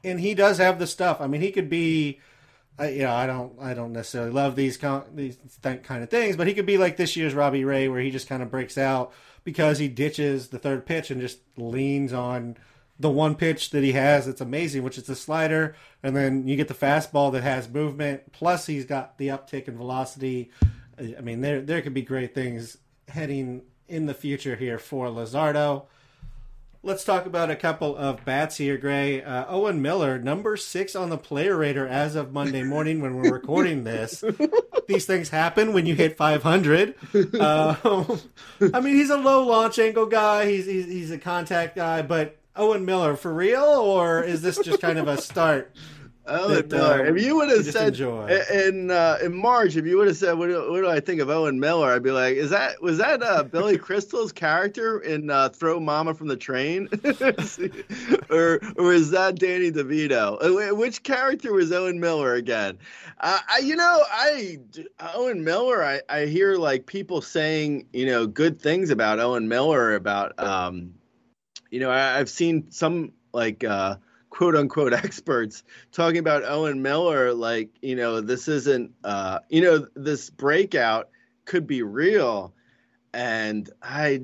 and 0.02 0.20
he 0.20 0.34
does 0.34 0.58
have 0.58 0.78
the 0.78 0.86
stuff. 0.86 1.20
I 1.20 1.26
mean, 1.26 1.40
he 1.40 1.50
could 1.50 1.68
be. 1.70 2.20
I, 2.78 2.88
you 2.88 3.02
know, 3.02 3.12
I 3.12 3.26
don't, 3.26 3.52
I 3.60 3.74
don't 3.74 3.92
necessarily 3.92 4.32
love 4.32 4.56
these 4.56 4.76
con- 4.76 5.04
these 5.14 5.38
th- 5.62 5.82
kind 5.82 6.02
of 6.02 6.10
things, 6.10 6.37
but 6.37 6.46
he 6.46 6.54
could 6.54 6.66
be 6.66 6.78
like 6.78 6.96
this 6.96 7.16
year's 7.16 7.34
Robbie 7.34 7.64
Ray, 7.64 7.88
where 7.88 8.00
he 8.00 8.10
just 8.10 8.28
kind 8.28 8.42
of 8.42 8.50
breaks 8.50 8.76
out 8.76 9.12
because 9.44 9.78
he 9.78 9.88
ditches 9.88 10.48
the 10.48 10.58
third 10.58 10.84
pitch 10.87 11.10
and 11.10 11.20
just 11.20 11.38
leans 11.56 12.12
on 12.12 12.56
the 12.98 13.10
one 13.10 13.34
pitch 13.34 13.70
that 13.70 13.82
he 13.82 13.92
has 13.92 14.26
that's 14.26 14.40
amazing, 14.40 14.82
which 14.82 14.98
is 14.98 15.04
the 15.04 15.16
slider, 15.16 15.74
and 16.02 16.16
then 16.16 16.46
you 16.46 16.56
get 16.56 16.68
the 16.68 16.74
fastball 16.74 17.32
that 17.32 17.42
has 17.42 17.68
movement. 17.68 18.32
Plus, 18.32 18.66
he's 18.66 18.84
got 18.84 19.18
the 19.18 19.28
uptick 19.28 19.68
in 19.68 19.76
velocity. 19.76 20.50
I 20.98 21.20
mean, 21.20 21.40
there 21.40 21.60
there 21.60 21.82
could 21.82 21.94
be 21.94 22.02
great 22.02 22.34
things 22.34 22.78
heading 23.08 23.62
in 23.88 24.06
the 24.06 24.14
future 24.14 24.56
here 24.56 24.78
for 24.78 25.08
Luzardo. 25.08 25.87
Let's 26.84 27.02
talk 27.02 27.24
about 27.24 27.50
a 27.50 27.56
couple 27.56 27.96
of 27.96 28.26
bats 28.26 28.58
here, 28.58 28.76
Grey. 28.76 29.22
Uh, 29.22 29.46
Owen 29.48 29.80
Miller, 29.80 30.18
number 30.18 30.54
six 30.58 30.94
on 30.94 31.08
the 31.08 31.16
player 31.16 31.56
rater 31.56 31.88
as 31.88 32.14
of 32.14 32.30
Monday 32.30 32.62
morning 32.64 33.00
when 33.00 33.16
we're 33.16 33.32
recording 33.32 33.84
this. 33.84 34.22
These 34.86 35.06
things 35.06 35.30
happen 35.30 35.72
when 35.72 35.86
you 35.86 35.94
hit 35.94 36.18
500. 36.18 36.94
Um, 37.40 38.20
I 38.74 38.80
mean, 38.80 38.96
he's 38.96 39.08
a 39.08 39.16
low 39.16 39.46
launch 39.46 39.78
angle 39.78 40.04
guy. 40.04 40.44
He's, 40.50 40.66
he's 40.66 40.84
he's 40.84 41.10
a 41.10 41.16
contact 41.16 41.74
guy, 41.74 42.02
but 42.02 42.36
Owen 42.54 42.84
Miller 42.84 43.16
for 43.16 43.32
real, 43.32 43.64
or 43.64 44.22
is 44.22 44.42
this 44.42 44.58
just 44.58 44.82
kind 44.82 44.98
of 44.98 45.08
a 45.08 45.16
start? 45.18 45.74
Owen 46.26 46.54
that, 46.54 46.70
Miller. 46.70 47.06
uh, 47.06 47.10
if 47.10 47.22
you 47.22 47.37
would 47.37 47.50
have 47.50 47.66
said 47.66 48.00
in 48.00 48.90
uh, 48.90 49.18
in 49.22 49.34
March, 49.34 49.76
if 49.76 49.84
you 49.84 49.98
would 49.98 50.06
have 50.06 50.16
said, 50.16 50.32
what 50.38 50.48
do, 50.48 50.70
"What 50.70 50.80
do 50.80 50.88
I 50.88 51.00
think 51.00 51.20
of 51.20 51.28
Owen 51.28 51.60
Miller?" 51.60 51.92
I'd 51.92 52.02
be 52.02 52.12
like, 52.12 52.37
"Is 52.37 52.50
that 52.50 52.80
was 52.80 52.96
that 52.98 53.22
uh, 53.22 53.42
Billy 53.42 53.76
Crystal's 53.78 54.32
character 54.32 55.00
in 55.00 55.28
uh, 55.28 55.50
Throw 55.50 55.78
Mama 55.80 56.14
from 56.14 56.28
the 56.28 56.37
Train, 56.37 56.88
or 58.30 58.60
or 58.76 58.92
is 58.94 59.10
that 59.10 59.38
Danny 59.38 59.70
DeVito? 59.70 60.70
Uh, 60.70 60.74
Which 60.74 61.02
character 61.02 61.52
was 61.52 61.70
Owen 61.72 62.00
Miller 62.00 62.34
again? 62.34 62.78
Uh, 63.20 63.38
I, 63.46 63.58
you 63.58 63.76
know, 63.76 64.02
I 64.10 64.60
Owen 65.14 65.44
Miller. 65.44 65.84
I, 65.84 66.00
I 66.08 66.24
hear 66.24 66.56
like 66.56 66.87
people 66.87 67.20
saying 67.20 67.87
you 67.92 68.06
know 68.06 68.26
good 68.26 68.62
things 68.62 68.88
about 68.88 69.20
Owen 69.20 69.48
Miller 69.48 69.94
about 69.94 70.38
um, 70.38 70.94
you 71.70 71.81
know 71.81 71.90
I, 71.90 72.18
I've 72.18 72.31
seen 72.31 72.70
some 72.70 73.12
like. 73.35 73.62
Quote 74.35 74.56
unquote 74.56 74.92
experts 75.04 75.62
talking 75.92 76.18
about 76.18 76.42
Owen 76.44 76.82
Miller 76.82 77.32
like 77.32 77.70
you 77.82 77.94
know 77.94 78.20
this 78.20 78.48
isn't 78.48 78.90
uh 79.04 79.38
you 79.48 79.60
know 79.60 79.87
this 79.94 80.28
breakout 80.28 81.10
could 81.44 81.68
be 81.68 81.82
real 81.82 82.52
and 83.12 83.70
I 83.80 84.22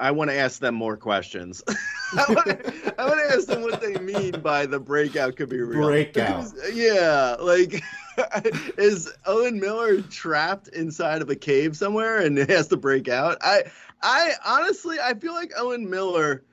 I 0.00 0.12
want 0.12 0.30
to 0.30 0.36
ask 0.36 0.60
them 0.60 0.74
more 0.74 0.96
questions. 0.96 1.62
I 2.16 2.24
want 2.30 2.48
to 2.56 3.28
ask 3.30 3.46
them 3.46 3.60
what 3.60 3.82
they 3.82 3.98
mean 3.98 4.40
by 4.40 4.64
the 4.64 4.80
breakout 4.80 5.36
could 5.36 5.50
be 5.50 5.60
real. 5.60 5.86
Breakout. 5.86 6.50
Because, 6.54 6.74
yeah, 6.74 7.36
like 7.38 7.82
is 8.78 9.12
Owen 9.26 9.60
Miller 9.60 10.00
trapped 10.00 10.68
inside 10.68 11.20
of 11.20 11.28
a 11.28 11.36
cave 11.36 11.76
somewhere 11.76 12.16
and 12.16 12.38
it 12.38 12.48
has 12.48 12.68
to 12.68 12.78
break 12.78 13.08
out? 13.08 13.36
I 13.42 13.64
I 14.00 14.32
honestly 14.46 14.96
I 14.98 15.12
feel 15.12 15.34
like 15.34 15.52
Owen 15.58 15.90
Miller 15.90 16.44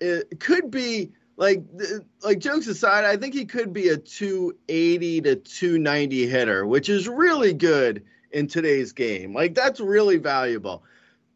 it 0.00 0.40
could 0.40 0.70
be 0.70 1.12
like 1.36 1.62
like 2.22 2.38
jokes 2.38 2.66
aside, 2.66 3.04
I 3.04 3.16
think 3.16 3.34
he 3.34 3.44
could 3.44 3.72
be 3.72 3.88
a 3.88 3.96
280 3.96 5.20
to 5.22 5.36
290 5.36 6.26
hitter, 6.26 6.66
which 6.66 6.88
is 6.88 7.08
really 7.08 7.52
good 7.52 8.04
in 8.30 8.46
today's 8.46 8.92
game. 8.92 9.34
Like 9.34 9.54
that's 9.54 9.80
really 9.80 10.16
valuable. 10.18 10.84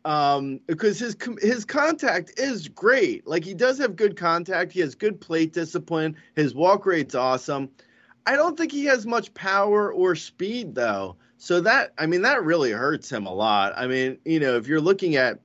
Um, 0.05 0.61
because 0.67 0.99
his 0.99 1.17
his 1.41 1.65
contact 1.65 2.39
is 2.39 2.69
great. 2.69 3.27
Like 3.27 3.45
he 3.45 3.55
does 3.55 3.79
have 3.79 3.97
good 3.97 4.17
contact. 4.17 4.73
He 4.73 4.81
has 4.81 4.95
good 4.95 5.21
plate 5.21 5.53
discipline. 5.53 6.17
His 6.37 6.55
walk 6.55 6.87
rate's 6.87 7.15
awesome. 7.15 7.71
I 8.27 8.37
don't 8.37 8.57
think 8.57 8.73
he 8.73 8.85
has 8.85 9.07
much 9.07 9.35
power 9.35 9.93
or 9.93 10.15
speed 10.15 10.75
though. 10.75 11.17
So 11.39 11.61
that 11.63 11.93
I 11.99 12.07
mean 12.07 12.23
that 12.23 12.45
really 12.45 12.71
hurts 12.71 13.11
him 13.11 13.27
a 13.27 13.35
lot. 13.35 13.73
I 13.77 13.87
mean, 13.87 14.19
you 14.25 14.39
know, 14.39 14.57
if 14.57 14.67
you're 14.69 14.81
looking 14.81 15.17
at 15.17 15.41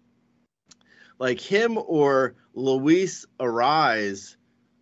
like 1.19 1.39
him 1.39 1.77
or 1.77 2.35
Luis 2.53 3.25
Arraez, 3.39 4.35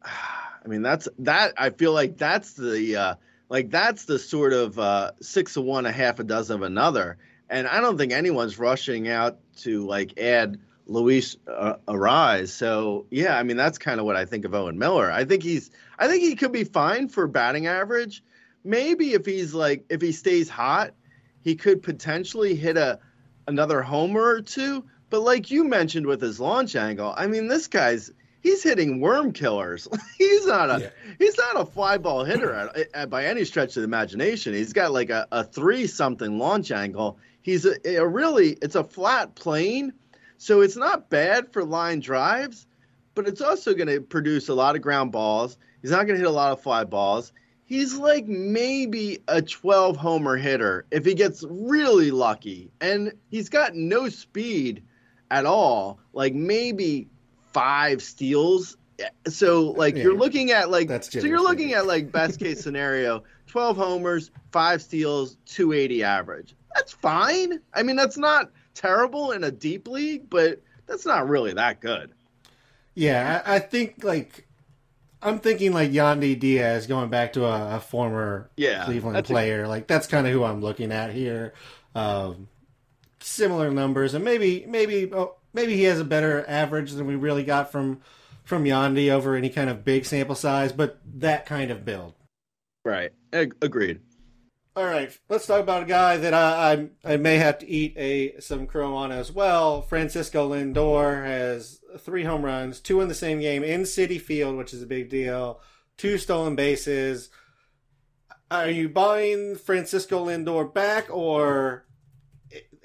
I 0.63 0.67
mean 0.67 0.83
that's 0.83 1.07
that 1.19 1.53
I 1.57 1.71
feel 1.71 1.93
like 1.93 2.17
that's 2.17 2.53
the 2.53 2.95
uh 2.95 3.15
like 3.49 3.71
that's 3.71 4.05
the 4.05 4.19
sort 4.19 4.53
of 4.53 4.77
uh 4.77 5.11
six 5.21 5.57
of 5.57 5.63
one, 5.63 5.85
a 5.85 5.91
half 5.91 6.19
a 6.19 6.23
dozen 6.23 6.57
of 6.57 6.61
another. 6.61 7.17
And 7.49 7.67
I 7.67 7.81
don't 7.81 7.97
think 7.97 8.13
anyone's 8.13 8.57
rushing 8.57 9.09
out 9.09 9.37
to 9.57 9.85
like 9.85 10.17
add 10.17 10.59
Luis 10.87 11.37
uh, 11.47 11.75
Arraez. 11.87 12.49
So 12.49 13.05
yeah, 13.09 13.37
I 13.37 13.43
mean 13.43 13.57
that's 13.57 13.77
kind 13.77 13.99
of 13.99 14.05
what 14.05 14.15
I 14.15 14.25
think 14.25 14.45
of 14.45 14.53
Owen 14.53 14.77
Miller. 14.77 15.11
I 15.11 15.25
think 15.25 15.43
he's 15.43 15.71
I 15.97 16.07
think 16.07 16.23
he 16.23 16.35
could 16.35 16.51
be 16.51 16.63
fine 16.63 17.07
for 17.07 17.27
batting 17.27 17.67
average. 17.67 18.23
Maybe 18.63 19.13
if 19.13 19.25
he's 19.25 19.53
like 19.53 19.85
if 19.89 20.01
he 20.01 20.11
stays 20.11 20.49
hot, 20.49 20.93
he 21.41 21.55
could 21.55 21.81
potentially 21.81 22.55
hit 22.55 22.77
a 22.77 22.99
another 23.47 23.81
homer 23.81 24.21
or 24.21 24.41
two. 24.41 24.85
But 25.09 25.21
like 25.21 25.51
you 25.51 25.63
mentioned 25.65 26.05
with 26.05 26.21
his 26.21 26.39
launch 26.39 26.75
angle, 26.75 27.13
I 27.15 27.27
mean 27.27 27.47
this 27.47 27.67
guy's 27.67 28.11
he's 28.41 28.63
hitting 28.63 28.99
worm 28.99 29.31
killers. 29.31 29.87
he's 30.17 30.45
not 30.45 30.69
a 30.69 30.81
Yeah. 30.81 30.89
he's 31.19 31.37
not 31.37 31.59
a 31.61 31.65
fly 31.65 31.97
ball 31.97 32.23
hitter 32.23 32.53
at, 32.53 32.93
at- 32.93 33.09
by 33.09 33.25
any 33.25 33.45
stretch 33.45 33.69
of 33.77 33.81
the 33.81 33.87
imagination. 33.87 34.53
He's 34.53 34.73
got 34.73 34.91
like 34.91 35.09
a, 35.09 35.27
a 35.31 35.43
three 35.43 35.87
something 35.87 36.37
launch 36.37 36.71
angle. 36.71 37.17
He's 37.41 37.65
a, 37.65 37.75
a 37.97 38.05
really 38.07 38.57
it's 38.61 38.75
a 38.75 38.83
flat 38.83 39.35
plane, 39.35 39.93
so 40.37 40.61
it's 40.61 40.75
not 40.77 41.09
bad 41.09 41.51
for 41.53 41.63
line 41.63 41.99
drives, 41.99 42.67
but 43.15 43.27
it's 43.27 43.41
also 43.41 43.73
going 43.73 43.87
to 43.87 44.01
produce 44.01 44.49
a 44.49 44.53
lot 44.53 44.75
of 44.75 44.81
ground 44.81 45.11
balls. 45.11 45.57
He's 45.81 45.91
not 45.91 46.05
going 46.05 46.15
to 46.19 46.23
hit 46.23 46.27
a 46.27 46.29
lot 46.31 46.51
of 46.51 46.61
fly 46.61 46.83
balls. 46.83 47.33
He's 47.65 47.95
like 47.95 48.27
maybe 48.27 49.19
a 49.29 49.41
12 49.41 49.95
homer 49.95 50.35
hitter 50.35 50.85
if 50.91 51.05
he 51.05 51.13
gets 51.13 51.43
really 51.49 52.11
lucky. 52.11 52.69
And 52.81 53.13
he's 53.29 53.47
got 53.49 53.75
no 53.75 54.09
speed 54.09 54.83
at 55.31 55.45
all, 55.45 55.97
like 56.13 56.33
maybe 56.33 57.07
five 57.53 58.01
steals. 58.01 58.77
So 59.27 59.71
like 59.71 59.95
Yeah. 59.95 60.03
you're 60.03 60.17
looking 60.17 60.51
at 60.51 60.69
like 60.69 60.87
That's 60.87 61.11
so 61.11 61.19
you're 61.25 61.41
looking 61.41 61.73
at 61.73 61.87
like 61.87 62.11
best 62.11 62.39
case 62.39 62.61
scenario, 62.63 63.23
12 63.47 63.75
homers, 63.77 64.31
5 64.51 64.81
steals, 64.81 65.37
280 65.45 66.03
average. 66.03 66.55
That's 66.75 66.93
fine. 66.93 67.59
I 67.73 67.83
mean 67.83 67.95
that's 67.95 68.17
not 68.17 68.51
terrible 68.73 69.31
in 69.31 69.43
a 69.43 69.51
deep 69.51 69.87
league, 69.87 70.29
but 70.29 70.61
that's 70.85 71.05
not 71.05 71.27
really 71.27 71.53
that 71.53 71.81
good. 71.81 72.11
Yeah, 72.93 73.41
I, 73.45 73.55
I 73.55 73.59
think 73.59 74.03
like 74.03 74.47
I'm 75.23 75.39
thinking 75.39 75.71
like 75.73 75.91
Yandy 75.91 76.37
Diaz 76.39 76.87
going 76.87 77.09
back 77.09 77.33
to 77.33 77.45
a, 77.45 77.77
a 77.77 77.79
former 77.79 78.49
Yeah, 78.57 78.85
Cleveland 78.85 79.15
that's 79.15 79.29
a- 79.29 79.33
player. 79.33 79.67
like 79.67 79.87
that's 79.87 80.07
kind 80.07 80.27
of 80.27 80.33
who 80.33 80.43
I'm 80.43 80.61
looking 80.61 80.91
at 80.91 81.11
here. 81.13 81.53
Um, 81.95 82.47
similar 83.19 83.71
numbers, 83.71 84.13
and 84.13 84.23
maybe 84.25 84.65
maybe 84.67 85.11
oh, 85.13 85.35
maybe 85.53 85.75
he 85.75 85.83
has 85.83 85.99
a 85.99 86.05
better 86.05 86.45
average 86.47 86.91
than 86.91 87.07
we 87.07 87.15
really 87.15 87.43
got 87.43 87.71
from 87.71 88.01
from 88.43 88.65
Yandy 88.65 89.09
over 89.09 89.35
any 89.35 89.49
kind 89.49 89.69
of 89.69 89.85
big 89.85 90.05
sample 90.05 90.35
size, 90.35 90.73
but 90.73 90.99
that 91.05 91.45
kind 91.45 91.71
of 91.71 91.85
build. 91.85 92.13
Right. 92.83 93.11
Ag- 93.31 93.55
agreed. 93.61 94.01
All 94.73 94.85
right, 94.85 95.17
let's 95.27 95.45
talk 95.45 95.59
about 95.59 95.83
a 95.83 95.85
guy 95.85 96.15
that 96.15 96.33
I, 96.33 96.89
I 97.03 97.13
I 97.13 97.17
may 97.17 97.35
have 97.35 97.59
to 97.59 97.67
eat 97.67 97.93
a 97.97 98.39
some 98.39 98.67
crow 98.67 98.95
on 98.95 99.11
as 99.11 99.29
well. 99.29 99.81
Francisco 99.81 100.49
Lindor 100.49 101.25
has 101.25 101.81
three 101.99 102.23
home 102.23 102.45
runs, 102.45 102.79
two 102.79 103.01
in 103.01 103.09
the 103.09 103.13
same 103.13 103.41
game 103.41 103.65
in 103.65 103.81
Citi 103.81 104.19
Field, 104.19 104.55
which 104.55 104.73
is 104.73 104.81
a 104.81 104.87
big 104.87 105.09
deal. 105.09 105.59
Two 105.97 106.17
stolen 106.17 106.55
bases. 106.55 107.29
Are 108.49 108.69
you 108.69 108.87
buying 108.87 109.55
Francisco 109.55 110.25
Lindor 110.25 110.73
back, 110.73 111.07
or 111.09 111.85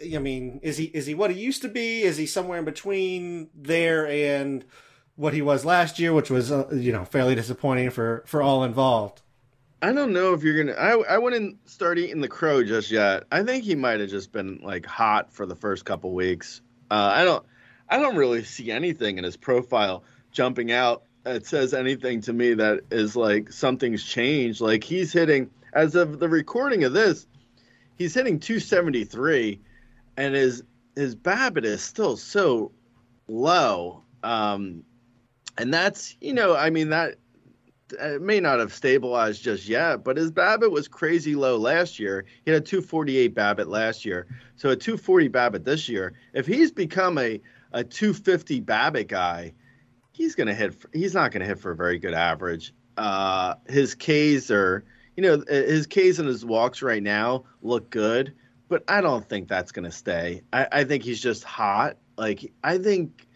I 0.03 0.19
mean, 0.19 0.61
is 0.63 0.77
he 0.77 0.85
is 0.85 1.07
he 1.07 1.15
what 1.15 1.31
he 1.31 1.41
used 1.41 1.63
to 1.63 1.69
be? 1.69 2.03
Is 2.03 2.17
he 2.17 2.27
somewhere 2.27 2.59
in 2.59 2.65
between 2.65 3.49
there 3.55 4.07
and 4.07 4.65
what 5.17 5.33
he 5.33 5.43
was 5.43 5.65
last 5.65 5.99
year, 5.99 6.13
which 6.13 6.31
was 6.31 6.53
uh, 6.53 6.69
you 6.73 6.93
know 6.93 7.05
fairly 7.05 7.35
disappointing 7.35 7.91
for 7.91 8.23
for 8.27 8.43
all 8.43 8.65
involved? 8.65 9.23
I 9.83 9.93
don't 9.93 10.13
know 10.13 10.35
if 10.35 10.43
you're 10.43 10.65
gonna. 10.65 10.79
I 10.79 11.15
I 11.15 11.19
wouldn't 11.19 11.69
start 11.69 11.99
eating 11.99 12.21
the 12.21 12.29
crow 12.29 12.63
just 12.63 12.91
yet. 12.91 13.25
I 13.33 13.43
think 13.43 13.65
he 13.65 13.75
might 13.75 14.01
have 14.01 14.11
just 14.11 14.33
been 14.33 14.61
like 14.63 14.85
hot 14.85 15.33
for 15.33 15.47
the 15.47 15.57
first 15.57 15.85
couple 15.85 16.13
weeks. 16.13 16.61
Uh, 16.91 17.13
I 17.15 17.25
don't. 17.25 17.45
I 17.89 17.99
don't 17.99 18.17
really 18.17 18.43
see 18.45 18.71
anything 18.71 19.19
in 19.19 19.25
his 19.25 19.37
profile 19.37 20.03
jumping 20.33 20.73
out 20.73 21.05
that 21.23 21.47
says 21.47 21.73
anything 21.73 22.21
to 22.23 22.33
me 22.33 22.55
that 22.55 22.81
is 22.91 23.17
like 23.17 23.53
something's 23.53 24.05
changed. 24.05 24.61
Like 24.61 24.85
he's 24.85 25.13
hitting 25.13 25.51
as 25.73 25.95
of 25.95 26.19
the 26.19 26.29
recording 26.29 26.85
of 26.85 26.93
this, 26.95 27.27
he's 27.97 28.15
hitting 28.15 28.41
273, 28.41 29.61
and 30.17 30.35
his 30.35 30.63
his 30.95 31.15
BABIP 31.15 31.65
is 31.65 31.83
still 31.83 32.17
so 32.17 32.73
low. 33.29 34.03
Um, 34.23 34.83
and 35.59 35.73
that's 35.73 36.17
you 36.21 36.35
know, 36.35 36.57
I 36.57 36.71
mean 36.71 36.91
that 36.91 37.17
it 37.93 38.21
may 38.21 38.41
not 38.41 38.59
have 38.59 38.73
stabilized 38.73 39.43
just 39.43 39.69
yet, 39.69 40.03
but 40.03 40.17
his 40.17 40.33
BABIP 40.33 40.71
was 40.71 40.89
crazy 40.89 41.37
low 41.37 41.57
last 41.57 41.99
year. 41.99 42.25
He 42.45 42.51
had 42.51 42.63
a 42.63 42.65
248 42.65 43.35
BABIP 43.35 43.67
last 43.67 44.05
year, 44.05 44.27
so 44.57 44.71
a 44.71 44.77
240 44.77 45.29
BABIP 45.29 45.65
this 45.65 45.89
year. 45.89 46.15
If 46.35 46.47
he's 46.47 46.73
become 46.73 47.19
a 47.19 47.41
a 47.73 47.85
250 47.85 48.63
BABIP 48.63 49.09
guy, 49.09 49.53
he's 50.13 50.35
gonna 50.35 50.55
hit. 50.55 50.75
For, 50.75 50.89
he's 50.93 51.15
not 51.15 51.33
gonna 51.33 51.45
hit 51.45 51.59
for 51.59 51.73
a 51.73 51.77
very 51.77 51.99
good 51.99 52.15
average. 52.15 52.75
Uh, 52.97 53.55
his 53.69 53.95
Ks 53.95 54.51
are, 54.51 54.85
you 55.17 55.23
know, 55.23 55.45
his 55.49 55.87
Ks 55.87 56.19
and 56.19 56.27
his 56.27 56.45
walks 56.45 56.81
right 56.83 57.03
now 57.03 57.45
look 57.61 57.91
good, 57.91 58.35
but 58.69 58.85
I 58.89 59.01
don't 59.01 59.29
think 59.29 59.49
that's 59.49 59.73
gonna 59.73 59.93
stay. 59.93 60.43
I, 60.53 60.69
I 60.73 60.85
think 60.85 61.03
he's 61.03 61.21
just 61.21 61.45
hot. 61.45 61.97
Like 62.17 62.53
I 62.65 62.79
think, 62.79 63.27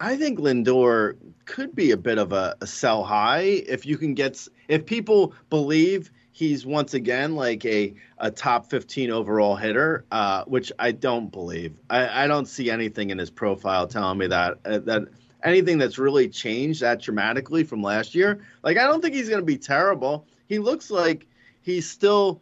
I 0.00 0.16
think 0.16 0.38
Lindor 0.38 1.16
could 1.44 1.74
be 1.74 1.90
a 1.90 1.96
bit 1.96 2.18
of 2.18 2.32
a, 2.32 2.56
a 2.60 2.66
sell 2.66 3.04
high 3.04 3.40
if 3.40 3.84
you 3.84 3.98
can 3.98 4.14
get 4.14 4.46
if 4.68 4.86
people 4.86 5.34
believe 5.50 6.10
he's 6.32 6.64
once 6.64 6.94
again 6.94 7.34
like 7.34 7.64
a, 7.64 7.92
a 8.18 8.30
top 8.30 8.70
15 8.70 9.10
overall 9.10 9.56
hitter 9.56 10.04
uh, 10.12 10.44
which 10.44 10.72
i 10.78 10.92
don't 10.92 11.30
believe 11.30 11.74
I, 11.90 12.24
I 12.24 12.26
don't 12.28 12.46
see 12.46 12.70
anything 12.70 13.10
in 13.10 13.18
his 13.18 13.30
profile 13.30 13.86
telling 13.86 14.18
me 14.18 14.28
that 14.28 14.58
uh, 14.64 14.78
that 14.78 15.08
anything 15.42 15.78
that's 15.78 15.98
really 15.98 16.28
changed 16.28 16.82
that 16.82 17.00
dramatically 17.02 17.64
from 17.64 17.82
last 17.82 18.14
year 18.14 18.40
like 18.62 18.78
i 18.78 18.84
don't 18.84 19.02
think 19.02 19.14
he's 19.14 19.28
going 19.28 19.40
to 19.40 19.46
be 19.46 19.58
terrible 19.58 20.26
he 20.46 20.58
looks 20.58 20.90
like 20.90 21.26
he's 21.62 21.88
still 21.88 22.40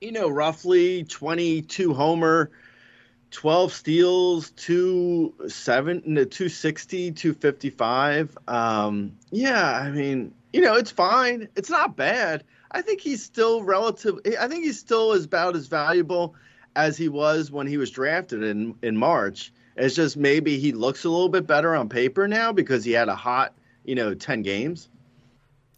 you 0.00 0.12
know 0.12 0.28
roughly 0.28 1.04
22 1.04 1.94
homer 1.94 2.50
12 3.30 3.72
steals, 3.72 4.50
270, 4.52 6.02
260, 6.04 7.12
255. 7.12 8.38
Um, 8.48 9.16
yeah, 9.30 9.72
I 9.72 9.90
mean, 9.90 10.32
you 10.52 10.60
know, 10.60 10.74
it's 10.74 10.90
fine. 10.90 11.48
It's 11.56 11.70
not 11.70 11.96
bad. 11.96 12.44
I 12.70 12.82
think 12.82 13.00
he's 13.00 13.22
still 13.22 13.62
relative. 13.62 14.18
I 14.40 14.48
think 14.48 14.64
he's 14.64 14.78
still 14.78 15.12
as 15.12 15.24
about 15.24 15.56
as 15.56 15.66
valuable 15.66 16.34
as 16.76 16.96
he 16.96 17.08
was 17.08 17.50
when 17.50 17.66
he 17.66 17.76
was 17.76 17.90
drafted 17.90 18.42
in 18.42 18.74
in 18.82 18.96
March. 18.96 19.52
It's 19.76 19.94
just 19.94 20.16
maybe 20.16 20.58
he 20.58 20.72
looks 20.72 21.04
a 21.04 21.10
little 21.10 21.28
bit 21.28 21.46
better 21.46 21.74
on 21.74 21.88
paper 21.88 22.26
now 22.26 22.52
because 22.52 22.84
he 22.84 22.92
had 22.92 23.08
a 23.08 23.14
hot, 23.14 23.52
you 23.84 23.94
know, 23.94 24.14
10 24.14 24.40
games. 24.42 24.88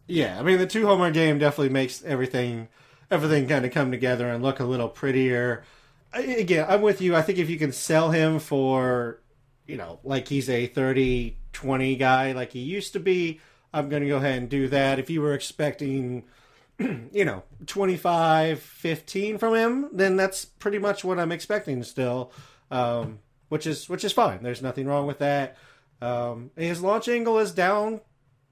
Yeah, 0.06 0.38
I 0.38 0.42
mean 0.42 0.58
the 0.58 0.66
two 0.66 0.86
homer 0.86 1.10
game 1.10 1.38
definitely 1.38 1.70
makes 1.70 2.04
everything 2.04 2.68
everything 3.10 3.48
kind 3.48 3.64
of 3.64 3.72
come 3.72 3.90
together 3.90 4.28
and 4.28 4.42
look 4.42 4.60
a 4.60 4.64
little 4.64 4.88
prettier. 4.88 5.64
Again, 6.12 6.66
I'm 6.68 6.82
with 6.82 7.00
you. 7.00 7.14
I 7.14 7.22
think 7.22 7.38
if 7.38 7.50
you 7.50 7.58
can 7.58 7.72
sell 7.72 8.10
him 8.10 8.38
for, 8.38 9.20
you 9.66 9.76
know, 9.76 10.00
like 10.04 10.28
he's 10.28 10.48
a 10.48 10.66
30 10.66 11.36
20 11.52 11.96
guy 11.96 12.32
like 12.32 12.52
he 12.52 12.60
used 12.60 12.92
to 12.92 13.00
be, 13.00 13.40
I'm 13.72 13.88
going 13.88 14.02
to 14.02 14.08
go 14.08 14.16
ahead 14.16 14.38
and 14.38 14.48
do 14.48 14.68
that. 14.68 14.98
If 14.98 15.10
you 15.10 15.20
were 15.20 15.34
expecting 15.34 16.24
you 17.12 17.24
know, 17.24 17.42
25 17.66 18.60
15 18.60 19.38
from 19.38 19.54
him, 19.54 19.90
then 19.92 20.16
that's 20.16 20.44
pretty 20.44 20.78
much 20.78 21.04
what 21.04 21.18
I'm 21.18 21.32
expecting 21.32 21.82
still. 21.82 22.32
Um, 22.70 23.18
which 23.48 23.66
is 23.66 23.88
which 23.88 24.04
is 24.04 24.12
fine. 24.12 24.42
There's 24.42 24.62
nothing 24.62 24.86
wrong 24.86 25.06
with 25.06 25.18
that. 25.18 25.56
Um, 26.00 26.50
his 26.56 26.82
launch 26.82 27.08
angle 27.08 27.38
is 27.38 27.50
down 27.50 28.00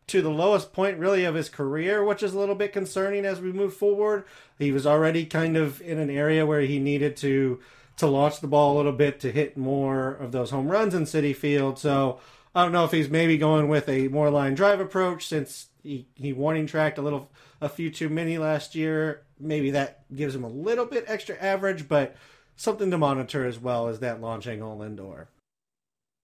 to 0.09 0.23
the 0.23 0.31
lowest 0.31 0.73
point 0.73 0.99
really 0.99 1.25
of 1.25 1.35
his 1.35 1.49
career, 1.49 2.05
which 2.05 2.23
is 2.23 2.33
a 2.33 2.39
little 2.39 2.55
bit 2.55 2.73
concerning 2.73 3.25
as 3.25 3.41
we 3.41 3.53
move 3.53 3.75
forward. 3.75 4.25
He 4.59 4.71
was 4.73 4.87
already 4.87 5.27
kind 5.27 5.57
of 5.57 5.81
in 5.81 5.99
an 5.99 6.11
area 6.11 6.47
where 6.47 6.61
he 6.61 6.79
needed 6.79 7.17
to 7.19 7.61
to 7.97 8.07
launch 8.07 8.41
the 8.41 8.47
ball 8.47 8.75
a 8.75 8.77
little 8.77 8.93
bit 8.93 9.21
to 9.21 9.33
hit 9.33 9.57
more 9.57 10.11
of 10.11 10.31
those 10.31 10.51
home 10.51 10.69
runs 10.69 10.95
in 10.95 11.05
Citi 11.05 11.35
Field. 11.35 11.79
So 11.79 12.21
I 12.55 12.63
don't 12.63 12.73
know 12.73 12.85
if 12.85 12.91
he's 12.91 13.09
maybe 13.09 13.39
going 13.39 13.69
with 13.69 13.89
a 13.89 14.09
more 14.09 14.31
line 14.31 14.55
drive 14.55 14.81
approach 14.81 15.27
since 15.27 15.69
he, 15.83 16.07
he 16.15 16.33
warning 16.33 16.67
tracked 16.67 16.99
a 16.99 17.03
little 17.03 17.31
a 17.61 17.71
few 17.71 17.91
too 17.91 18.11
many 18.11 18.37
last 18.37 18.75
year. 18.75 19.23
Maybe 19.41 19.71
that 19.71 20.05
gives 20.15 20.35
him 20.35 20.45
a 20.45 20.49
little 20.49 20.85
bit 20.85 21.05
extra 21.07 21.37
average, 21.39 21.89
but 21.89 22.17
something 22.55 22.91
to 22.91 22.99
monitor 22.99 23.47
as 23.47 23.59
well 23.59 23.89
as 23.89 24.01
that 24.01 24.21
launch 24.21 24.47
angle 24.47 24.77
Lindor. 24.79 25.29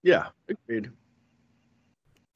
Yeah, 0.03 0.27
agreed. 0.47 0.91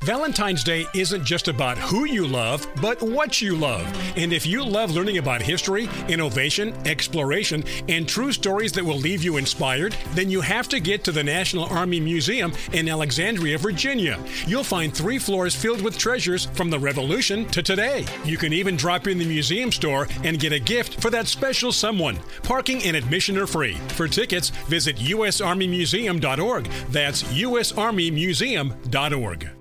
Valentine's 0.07 0.63
Day 0.63 0.87
isn't 0.93 1.25
just 1.25 1.49
about 1.49 1.77
who 1.77 2.05
you 2.05 2.25
love, 2.25 2.65
but 2.81 3.01
what 3.01 3.41
you 3.41 3.57
love. 3.57 3.85
And 4.15 4.31
if 4.31 4.45
you 4.45 4.63
love 4.63 4.91
learning 4.91 5.17
about 5.17 5.41
history, 5.41 5.89
innovation, 6.07 6.73
exploration, 6.87 7.65
and 7.89 8.07
true 8.07 8.31
stories 8.31 8.71
that 8.71 8.85
will 8.85 8.95
leave 8.95 9.21
you 9.21 9.35
inspired, 9.35 9.97
then 10.11 10.29
you 10.29 10.39
have 10.39 10.69
to 10.69 10.79
get 10.79 11.03
to 11.03 11.11
the 11.11 11.25
National 11.25 11.65
Army 11.65 11.99
Museum 11.99 12.53
in 12.71 12.87
Alexandria, 12.87 13.57
Virginia. 13.57 14.17
You'll 14.45 14.63
find 14.63 14.95
three 14.95 15.19
floors 15.19 15.53
filled 15.53 15.81
with 15.81 15.97
treasures 15.97 16.45
from 16.53 16.69
the 16.69 16.79
Revolution 16.79 17.45
to 17.47 17.61
today. 17.61 18.05
You 18.23 18.37
can 18.37 18.53
even 18.53 18.77
drop 18.77 19.07
in 19.07 19.17
the 19.17 19.27
museum 19.27 19.73
store 19.73 20.07
and 20.23 20.39
get 20.39 20.53
a 20.53 20.59
gift 20.59 21.01
for 21.01 21.09
that 21.09 21.27
special 21.27 21.73
someone. 21.73 22.17
Parking 22.43 22.81
and 22.83 22.95
admission 22.95 23.37
are 23.37 23.45
free. 23.45 23.73
For 23.89 24.07
tickets, 24.07 24.51
visit 24.69 24.95
usarmymuseum.org. 24.95 26.63
That's 26.91 27.23
usarmymuseum.org. 27.23 29.56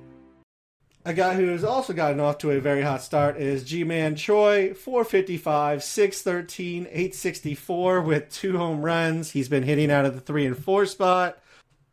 A 1.07 1.15
guy 1.15 1.35
who 1.35 1.47
has 1.51 1.63
also 1.63 1.93
gotten 1.93 2.19
off 2.19 2.39
to 2.39 2.51
a 2.51 2.61
very 2.61 2.83
hot 2.83 3.01
start 3.01 3.37
is 3.37 3.63
Ji-Man 3.63 4.17
Choi, 4.17 4.75
455, 4.75 5.85
613, 5.85 6.83
864 6.87 8.01
with 8.01 8.29
two 8.29 8.59
home 8.59 8.83
runs. 8.83 9.31
He's 9.31 9.49
been 9.49 9.63
hitting 9.63 9.93
out 9.93 10.05
of 10.05 10.15
the 10.15 10.21
three 10.21 10.45
and 10.47 10.59
four 10.59 10.85
spot. 10.85 11.39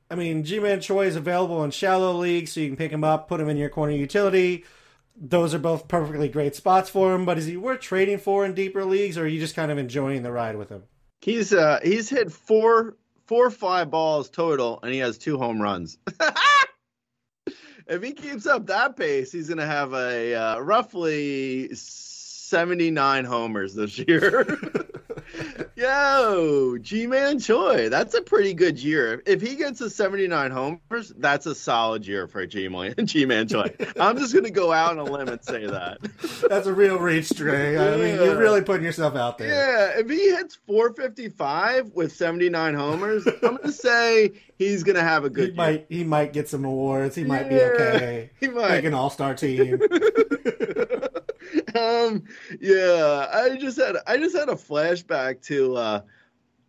I 0.10 0.16
mean, 0.16 0.44
Ji-Man 0.44 0.82
Choi 0.82 1.06
is 1.06 1.16
available 1.16 1.64
in 1.64 1.70
shallow 1.70 2.14
leagues, 2.14 2.54
so 2.54 2.60
you 2.60 2.70
can 2.70 2.76
pick 2.76 2.92
him 2.92 3.04
up, 3.04 3.28
put 3.28 3.40
him 3.40 3.50
in 3.50 3.58
your 3.58 3.70
corner 3.70 3.94
utility. 3.94 4.66
Those 5.16 5.54
are 5.54 5.60
both 5.60 5.88
perfectly 5.88 6.28
great 6.28 6.56
spots 6.56 6.90
for 6.90 7.14
him, 7.14 7.24
but 7.24 7.38
is 7.38 7.46
he 7.46 7.56
worth 7.56 7.82
trading 7.82 8.18
for 8.18 8.44
in 8.44 8.56
deeper 8.56 8.84
leagues, 8.84 9.16
or 9.16 9.26
are 9.26 9.28
you 9.28 9.40
just 9.40 9.56
kind 9.56 9.72
of 9.72 9.78
enjoying 9.78 10.24
the 10.24 10.32
ride 10.32 10.56
with 10.56 10.70
him? 10.70 10.82
He's 11.22 11.54
uh 11.54 11.82
he's 11.84 12.10
hit 12.10 12.32
four 12.32 12.96
four 13.28 13.52
five 13.52 13.92
balls 13.92 14.28
total, 14.32 14.80
and 14.82 14.92
he 14.92 14.98
has 15.02 15.20
two 15.20 15.38
home 15.38 15.62
runs. 15.62 16.00
if 17.88 18.04
he 18.04 18.14
keeps 18.14 18.46
up 18.46 18.68
that 18.68 18.96
pace, 18.96 19.32
he's 19.32 19.48
going 19.48 19.58
to 19.60 19.66
have 19.66 19.94
a 19.94 20.36
uh, 20.36 20.60
roughly 20.60 21.74
79 22.58 23.26
homers 23.26 23.74
this 23.74 23.98
year. 23.98 24.60
Yo, 25.76 26.78
Ji-Man 26.80 27.40
Choi, 27.40 27.90
that's 27.90 28.14
a 28.14 28.22
pretty 28.22 28.54
good 28.54 28.78
year. 28.78 29.24
If 29.26 29.42
he 29.42 29.56
gets 29.56 29.80
to 29.80 29.90
79 29.90 30.52
homers, 30.52 31.12
that's 31.18 31.48
a 31.48 31.56
solid 31.56 32.06
year 32.06 32.28
for 32.28 32.46
Ji-Man 32.46 32.94
Choi. 33.08 33.74
I'm 34.00 34.20
just 34.20 34.34
going 34.34 34.46
to 34.46 34.52
go 34.52 34.72
out 34.72 34.92
on 34.92 35.00
a 35.00 35.04
limb 35.04 35.30
and 35.30 35.44
say 35.44 35.66
that. 35.66 35.98
That's 36.48 36.68
a 36.68 36.74
real 36.74 37.00
reach, 37.00 37.30
Dre. 37.30 37.76
I 37.78 37.96
mean, 37.98 38.16
you're 38.16 38.38
really 38.38 38.62
putting 38.62 38.84
yourself 38.86 39.16
out 39.16 39.38
there. 39.40 39.48
Yeah, 39.48 40.00
if 40.00 40.10
he 40.10 40.30
hits 40.30 40.56
455 40.68 41.92
with 41.96 42.12
79 42.12 42.76
homers, 42.76 43.26
I'm 43.26 43.40
going 43.40 43.58
to 43.64 43.72
say 43.72 44.34
he's 44.60 44.84
going 44.84 44.98
to 44.98 45.02
have 45.02 45.24
a 45.26 45.30
He 45.30 45.34
good 45.34 45.48
year. 45.50 45.56
might 45.56 45.86
he 45.90 46.04
might 46.04 46.34
get 46.34 46.50
some 46.50 46.66
awards. 46.66 47.16
He 47.16 47.24
might 47.24 47.50
be 47.50 47.60
okay. 47.60 48.30
he 48.40 48.48
might. 48.50 48.70
Make 48.70 48.86
an 48.86 48.94
all 48.94 49.10
star 49.10 49.34
team. 49.34 49.80
Um 51.76 52.24
yeah 52.60 53.28
i 53.34 53.58
just 53.58 53.78
had 53.78 53.96
i 54.08 54.18
just 54.18 54.36
had 54.36 54.50
a 54.50 54.56
flashback 54.56 55.42
to 55.44 55.76
uh 55.76 56.02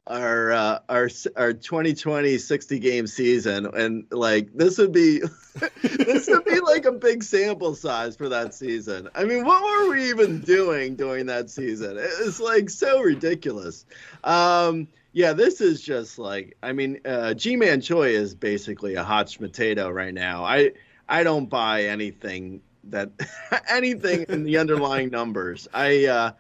our 0.07 0.53
uh 0.53 0.79
our 0.89 1.09
our 1.37 1.53
2020 1.53 2.37
60 2.37 2.79
game 2.79 3.07
season 3.07 3.67
and 3.75 4.05
like 4.11 4.53
this 4.55 4.77
would 4.77 4.93
be 4.93 5.23
this 5.83 6.29
would 6.29 6.45
be 6.45 6.61
like 6.61 6.85
a 6.85 6.93
big 6.93 7.23
sample 7.23 7.75
size 7.75 8.17
for 8.17 8.29
that 8.29 8.53
season. 8.53 9.09
I 9.15 9.25
mean 9.25 9.45
what 9.45 9.63
were 9.63 9.95
we 9.95 10.11
even 10.11 10.41
doing 10.41 10.97
during 10.97 11.27
that 11.27 11.49
season? 11.49 11.97
It's 11.99 12.41
like 12.41 12.69
so 12.69 13.01
ridiculous. 13.01 13.87
Um 14.25 14.89
yeah 15.13 15.33
this 15.33 15.61
is 15.61 15.81
just 15.81 16.19
like 16.19 16.57
i 16.63 16.73
mean 16.73 17.01
uh 17.05 17.33
Ji-Man 17.35 17.81
Choi 17.81 18.11
is 18.11 18.35
basically 18.35 18.97
a 18.97 19.05
hot 19.05 19.35
potato 19.39 19.89
right 19.89 20.13
now. 20.13 20.45
I 20.45 20.73
i 21.09 21.23
don't 21.23 21.49
buy 21.49 21.85
anything 21.85 22.61
that 22.91 23.11
anything 23.71 24.27
in 24.29 24.45
the 24.45 24.59
underlying 24.59 25.11
numbers. 25.11 25.69
I, 25.73 26.07
uh, 26.07 26.33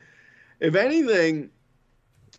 if 0.61 0.74
anything, 0.74 1.51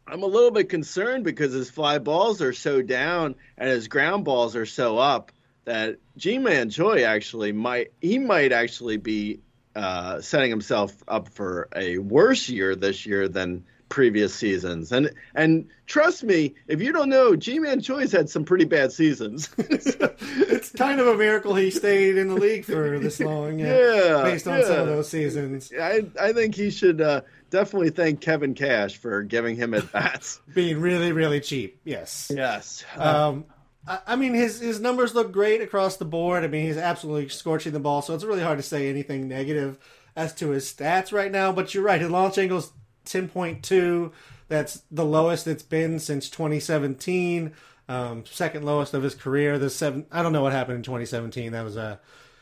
I'm 0.07 0.23
a 0.23 0.27
little 0.27 0.51
bit 0.51 0.69
concerned 0.69 1.23
because 1.23 1.53
his 1.53 1.69
fly 1.69 1.97
balls 1.97 2.41
are 2.41 2.53
so 2.53 2.81
down 2.81 3.35
and 3.57 3.69
his 3.69 3.87
ground 3.87 4.25
balls 4.25 4.55
are 4.55 4.65
so 4.65 4.97
up 4.97 5.31
that 5.65 5.97
Ji-Man 6.17 6.69
Choi 6.69 7.03
actually 7.03 7.51
might 7.51 7.91
he 7.99 8.19
might 8.19 8.51
actually 8.51 8.97
be 8.97 9.39
uh, 9.75 10.21
setting 10.21 10.49
himself 10.49 11.03
up 11.07 11.29
for 11.29 11.67
a 11.75 11.97
worse 11.97 12.47
year 12.47 12.75
this 12.75 13.05
year 13.05 13.27
than 13.27 13.65
previous 13.89 14.33
seasons. 14.33 14.91
And 14.91 15.11
and 15.36 15.67
trust 15.86 16.23
me, 16.23 16.55
if 16.67 16.81
you 16.81 16.91
don't 16.91 17.09
know, 17.09 17.36
Ji-Man 17.36 17.81
Choi's 17.81 18.11
had 18.11 18.29
some 18.29 18.43
pretty 18.43 18.65
bad 18.65 18.91
seasons. 18.91 19.49
it's 19.57 20.71
kind 20.71 20.99
of 20.99 21.07
a 21.07 21.17
miracle 21.17 21.55
he 21.55 21.71
stayed 21.71 22.17
in 22.17 22.29
the 22.29 22.36
league 22.36 22.65
for 22.65 22.99
this 22.99 23.19
long. 23.19 23.59
Yeah, 23.59 23.67
Yeah, 23.67 24.23
based 24.23 24.47
on 24.47 24.63
some 24.63 24.79
of 24.79 24.88
those 24.88 25.09
seasons 25.09 25.71
I 25.79 26.05
I 26.19 26.33
think 26.33 26.55
he 26.55 26.69
should 26.69 27.01
uh, 27.01 27.21
definitely 27.49 27.91
thank 27.91 28.21
Kevin 28.21 28.53
Cash 28.53 28.97
for 28.97 29.23
giving 29.23 29.55
him 29.55 29.73
at 29.73 29.91
bats. 29.91 30.41
being 30.53 30.79
really 30.79 31.11
really 31.11 31.39
cheap. 31.39 31.79
Yes. 31.83 32.31
yes. 32.33 32.83
Um, 32.97 33.45
I, 33.88 33.99
I 34.07 34.15
mean, 34.15 34.33
his 34.33 34.59
his 34.59 34.79
numbers 34.79 35.15
look 35.15 35.31
great 35.31 35.61
across 35.61 35.97
the 35.97 36.05
board. 36.05 36.43
I 36.43 36.47
mean, 36.47 36.65
he's 36.65 36.77
absolutely 36.77 37.29
scorching 37.29 37.73
the 37.73 37.79
ball, 37.79 38.01
so 38.01 38.13
it's 38.13 38.23
really 38.23 38.43
hard 38.43 38.57
to 38.57 38.63
say 38.63 38.89
anything 38.89 39.27
negative 39.27 39.77
as 40.15 40.33
to 40.36 40.49
his 40.49 40.71
stats 40.71 41.11
right 41.11 41.31
now. 41.31 41.51
But 41.51 41.73
you're 41.73 41.83
right, 41.83 42.01
his 42.01 42.09
launch 42.09 42.38
angle's 42.38 42.71
ten 43.05 43.29
point 43.29 43.63
two. 43.63 44.11
That's 44.47 44.83
the 44.91 45.05
lowest 45.05 45.47
it's 45.47 45.63
been 45.63 45.99
since 45.99 46.29
2017. 46.29 47.53
Um, 47.87 48.25
second 48.25 48.63
lowest 48.63 48.93
of 48.93 49.03
his 49.03 49.15
career. 49.15 49.57
The 49.57 49.69
seven. 49.69 50.05
I 50.11 50.21
don't 50.21 50.33
know 50.33 50.41
what 50.41 50.53
happened 50.53 50.77
in 50.77 50.83
2017. 50.83 51.51
That 51.51 51.63
was 51.63 51.77
a 51.77 51.99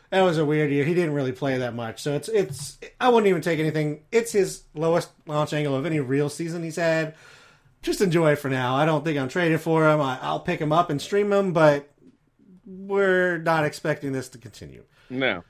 that 0.09 0.22
was 0.22 0.38
a 0.38 0.45
weird 0.45 0.72
year. 0.72 0.86
He 0.86 0.93
didn't 0.93 1.14
really 1.14 1.32
play 1.32 1.57
that 1.57 1.76
much, 1.76 2.01
so 2.01 2.14
it's 2.14 2.30
it's. 2.30 2.78
I 2.99 3.09
wouldn't 3.09 3.28
even 3.28 3.41
take 3.41 3.59
anything. 3.59 4.03
It's 4.11 4.32
his 4.32 4.64
lowest 4.74 5.09
launch 5.28 5.53
angle 5.53 5.76
of 5.76 5.86
any 5.86 5.99
real 5.99 6.30
season 6.30 6.64
he's 6.64 6.76
had 6.78 7.16
just 7.84 8.01
enjoy 8.01 8.32
it 8.32 8.38
for 8.38 8.49
now. 8.49 8.76
I 8.76 8.86
don't 8.86 9.03
think 9.03 9.20
I'm 9.20 9.28
trading 9.28 9.57
for 9.59 9.88
him. 9.88 10.01
I, 10.01 10.18
I'll 10.22 10.39
pick 10.39 10.59
him 10.59 10.72
up 10.72 10.89
and 10.89 10.99
stream 11.01 11.32
him, 11.32 11.53
but 11.53 11.91
we're 12.66 13.38
not 13.38 13.66
expecting 13.66 14.14
this 14.14 14.30
to 14.30 14.38
continue. 14.39 14.84
no. 15.09 15.43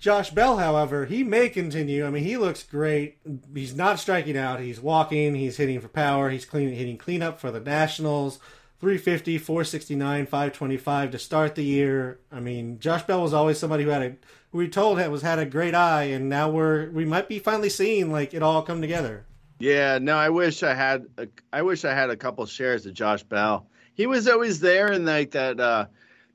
Josh 0.00 0.30
Bell, 0.30 0.56
however, 0.56 1.04
he 1.04 1.22
may 1.22 1.50
continue. 1.50 2.06
I 2.06 2.10
mean, 2.10 2.24
he 2.24 2.38
looks 2.38 2.62
great. 2.62 3.18
He's 3.54 3.74
not 3.74 4.00
striking 4.00 4.36
out. 4.36 4.58
He's 4.58 4.80
walking. 4.80 5.34
He's 5.34 5.58
hitting 5.58 5.78
for 5.78 5.88
power. 5.88 6.30
He's 6.30 6.46
clean, 6.46 6.70
hitting 6.70 6.96
cleanup 6.96 7.38
for 7.38 7.50
the 7.50 7.60
Nationals. 7.60 8.38
350, 8.80 9.36
469, 9.36 10.24
525 10.24 11.10
to 11.10 11.18
start 11.18 11.54
the 11.54 11.62
year. 11.62 12.18
I 12.32 12.40
mean, 12.40 12.78
Josh 12.78 13.02
Bell 13.02 13.20
was 13.20 13.34
always 13.34 13.58
somebody 13.58 13.84
who 13.84 13.90
had 13.90 14.02
a 14.02 14.16
who 14.52 14.58
we 14.58 14.68
told 14.68 14.98
had 14.98 15.10
was 15.10 15.20
had 15.20 15.38
a 15.38 15.44
great 15.44 15.74
eye, 15.74 16.04
and 16.04 16.30
now 16.30 16.48
we're 16.48 16.88
we 16.90 17.04
might 17.04 17.28
be 17.28 17.38
finally 17.38 17.68
seeing 17.68 18.10
like 18.10 18.32
it 18.32 18.42
all 18.42 18.62
come 18.62 18.80
together. 18.80 19.26
Yeah, 19.58 19.98
no, 19.98 20.16
I 20.16 20.30
wish 20.30 20.62
I 20.62 20.72
had 20.72 21.04
a, 21.18 21.28
I 21.52 21.60
wish 21.60 21.84
I 21.84 21.92
had 21.92 22.08
a 22.08 22.16
couple 22.16 22.46
shares 22.46 22.86
of 22.86 22.94
Josh 22.94 23.22
Bell. 23.22 23.66
He 23.92 24.06
was 24.06 24.26
always 24.26 24.60
there 24.60 24.90
in 24.90 25.04
like 25.04 25.32
that 25.32 25.60
uh 25.60 25.86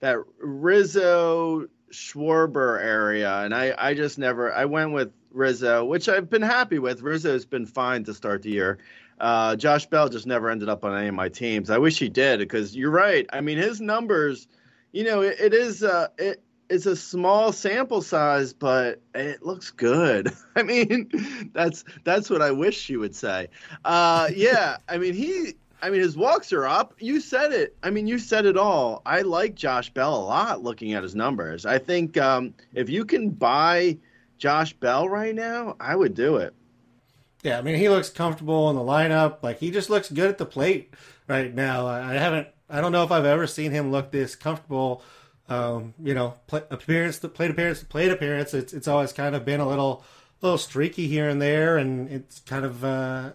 that 0.01 0.18
Rizzo 0.38 1.66
Schwarber 1.91 2.81
area 2.81 3.41
and 3.41 3.53
I 3.53 3.73
I 3.77 3.93
just 3.93 4.17
never 4.17 4.51
I 4.53 4.65
went 4.65 4.91
with 4.91 5.11
Rizzo, 5.31 5.86
which 5.86 6.07
I've 6.09 6.29
been 6.29 6.41
happy 6.41 6.79
with. 6.79 7.01
Rizzo's 7.01 7.45
been 7.45 7.65
fine 7.65 8.03
to 8.05 8.13
start 8.13 8.41
the 8.41 8.51
year. 8.51 8.79
Uh, 9.19 9.55
Josh 9.55 9.86
Bell 9.86 10.09
just 10.09 10.25
never 10.25 10.49
ended 10.49 10.69
up 10.69 10.83
on 10.83 10.97
any 10.97 11.07
of 11.07 11.13
my 11.13 11.29
teams. 11.29 11.69
I 11.69 11.77
wish 11.77 11.99
he 11.99 12.09
did 12.09 12.39
because 12.39 12.75
you're 12.75 12.91
right. 12.91 13.25
I 13.31 13.41
mean, 13.41 13.57
his 13.57 13.79
numbers, 13.79 14.47
you 14.91 15.03
know, 15.03 15.21
it, 15.21 15.39
it 15.39 15.53
is 15.53 15.83
uh, 15.83 16.07
it 16.17 16.41
it's 16.69 16.86
a 16.86 16.95
small 16.95 17.51
sample 17.51 18.01
size, 18.01 18.53
but 18.53 19.01
it 19.13 19.43
looks 19.43 19.71
good. 19.71 20.33
I 20.55 20.63
mean, 20.63 21.09
that's 21.53 21.83
that's 22.03 22.29
what 22.29 22.41
I 22.41 22.51
wish 22.51 22.89
you 22.89 22.99
would 22.99 23.15
say. 23.15 23.49
Uh, 23.83 24.29
yeah, 24.36 24.77
I 24.89 24.97
mean 24.97 25.13
he. 25.13 25.53
I 25.82 25.89
mean 25.89 26.01
his 26.01 26.17
walks 26.17 26.51
are 26.53 26.65
up. 26.65 26.95
You 26.99 27.19
said 27.19 27.51
it. 27.51 27.76
I 27.84 27.89
mean 27.89 28.07
you 28.07 28.17
said 28.19 28.45
it 28.45 28.57
all. 28.57 29.01
I 29.05 29.21
like 29.21 29.55
Josh 29.55 29.89
Bell 29.89 30.15
a 30.15 30.26
lot. 30.26 30.63
Looking 30.63 30.93
at 30.93 31.03
his 31.03 31.15
numbers, 31.15 31.65
I 31.65 31.78
think 31.78 32.17
um, 32.17 32.53
if 32.73 32.89
you 32.89 33.05
can 33.05 33.30
buy 33.30 33.97
Josh 34.38 34.73
Bell 34.73 35.07
right 35.07 35.36
now, 35.36 35.76
I 35.80 35.95
would 35.95 36.13
do 36.13 36.38
it. 36.38 36.53
Yeah, 37.43 37.59
I 37.59 37.61
mean 37.61 37.76
he 37.76 37.89
looks 37.89 38.09
comfortable 38.09 38.69
in 38.69 38.76
the 38.76 38.82
lineup. 38.82 39.43
Like 39.43 39.59
he 39.59 39.71
just 39.71 39.89
looks 39.89 40.09
good 40.09 40.30
at 40.30 40.38
the 40.38 40.45
plate 40.45 40.93
right 41.28 41.53
now. 41.53 41.88
I 41.88 42.13
haven't. 42.13 42.47
I 42.69 42.82
don't 42.82 42.91
know 42.91 43.03
if 43.03 43.11
I've 43.11 43.26
ever 43.26 43.45
seen 43.45 43.71
him 43.71 43.91
look 43.91 44.11
this 44.11 44.36
comfortable. 44.36 45.03
Um, 45.47 45.93
you 46.01 46.15
know, 46.15 46.34
play, 46.47 46.63
appearance 46.71 47.19
to 47.19 47.30
plate 47.30 47.51
appearance 47.51 47.82
to 47.82 47.86
plate 47.86 48.11
appearance. 48.11 48.53
It's 48.55 48.73
it's 48.73 48.88
always 48.88 49.13
kind 49.13 49.36
of 49.36 49.45
been 49.45 49.59
a 49.59 49.67
little 49.67 50.03
little 50.41 50.57
streaky 50.57 51.07
here 51.07 51.30
and 51.30 51.41
there, 51.41 51.78
and 51.78 52.09
it's 52.09 52.39
kind 52.39 52.65
of 52.65 52.84
uh, 52.84 53.32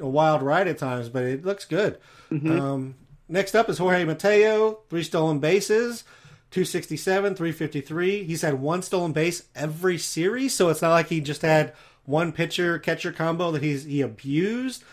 a 0.00 0.08
wild 0.08 0.42
ride 0.42 0.68
at 0.68 0.78
times. 0.78 1.08
But 1.08 1.24
it 1.24 1.44
looks 1.44 1.64
good. 1.64 1.98
Um, 2.30 2.94
next 3.28 3.54
up 3.54 3.68
is 3.68 3.78
Jorge 3.78 4.04
Mateo, 4.04 4.80
three 4.88 5.02
stolen 5.02 5.38
bases. 5.38 6.04
267, 6.52 7.34
353. 7.34 8.22
He's 8.24 8.42
had 8.42 8.54
one 8.60 8.80
stolen 8.80 9.12
base 9.12 9.42
every 9.54 9.98
series, 9.98 10.54
so 10.54 10.68
it's 10.68 10.80
not 10.80 10.92
like 10.92 11.08
he 11.08 11.20
just 11.20 11.42
had 11.42 11.74
one 12.04 12.32
pitcher 12.32 12.78
catcher 12.78 13.12
combo 13.12 13.50
that 13.50 13.62
he's 13.62 13.84
he 13.84 14.00
abused. 14.00 14.84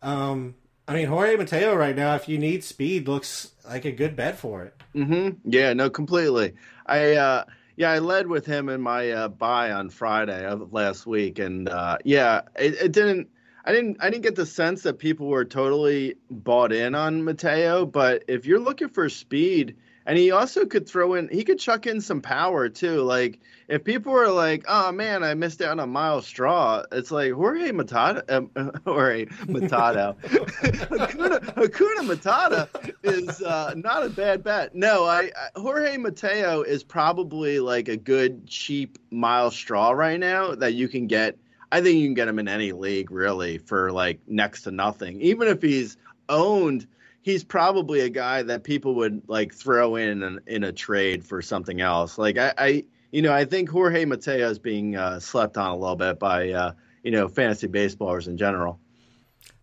Um, 0.00 0.54
I 0.88 0.94
mean, 0.94 1.06
Jorge 1.06 1.36
Mateo 1.36 1.74
right 1.74 1.94
now, 1.94 2.14
if 2.16 2.28
you 2.28 2.38
need 2.38 2.64
speed, 2.64 3.06
looks 3.06 3.52
like 3.68 3.84
a 3.84 3.92
good 3.92 4.16
bet 4.16 4.38
for 4.38 4.64
it. 4.64 4.74
Mm-hmm. 4.94 5.50
Yeah, 5.50 5.74
no, 5.74 5.90
completely. 5.90 6.54
I 6.86 7.12
uh 7.14 7.44
yeah, 7.76 7.90
I 7.90 8.00
led 8.00 8.26
with 8.26 8.44
him 8.44 8.68
in 8.68 8.80
my 8.80 9.10
uh, 9.10 9.28
buy 9.28 9.72
on 9.72 9.88
Friday 9.88 10.44
of 10.44 10.72
last 10.72 11.06
week, 11.06 11.38
and 11.38 11.68
uh, 11.68 11.98
yeah, 12.04 12.42
it, 12.56 12.74
it 12.74 12.92
didn't. 12.92 13.28
I 13.64 13.72
didn't. 13.72 13.98
I 14.00 14.10
didn't 14.10 14.22
get 14.24 14.34
the 14.34 14.46
sense 14.46 14.82
that 14.82 14.98
people 14.98 15.28
were 15.28 15.44
totally 15.44 16.16
bought 16.30 16.72
in 16.72 16.94
on 16.94 17.24
Mateo. 17.24 17.86
But 17.86 18.24
if 18.28 18.44
you're 18.46 18.58
looking 18.58 18.88
for 18.88 19.08
speed, 19.08 19.76
and 20.06 20.18
he 20.18 20.30
also 20.30 20.66
could 20.66 20.88
throw 20.88 21.14
in, 21.14 21.28
he 21.28 21.44
could 21.44 21.58
chuck 21.58 21.86
in 21.86 22.00
some 22.00 22.20
power 22.20 22.68
too. 22.68 23.02
Like 23.02 23.38
if 23.68 23.84
people 23.84 24.12
were 24.12 24.28
like, 24.30 24.64
"Oh 24.68 24.90
man, 24.90 25.22
I 25.22 25.34
missed 25.34 25.62
out 25.62 25.72
on 25.72 25.80
a 25.80 25.86
Myles 25.86 26.26
Straw," 26.26 26.82
it's 26.90 27.10
like 27.10 27.32
Jorge 27.32 27.70
Matata, 27.70 28.28
um, 28.30 28.50
Jorge 28.84 29.26
Matado, 29.46 30.20
Hakuna, 30.20 31.54
Hakuna 31.54 32.14
Matata 32.14 32.92
is 33.04 33.42
uh, 33.42 33.74
not 33.76 34.04
a 34.04 34.10
bad 34.10 34.42
bet. 34.42 34.74
No, 34.74 35.04
I, 35.04 35.30
I 35.36 35.60
Jorge 35.60 35.96
Mateo 35.96 36.62
is 36.62 36.82
probably 36.82 37.60
like 37.60 37.88
a 37.88 37.96
good 37.96 38.46
cheap 38.46 38.98
Myles 39.10 39.54
Straw 39.54 39.92
right 39.92 40.18
now 40.18 40.54
that 40.56 40.74
you 40.74 40.88
can 40.88 41.06
get. 41.06 41.38
I 41.72 41.80
think 41.80 41.98
you 41.98 42.06
can 42.06 42.14
get 42.14 42.28
him 42.28 42.38
in 42.38 42.48
any 42.48 42.72
league 42.72 43.10
really 43.10 43.56
for 43.56 43.90
like 43.90 44.20
next 44.28 44.62
to 44.62 44.70
nothing. 44.70 45.22
Even 45.22 45.48
if 45.48 45.62
he's 45.62 45.96
owned, 46.28 46.86
he's 47.22 47.42
probably 47.42 48.00
a 48.00 48.10
guy 48.10 48.42
that 48.42 48.62
people 48.62 48.94
would 48.96 49.22
like 49.26 49.54
throw 49.54 49.96
in 49.96 50.22
in, 50.22 50.40
in 50.46 50.64
a 50.64 50.72
trade 50.72 51.24
for 51.24 51.40
something 51.40 51.80
else. 51.80 52.18
Like 52.18 52.36
I, 52.36 52.52
I 52.58 52.84
you 53.10 53.22
know, 53.22 53.32
I 53.32 53.46
think 53.46 53.70
Jorge 53.70 54.04
Mateo 54.04 54.50
is 54.50 54.58
being 54.58 54.96
uh, 54.96 55.18
slept 55.18 55.56
on 55.56 55.70
a 55.70 55.76
little 55.76 55.96
bit 55.96 56.18
by 56.18 56.50
uh, 56.50 56.72
you 57.02 57.10
know 57.10 57.26
fantasy 57.26 57.68
baseballers 57.68 58.28
in 58.28 58.36
general. 58.36 58.78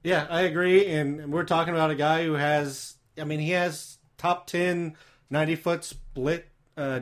Yeah, 0.03 0.25
I 0.29 0.41
agree. 0.41 0.87
And 0.87 1.31
we're 1.31 1.43
talking 1.43 1.73
about 1.75 1.91
a 1.91 1.95
guy 1.95 2.23
who 2.23 2.33
has, 2.33 2.95
I 3.19 3.25
mean, 3.25 3.39
he 3.39 3.51
has 3.51 3.97
top 4.17 4.47
10 4.47 4.95
90 5.29 5.55
foot 5.57 5.83
split 5.83 6.47
uh, 6.75 7.01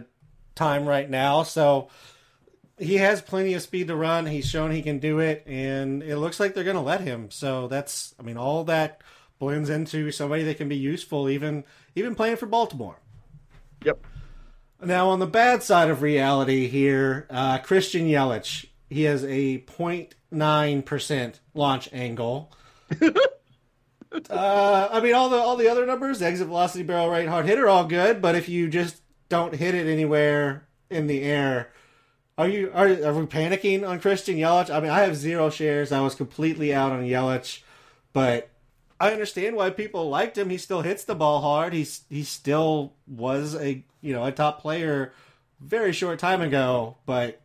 time 0.55 0.86
right 0.86 1.10
now. 1.10 1.43
So 1.43 1.88
he 2.78 2.97
has 2.97 3.21
plenty 3.21 3.53
of 3.53 3.61
speed 3.61 3.88
to 3.88 3.95
run. 3.95 4.25
He's 4.25 4.47
shown 4.47 4.71
he 4.71 4.82
can 4.82 4.99
do 4.99 5.19
it. 5.19 5.43
And 5.47 6.03
it 6.03 6.17
looks 6.17 6.39
like 6.39 6.53
they're 6.53 6.63
going 6.63 6.75
to 6.75 6.82
let 6.82 7.01
him. 7.01 7.32
So 7.32 7.67
that's, 7.67 8.13
I 8.19 8.23
mean, 8.23 8.38
all 8.38 8.63
that 8.65 9.01
blends 9.39 9.69
into 9.69 10.11
somebody 10.11 10.43
that 10.43 10.57
can 10.57 10.69
be 10.69 10.78
useful, 10.78 11.30
even 11.30 11.63
even 11.95 12.15
playing 12.15 12.38
for 12.38 12.45
Baltimore. 12.45 12.99
Yep. 13.84 14.05
Now, 14.84 15.09
on 15.09 15.19
the 15.19 15.28
bad 15.28 15.63
side 15.63 15.89
of 15.89 16.01
reality 16.01 16.67
here, 16.67 17.25
uh, 17.30 17.57
Christian 17.59 18.07
Yelich. 18.07 18.65
He 18.89 19.03
has 19.03 19.23
a 19.23 19.59
0.9% 19.59 21.39
launch 21.53 21.89
angle. 21.91 22.53
uh, 24.30 24.89
I 24.91 25.01
mean, 25.01 25.13
all 25.13 25.30
the 25.30 25.38
all 25.38 25.57
the 25.57 25.67
other 25.67 25.86
numbers, 25.86 26.21
exit 26.21 26.47
velocity, 26.47 26.84
barrel 26.84 27.09
rate, 27.09 27.28
hard 27.28 27.45
hit, 27.47 27.59
are 27.59 27.67
all 27.67 27.86
good. 27.86 28.21
But 28.21 28.36
if 28.36 28.47
you 28.47 28.69
just 28.69 29.01
don't 29.28 29.53
hit 29.53 29.75
it 29.75 29.88
anywhere 29.88 30.67
in 30.89 31.07
the 31.07 31.21
air, 31.23 31.73
are 32.38 32.48
you 32.48 32.72
are, 32.74 32.88
are 32.88 33.14
we 33.14 33.26
panicking 33.26 33.88
on 33.88 34.00
Christian 34.00 34.38
Yelich? 34.38 34.70
I 34.70 34.80
mean, 34.80 34.92
I 34.92 35.02
have 35.02 35.16
zero 35.16 35.50
shares. 35.50 35.92
I 35.92 36.02
was 36.02 36.16
completely 36.16 36.74
out 36.74 36.92
on 36.92 37.04
Yelich, 37.04 37.62
but 38.14 38.50
I 39.00 39.12
understand 39.12 39.56
why 39.56 39.70
people 39.72 40.10
liked 40.10 40.38
him. 40.38 40.50
He 40.50 40.58
still 40.58 40.82
hits 40.82 41.04
the 41.04 41.16
ball 41.16 41.42
hard. 41.42 41.74
He's 41.74 42.02
he 42.10 42.24
still 42.24 42.94
was 43.08 43.56
a 43.56 43.84
you 44.02 44.14
know 44.14 44.24
a 44.24 44.32
top 44.32 44.62
player 44.62 45.14
very 45.60 45.94
short 45.94 46.20
time 46.20 46.42
ago, 46.42 46.98
but 47.06 47.42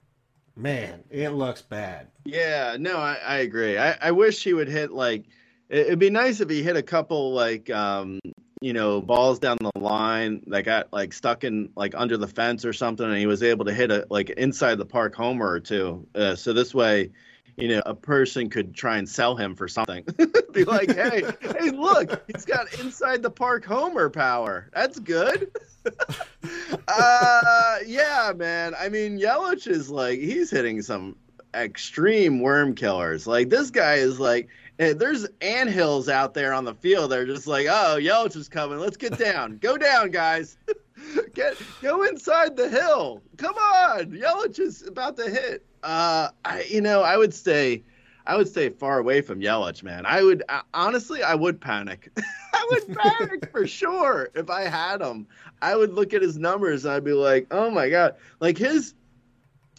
man, 0.55 1.05
it 1.11 1.31
looks 1.31 1.63
bad. 1.63 2.09
Yeah, 2.25 2.77
no, 2.79 2.99
I, 2.99 3.15
I 3.15 3.37
agree. 3.39 3.79
I, 3.79 3.97
I 4.01 4.11
wish 4.11 4.45
he 4.45 4.53
would 4.53 4.69
hit 4.69 4.93
like 4.93 5.25
it, 5.69 5.87
it'd 5.87 5.99
be 5.99 6.11
nice 6.11 6.41
if 6.41 6.51
he 6.51 6.63
hit 6.63 6.77
a 6.77 6.83
couple 6.83 7.33
like 7.33 7.71
um 7.71 8.21
you 8.63 8.73
know 8.73 9.01
balls 9.01 9.39
down 9.39 9.59
the 9.61 9.79
line 9.79 10.43
that 10.47 10.65
got 10.65 10.93
like 10.93 11.13
stuck 11.13 11.45
in 11.45 11.71
like 11.77 11.95
under 11.97 12.17
the 12.17 12.29
fence 12.29 12.65
or 12.65 12.73
something, 12.73 13.07
and 13.07 13.19
he 13.19 13.27
was 13.27 13.43
able 13.43 13.65
to 13.65 13.75
hit 13.75 13.91
a 13.91 14.07
like 14.09 14.31
inside 14.31 14.79
the 14.79 14.87
park 14.87 15.15
homer 15.15 15.49
or 15.49 15.61
two. 15.61 16.07
Uh, 16.15 16.37
so 16.37 16.53
this 16.53 16.75
way, 16.75 17.11
you 17.57 17.69
know, 17.69 17.83
a 17.85 17.95
person 17.95 18.49
could 18.49 18.75
try 18.75 18.99
and 18.99 19.09
sell 19.09 19.37
him 19.37 19.55
for 19.55 19.69
something. 19.69 20.05
be 20.53 20.65
like, 20.65 20.95
hey, 20.95 21.25
hey, 21.41 21.71
look, 21.71 22.23
he's 22.29 22.45
got 22.45 22.73
inside 22.79 23.23
the 23.23 23.31
park 23.31 23.65
homer 23.65 24.09
power. 24.09 24.71
That's 24.73 24.99
good. 24.99 25.51
uh, 26.89 27.77
yeah, 27.87 28.33
man. 28.35 28.75
I 28.79 28.89
mean, 28.89 29.19
Yelich 29.19 29.67
is 29.67 29.91
like 29.91 30.21
he's 30.21 30.51
hitting 30.51 30.83
some 30.83 31.17
extreme 31.55 32.41
worm 32.41 32.75
killers. 32.75 33.27
Like 33.27 33.51
this 33.51 33.71
guy 33.71 33.95
is 33.95 34.21
like, 34.21 34.49
eh, 34.83 34.95
there's 34.95 35.27
anthills 35.41 36.09
out 36.09 36.35
there 36.35 36.53
on 36.53 36.65
the 36.65 36.75
field. 36.75 37.11
They're 37.11 37.27
just 37.27 37.47
like, 37.47 37.67
oh, 37.69 37.99
Yelich 38.01 38.37
is 38.37 38.49
coming. 38.49 38.79
Let's 38.79 38.97
get 38.97 39.19
down. 39.19 39.59
Go 39.59 39.77
down, 39.79 40.11
guys. 40.11 40.57
get 41.35 41.57
go 41.81 42.03
inside 42.05 42.57
the 42.57 42.69
hill. 42.69 43.23
Come 43.37 43.55
on, 43.55 44.11
Yelich 44.11 44.59
is 44.59 44.87
about 44.87 45.17
to 45.17 45.31
hit. 45.31 45.65
Uh, 45.83 46.29
I, 46.45 46.65
you 46.69 46.81
know, 46.81 47.03
I 47.03 47.17
would 47.17 47.35
stay. 47.35 47.83
I 48.25 48.37
would 48.37 48.47
stay 48.47 48.69
far 48.69 49.01
away 49.01 49.21
from 49.21 49.41
Yelich, 49.41 49.83
man. 49.83 50.07
I 50.07 50.23
would 50.23 50.45
uh, 50.49 50.63
honestly, 50.75 51.23
I 51.23 51.35
would 51.35 51.61
panic. 51.61 52.11
I 52.53 52.67
would 52.71 52.97
panic 52.97 53.51
for 53.51 53.67
sure 53.67 54.31
if 54.35 54.49
I 54.49 54.63
had 54.63 55.01
him. 55.01 55.27
I 55.61 55.77
would 55.77 55.93
look 55.93 56.15
at 56.15 56.23
his 56.23 56.39
numbers 56.39 56.85
and 56.85 56.95
I'd 56.95 57.05
be 57.05 57.13
like, 57.13 57.49
"Oh 57.51 57.71
my 57.71 57.89
god!" 57.89 58.17
Like 58.41 58.59
his 58.59 58.95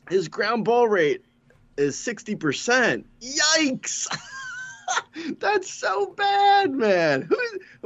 his 0.10 0.28
ground 0.28 0.66
ball 0.66 0.88
rate 0.88 1.24
is 1.78 1.98
sixty 1.98 2.36
percent. 2.36 3.06
Yikes! 3.22 4.08
That's 5.40 5.70
so 5.70 6.08
bad, 6.18 6.72
man. 6.72 7.22
Who? 7.24 7.38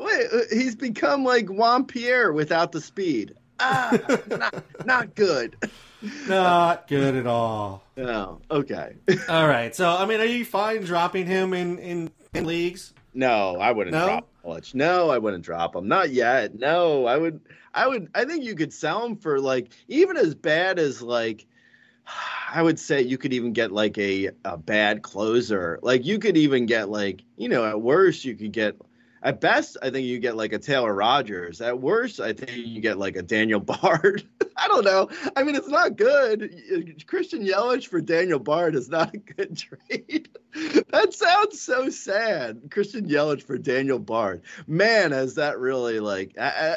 Wait, 0.03 0.27
he's 0.51 0.75
become 0.75 1.23
like 1.23 1.47
Juan 1.47 1.85
Pierre 1.85 2.31
without 2.33 2.71
the 2.71 2.81
speed. 2.81 3.35
Ah, 3.59 3.97
not 4.27 4.63
not 4.85 5.15
good. 5.15 5.55
Not 6.27 6.87
good 6.87 7.15
at 7.15 7.25
all. 7.25 7.83
No. 7.95 8.39
Okay. 8.51 8.95
All 9.29 9.47
right. 9.47 9.75
So, 9.75 9.89
I 9.89 10.05
mean, 10.05 10.21
are 10.21 10.25
you 10.25 10.45
fine 10.45 10.83
dropping 10.83 11.25
him 11.25 11.53
in 11.55 11.79
in, 11.79 12.11
in 12.35 12.45
leagues? 12.45 12.93
No, 13.15 13.57
I 13.59 13.71
wouldn't 13.71 13.95
No? 13.95 14.05
drop 14.05 14.27
Yelich. 14.45 14.75
No, 14.75 15.09
I 15.09 15.17
wouldn't 15.17 15.43
drop 15.43 15.75
him. 15.75 15.87
Not 15.87 16.11
yet. 16.11 16.53
No, 16.53 17.05
I 17.07 17.17
would. 17.17 17.41
I 17.73 17.87
would. 17.87 18.09
I 18.13 18.25
think 18.25 18.43
you 18.43 18.55
could 18.55 18.71
sell 18.73 19.03
him 19.05 19.15
for 19.17 19.39
like 19.39 19.69
even 19.87 20.17
as 20.17 20.35
bad 20.35 20.77
as 20.79 21.01
like. 21.01 21.45
I 22.49 22.61
would 22.61 22.79
say 22.79 23.01
you 23.01 23.17
could 23.17 23.33
even 23.33 23.53
get 23.53 23.71
like 23.71 23.97
a, 23.97 24.31
a 24.45 24.57
bad 24.57 25.01
closer. 25.01 25.79
Like 25.81 26.05
you 26.05 26.19
could 26.19 26.37
even 26.37 26.65
get 26.65 26.89
like 26.89 27.23
you 27.35 27.49
know 27.49 27.65
at 27.65 27.81
worst 27.81 28.25
you 28.25 28.35
could 28.35 28.51
get 28.51 28.77
at 29.23 29.41
best 29.41 29.77
I 29.81 29.89
think 29.89 30.07
you 30.07 30.19
get 30.19 30.37
like 30.37 30.53
a 30.53 30.59
Taylor 30.59 30.93
Rogers. 30.93 31.59
At 31.59 31.79
worst 31.79 32.19
I 32.19 32.33
think 32.33 32.51
you 32.51 32.79
get 32.79 32.97
like 32.97 33.15
a 33.15 33.21
Daniel 33.21 33.59
Bard. 33.81 34.23
I 34.55 34.67
don't 34.67 34.85
know. 34.85 35.09
I 35.35 35.43
mean 35.43 35.55
it's 35.55 35.67
not 35.67 35.97
good. 35.97 37.03
Christian 37.07 37.45
Yelich 37.45 37.87
for 37.87 37.99
Daniel 37.99 38.39
Bard 38.39 38.75
is 38.75 38.89
not 38.89 39.13
a 39.13 39.17
good 39.17 39.57
trade. 39.89 40.29
that 40.89 41.13
sounds 41.13 41.61
so 41.61 41.89
sad. 41.89 42.69
Christian 42.71 43.09
Yelich 43.09 43.43
for 43.43 43.57
Daniel 43.57 43.99
Bard. 43.99 44.43
Man, 44.65 45.11
has 45.11 45.35
that 45.35 45.59
really 45.59 45.99
like 45.99 46.35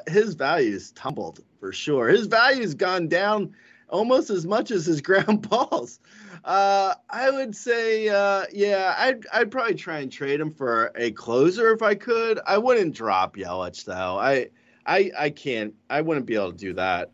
his 0.09 0.35
value's 0.35 0.91
tumbled 0.93 1.41
for 1.61 1.73
sure. 1.73 2.09
His 2.09 2.27
value's 2.27 2.75
gone 2.75 3.09
down 3.09 3.55
almost 3.91 4.31
as 4.31 4.47
much 4.47 4.71
as 4.71 4.87
his 4.87 5.01
ground 5.03 5.49
balls. 5.49 5.99
Uh, 6.45 6.95
I 7.09 7.31
would 7.31 7.55
say, 7.55 8.09
uh, 8.09 8.45
yeah, 8.53 8.95
I'd 8.97 9.27
I'd 9.33 9.51
probably 9.51 9.75
try 9.75 9.99
and 10.01 10.11
trade 10.11 10.41
him 10.41 10.51
for 10.51 10.93
a 10.95 11.11
closer 11.11 11.73
if 11.73 11.83
I 11.83 11.95
could. 11.95 12.41
I 12.47 12.59
wouldn't 12.59 12.95
drop 12.95 13.37
Yelich 13.37 13.85
though. 13.85 14.19
I 14.19 14.49
I 14.87 15.11
I 15.19 15.31
can't. 15.31 15.75
I 15.89 16.01
wouldn't 16.01 16.27
be 16.27 16.37
able 16.37 16.53
to 16.53 16.59
do 16.59 16.73
that. 16.75 17.11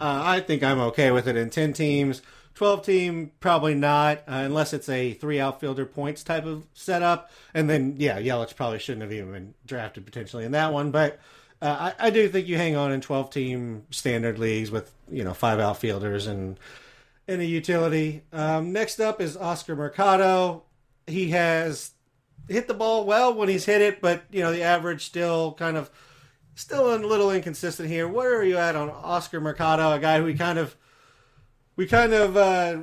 Uh, 0.00 0.22
I 0.24 0.40
think 0.40 0.62
I'm 0.62 0.80
okay 0.80 1.10
with 1.10 1.28
it 1.28 1.36
in 1.36 1.50
10 1.50 1.74
teams. 1.74 2.22
12 2.54 2.84
team, 2.84 3.32
probably 3.40 3.74
not, 3.74 4.18
uh, 4.20 4.42
unless 4.44 4.72
it's 4.72 4.88
a 4.88 5.12
three 5.14 5.38
outfielder 5.40 5.86
points 5.86 6.22
type 6.22 6.44
of 6.44 6.66
setup. 6.74 7.30
And 7.54 7.70
then, 7.70 7.94
yeah, 7.98 8.18
Yelich 8.18 8.56
probably 8.56 8.78
shouldn't 8.78 9.02
have 9.02 9.12
even 9.12 9.32
been 9.32 9.54
drafted 9.66 10.04
potentially 10.04 10.44
in 10.44 10.52
that 10.52 10.72
one. 10.72 10.90
But 10.90 11.18
uh, 11.62 11.92
I, 11.98 12.06
I 12.06 12.10
do 12.10 12.28
think 12.28 12.48
you 12.48 12.56
hang 12.56 12.76
on 12.76 12.92
in 12.92 13.00
12 13.00 13.30
team 13.30 13.84
standard 13.90 14.38
leagues 14.38 14.70
with, 14.70 14.92
you 15.10 15.24
know, 15.24 15.34
five 15.34 15.58
outfielders 15.58 16.26
and, 16.26 16.58
and 17.28 17.40
a 17.40 17.44
utility. 17.44 18.22
Um, 18.32 18.72
next 18.72 19.00
up 19.00 19.20
is 19.20 19.36
Oscar 19.36 19.76
Mercado. 19.76 20.62
He 21.06 21.30
has 21.30 21.92
hit 22.48 22.66
the 22.66 22.74
ball 22.74 23.04
well 23.04 23.34
when 23.34 23.48
he's 23.48 23.66
hit 23.66 23.82
it, 23.82 24.00
but, 24.00 24.22
you 24.30 24.40
know, 24.40 24.52
the 24.52 24.62
average 24.62 25.04
still 25.04 25.52
kind 25.52 25.76
of 25.76 25.90
still 26.54 26.94
a 26.94 26.96
little 26.96 27.30
inconsistent 27.30 27.88
here. 27.88 28.06
Where 28.06 28.38
are 28.38 28.44
you 28.44 28.56
at 28.56 28.76
on 28.76 28.90
Oscar 28.90 29.40
Mercado, 29.40 29.92
a 29.92 29.98
guy 29.98 30.18
who 30.18 30.24
we 30.24 30.34
kind 30.34 30.58
of 30.58 30.76
we 31.76 31.86
kind 31.86 32.12
of 32.12 32.36
uh, 32.36 32.82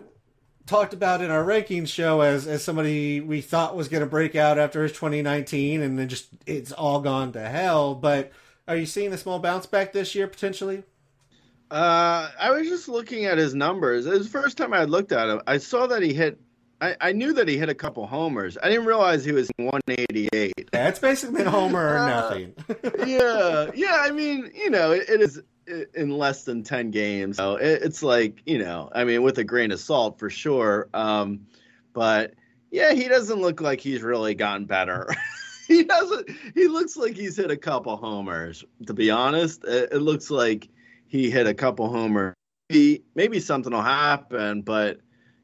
talked 0.66 0.94
about 0.94 1.22
in 1.22 1.30
our 1.30 1.44
rankings 1.44 1.88
show 1.88 2.22
as 2.22 2.48
as 2.48 2.64
somebody 2.64 3.22
we 3.22 3.42
thought 3.42 3.76
was 3.76 3.88
going 3.88 4.02
to 4.02 4.10
break 4.10 4.36
out 4.36 4.58
after 4.58 4.84
his 4.84 4.92
2019, 4.94 5.82
and 5.82 6.00
then 6.00 6.10
just 6.10 6.28
it's 6.46 6.72
all 6.72 7.02
gone 7.02 7.32
to 7.34 7.42
hell. 7.42 7.94
But 7.96 8.32
are 8.68 8.76
you 8.76 8.86
seeing 8.86 9.14
a 9.14 9.18
small 9.18 9.40
bounce 9.40 9.66
back 9.66 9.94
this 9.94 10.16
year 10.16 10.28
potentially? 10.28 10.84
Uh, 11.70 12.30
I 12.40 12.52
was 12.52 12.68
just 12.68 12.88
looking 12.88 13.26
at 13.26 13.38
his 13.38 13.54
numbers. 13.54 14.06
It 14.06 14.12
was 14.12 14.32
the 14.32 14.40
first 14.40 14.58
time 14.58 14.74
I 14.74 14.86
looked 14.86 15.12
at 15.12 15.30
him. 15.30 15.42
I 15.46 15.58
saw 15.58 15.88
that 15.88 16.02
he 16.02 16.14
hit 16.14 16.40
I, 16.80 16.96
I 17.02 17.12
knew 17.12 17.34
that 17.34 17.48
he 17.48 17.58
hit 17.58 17.70
a 17.70 17.76
couple 17.76 18.06
homers. 18.06 18.58
I 18.62 18.70
didn't 18.70 18.86
realize 18.86 19.26
he 19.26 19.32
was 19.32 19.50
188. 19.58 20.70
That's 20.72 21.00
basically 21.00 21.44
a 21.44 21.50
homer 21.50 21.96
or 21.96 22.08
nothing. 22.08 22.54
yeah, 23.08 23.72
yeah. 23.74 23.98
I 24.00 24.12
mean, 24.12 24.52
you 24.54 24.70
know, 24.70 24.92
it, 24.92 25.10
it 25.10 25.22
is 25.22 25.42
in 25.96 26.12
less 26.12 26.44
than 26.44 26.64
10 26.64 26.92
games. 26.92 27.38
So 27.38 27.56
it, 27.56 27.82
it's 27.84 28.04
like, 28.04 28.42
you 28.46 28.60
know, 28.60 28.90
I 28.94 29.06
mean, 29.06 29.24
with 29.24 29.40
a 29.40 29.44
grain 29.44 29.72
of 29.72 29.80
salt 29.80 30.20
for 30.20 30.30
sure. 30.30 30.88
Um, 30.94 31.48
but 31.94 32.36
yeah, 32.70 32.94
he 32.94 33.08
doesn't 33.08 33.42
look 33.42 33.60
like 33.60 33.82
he's 33.82 34.04
really 34.04 34.36
gotten 34.36 34.66
better. 34.66 35.10
he 35.78 35.84
doesn't. 35.84 36.30
He 36.56 36.68
looks 36.68 36.96
like 36.96 37.16
he's 37.16 37.38
hit 37.38 37.52
a 37.52 37.58
couple 37.58 37.98
homers. 37.98 38.64
To 38.86 38.94
be 38.94 39.12
honest, 39.12 39.64
it, 39.66 39.90
it 39.92 40.00
looks 40.00 40.32
like 40.32 40.70
he 41.08 41.30
hit 41.30 41.46
a 41.46 41.54
couple 41.54 41.90
homers. 41.90 42.34
Maybe, 42.70 43.04
maybe 43.16 43.40
something 43.40 43.74
will 43.74 43.82
happen, 43.82 44.62
but 44.62 45.00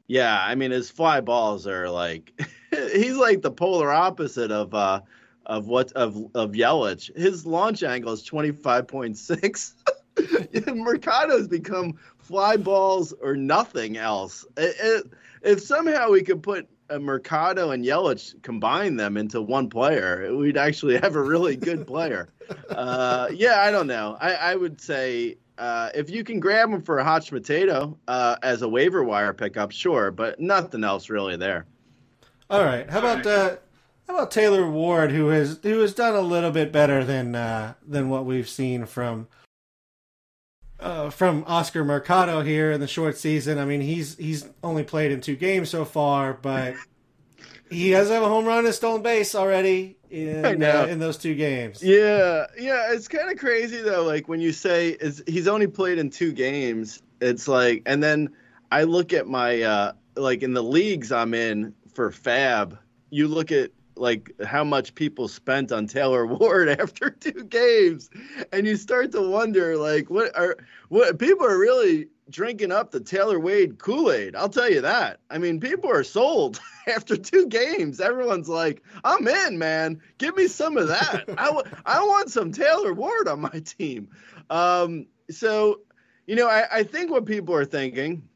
yeah, 0.06 0.42
I 0.42 0.54
mean, 0.54 0.70
his 0.70 0.90
fly 0.90 1.20
balls 1.20 1.66
are 1.66 1.88
like 1.90 2.32
he's 2.70 3.16
like 3.16 3.42
the 3.42 3.50
polar 3.50 3.92
opposite 3.92 4.50
of 4.50 4.74
uh 4.74 5.00
of 5.46 5.66
what 5.66 5.92
of 5.92 6.16
of 6.34 6.52
Yelich. 6.52 7.14
His 7.16 7.44
launch 7.44 7.82
angle 7.82 8.12
is 8.12 8.22
twenty 8.22 8.52
five 8.52 8.88
point 8.88 9.18
six. 9.18 9.74
Mercado's 10.66 11.48
become 11.48 11.98
fly 12.18 12.56
balls 12.56 13.12
or 13.20 13.36
nothing 13.36 13.96
else. 13.96 14.46
It, 14.56 14.76
it, 14.80 15.12
if 15.42 15.60
somehow 15.60 16.10
we 16.10 16.22
could 16.22 16.42
put 16.42 16.68
Mercado 16.90 17.70
and 17.70 17.84
Yelich 17.84 18.40
combine 18.42 18.96
them 18.96 19.16
into 19.16 19.40
one 19.40 19.68
player, 19.68 20.34
we'd 20.36 20.56
actually 20.56 20.96
have 20.98 21.16
a 21.16 21.22
really 21.22 21.56
good 21.56 21.86
player. 21.86 22.28
uh, 22.70 23.28
yeah, 23.32 23.60
I 23.60 23.70
don't 23.70 23.86
know. 23.86 24.16
I, 24.20 24.34
I 24.34 24.54
would 24.54 24.80
say 24.80 25.36
uh, 25.58 25.90
if 25.94 26.10
you 26.10 26.24
can 26.24 26.40
grab 26.40 26.70
him 26.70 26.82
for 26.82 26.98
a 26.98 27.04
hot 27.04 27.26
potato 27.26 27.96
uh, 28.08 28.36
as 28.42 28.62
a 28.62 28.68
waiver 28.68 29.04
wire 29.04 29.32
pickup, 29.32 29.70
sure, 29.70 30.10
but 30.10 30.40
nothing 30.40 30.84
else 30.84 31.08
really 31.08 31.36
there. 31.36 31.66
All 32.50 32.64
right. 32.64 32.88
How 32.88 32.98
about 32.98 33.26
uh, 33.26 33.56
how 34.06 34.16
about 34.16 34.30
Taylor 34.30 34.68
Ward, 34.68 35.12
who 35.12 35.28
has 35.28 35.60
who 35.62 35.80
has 35.80 35.94
done 35.94 36.14
a 36.14 36.20
little 36.20 36.50
bit 36.50 36.72
better 36.72 37.04
than 37.04 37.34
uh, 37.34 37.74
than 37.86 38.10
what 38.10 38.26
we've 38.26 38.48
seen 38.48 38.84
from 38.86 39.28
uh, 40.84 41.08
from 41.10 41.44
Oscar 41.46 41.82
Mercado 41.82 42.42
here 42.42 42.70
in 42.70 42.80
the 42.80 42.86
short 42.86 43.16
season. 43.16 43.58
I 43.58 43.64
mean, 43.64 43.80
he's 43.80 44.16
he's 44.16 44.46
only 44.62 44.84
played 44.84 45.10
in 45.10 45.20
two 45.20 45.34
games 45.34 45.70
so 45.70 45.84
far, 45.84 46.34
but 46.34 46.74
he 47.70 47.90
has 47.92 48.10
a 48.10 48.20
home 48.20 48.44
run 48.44 48.66
and 48.66 48.74
stolen 48.74 49.02
base 49.02 49.34
already 49.34 49.96
in 50.10 50.62
uh, 50.62 50.86
in 50.88 50.98
those 50.98 51.16
two 51.16 51.34
games. 51.34 51.82
Yeah, 51.82 52.46
yeah, 52.58 52.92
it's 52.92 53.08
kind 53.08 53.32
of 53.32 53.38
crazy 53.38 53.80
though. 53.80 54.04
Like 54.04 54.28
when 54.28 54.40
you 54.40 54.52
say 54.52 54.90
is 54.90 55.24
he's 55.26 55.48
only 55.48 55.66
played 55.66 55.98
in 55.98 56.10
two 56.10 56.32
games, 56.32 57.02
it's 57.20 57.48
like, 57.48 57.82
and 57.86 58.02
then 58.02 58.28
I 58.70 58.82
look 58.82 59.14
at 59.14 59.26
my 59.26 59.62
uh, 59.62 59.92
like 60.16 60.42
in 60.42 60.52
the 60.52 60.62
leagues 60.62 61.10
I'm 61.10 61.32
in 61.32 61.74
for 61.94 62.10
FAAB. 62.10 62.78
You 63.08 63.28
look 63.28 63.50
at 63.50 63.70
like 63.96 64.32
how 64.44 64.64
much 64.64 64.94
people 64.94 65.28
spent 65.28 65.72
on 65.72 65.86
Taylor 65.86 66.26
Ward 66.38 66.68
after 66.68 67.10
two 67.10 67.44
games, 67.44 68.10
and 68.52 68.66
you 68.66 68.76
start 68.76 69.12
to 69.12 69.28
wonder 69.28 69.76
like 69.76 70.10
what 70.10 70.36
are 70.36 70.56
what 70.88 71.18
people 71.18 71.46
are 71.46 71.58
really 71.58 72.08
drinking 72.30 72.72
up 72.72 72.90
the 72.90 73.00
Taylor 73.00 73.38
Ward 73.38 73.78
Kool 73.78 74.10
Aid. 74.10 74.34
I'll 74.34 74.48
tell 74.48 74.70
you 74.70 74.80
that. 74.80 75.20
I 75.30 75.38
mean, 75.38 75.60
people 75.60 75.90
are 75.90 76.04
sold 76.04 76.60
after 76.86 77.16
two 77.16 77.46
games. 77.46 78.00
Everyone's 78.00 78.48
like, 78.48 78.82
"I'm 79.04 79.26
in, 79.26 79.58
man. 79.58 80.00
Give 80.18 80.36
me 80.36 80.48
some 80.48 80.76
of 80.76 80.88
that. 80.88 81.24
I, 81.38 81.46
w- 81.46 81.66
I 81.86 82.00
want 82.00 82.30
some 82.30 82.52
Taylor 82.52 82.94
Ward 82.94 83.28
on 83.28 83.40
my 83.40 83.62
team." 83.78 84.08
Um, 84.50 85.06
so, 85.30 85.80
you 86.26 86.36
know, 86.36 86.48
I, 86.48 86.66
I 86.70 86.82
think 86.82 87.10
what 87.10 87.26
people 87.26 87.54
are 87.54 87.64
thinking 87.64 88.28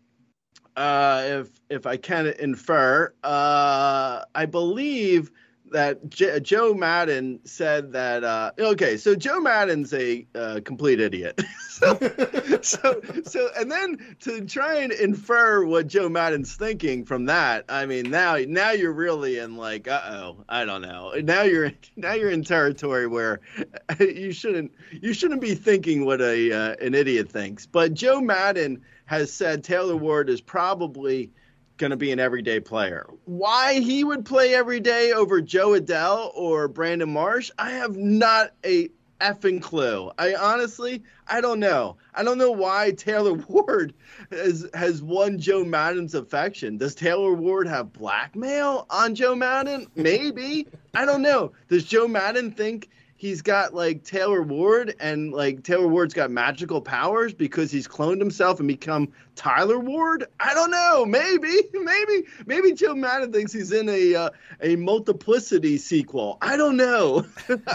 uh, 0.79 1.23
if 1.25 1.61
if 1.69 1.87
I 1.87 1.97
can 1.97 2.29
infer, 2.39 3.13
uh, 3.25 4.23
I 4.35 4.47
believe 4.47 5.33
that 5.73 6.09
J- 6.11 6.41
Joe 6.41 6.75
Maddon 6.75 7.41
said 7.45 7.93
that. 7.93 8.25
Uh, 8.25 8.53
okay, 8.59 8.97
so 8.97 9.15
Joe 9.15 9.41
Maddon's 9.41 9.93
a 9.93 10.27
uh, 10.35 10.61
complete 10.65 11.01
idiot. 11.01 11.41
so, 11.69 11.99
so, 12.63 13.01
so, 13.25 13.49
and 13.57 13.71
then 13.71 14.17
to 14.21 14.45
try 14.45 14.77
and 14.77 14.93
infer 14.93 15.65
what 15.65 15.87
Joe 15.87 16.09
Maddon's 16.09 16.55
thinking 16.57 17.05
from 17.05 17.27
that, 17.27 17.65
I 17.69 17.87
mean, 17.87 18.11
now, 18.11 18.37
now 18.47 18.71
you're 18.71 18.93
really 18.93 19.39
in 19.39 19.57
like, 19.57 19.89
uh 19.89 20.01
oh, 20.05 20.45
I 20.49 20.65
don't 20.65 20.83
know. 20.83 21.13
Now 21.23 21.43
you're 21.43 21.73
now 21.97 22.13
you're 22.13 22.31
in 22.31 22.45
territory 22.45 23.07
where 23.07 23.41
you 23.99 24.33
shouldn't 24.33 24.73
you 24.91 25.13
shouldn't 25.13 25.41
be 25.41 25.55
thinking 25.55 26.05
what 26.05 26.21
a 26.21 26.53
uh, 26.53 26.77
an 26.81 26.95
idiot 26.95 27.31
thinks. 27.31 27.67
But 27.67 27.95
Joe 27.95 28.21
Maddon 28.21 28.83
has 29.07 29.33
said 29.33 29.65
Taylor 29.65 29.97
Ward 29.97 30.29
is 30.29 30.41
probably 30.41 31.31
going 31.79 31.91
to 31.91 31.97
be 31.97 32.13
an 32.13 32.21
everyday 32.21 32.61
player. 32.61 33.09
Why 33.25 33.81
he 33.81 34.05
would 34.05 34.25
play 34.25 34.55
every 34.55 34.81
day 34.81 35.13
over 35.13 35.41
Jo 35.41 35.71
Adell 35.71 36.33
or 36.35 36.69
Brandon 36.69 37.13
Marsh, 37.13 37.51
I 37.59 37.71
have 37.71 37.97
not 37.97 38.53
a 38.65 38.91
effing 39.21 39.61
clue. 39.61 40.11
I 40.19 40.35
honestly, 40.35 41.03
I 41.27 41.41
don't 41.41 41.61
know. 41.61 41.97
I 42.15 42.23
don't 42.23 42.39
know 42.39 42.51
why 42.51 42.91
Taylor 42.97 43.35
Ward 43.35 43.95
has 44.31 44.69
has 44.75 45.03
won 45.03 45.39
Joe 45.39 45.65
Maddon's 45.65 46.15
affection. 46.15 46.77
Does 46.77 46.95
Taylor 46.95 47.33
Ward 47.33 47.67
have 47.69 47.93
blackmail 47.93 48.87
on 48.91 49.15
Joe 49.15 49.35
Maddon? 49.35 49.87
Maybe. 49.95 50.67
I 50.95 51.05
don't 51.05 51.23
know. 51.23 51.53
Does 51.69 51.85
Joe 51.85 52.09
Maddon 52.09 52.51
think 52.51 52.91
he's 53.19 53.43
got 53.43 53.75
like 53.75 54.05
Taylor 54.05 54.43
Ward 54.43 54.95
and 55.01 55.33
like 55.33 55.65
Taylor 55.65 55.89
Ward's 55.89 56.15
got 56.15 56.31
magical 56.31 56.81
powers 56.81 57.35
because 57.35 57.71
he's 57.71 57.87
cloned 57.87 58.21
himself 58.21 58.61
and 58.61 58.69
become 58.69 59.13
Tyler 59.35 59.79
Ward? 59.79 60.25
I 60.41 60.55
don't 60.55 60.71
know. 60.71 61.05
Maybe, 61.05 61.53
maybe, 61.75 62.25
maybe 62.47 62.73
Joe 62.73 62.95
Maddon 62.95 63.33
thinks 63.33 63.53
he's 63.53 63.73
in 63.73 63.89
a 63.89 64.15
uh, 64.15 64.31
a 64.63 64.77
multiplicity 64.77 65.77
sequel. 65.77 66.39
I 66.41 66.57
don't 66.57 66.77
know. 66.77 67.27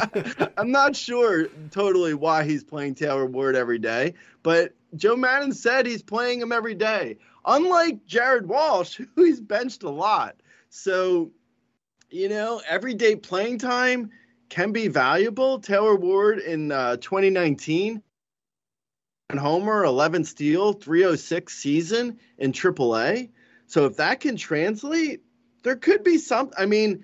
I'm 0.58 0.72
not 0.72 0.96
sure 0.96 1.48
totally 1.70 2.16
why 2.16 2.44
he's 2.44 2.64
playing 2.64 2.96
Taylor 2.96 3.26
Ward 3.26 3.56
every 3.56 3.80
day, 3.80 4.16
but 4.42 4.74
Joe 4.96 5.16
Maddon 5.16 5.52
said 5.52 5.86
he's 5.86 6.02
playing 6.02 6.42
him 6.42 6.52
every 6.52 6.76
day. 6.76 7.18
Unlike 7.46 8.06
Jared 8.06 8.48
Walsh, 8.48 9.00
who 9.16 9.26
he's 9.26 9.42
benched 9.42 9.84
a 9.84 9.90
lot. 9.90 10.38
So, 10.70 11.32
you 12.10 12.30
know, 12.30 12.62
everyday 12.68 13.18
playing 13.18 13.58
time 13.60 14.10
can 14.54 14.72
be 14.72 14.88
valuable. 14.88 15.60
Taylor 15.60 15.96
Ward 15.96 16.38
in 16.38 16.72
uh, 16.72 16.98
2019, 16.98 18.04
and 19.32 19.40
Homer, 19.40 19.84
11 19.84 20.26
steal, 20.26 20.74
306 20.74 21.52
season 21.52 22.20
in 22.38 22.52
AAA. 22.52 23.30
So 23.66 23.88
if 23.88 23.98
that 23.98 24.20
can 24.20 24.38
translate, 24.38 25.24
there 25.64 25.76
could 25.76 26.04
be 26.04 26.20
some. 26.20 26.52
I 26.56 26.68
mean, 26.68 27.04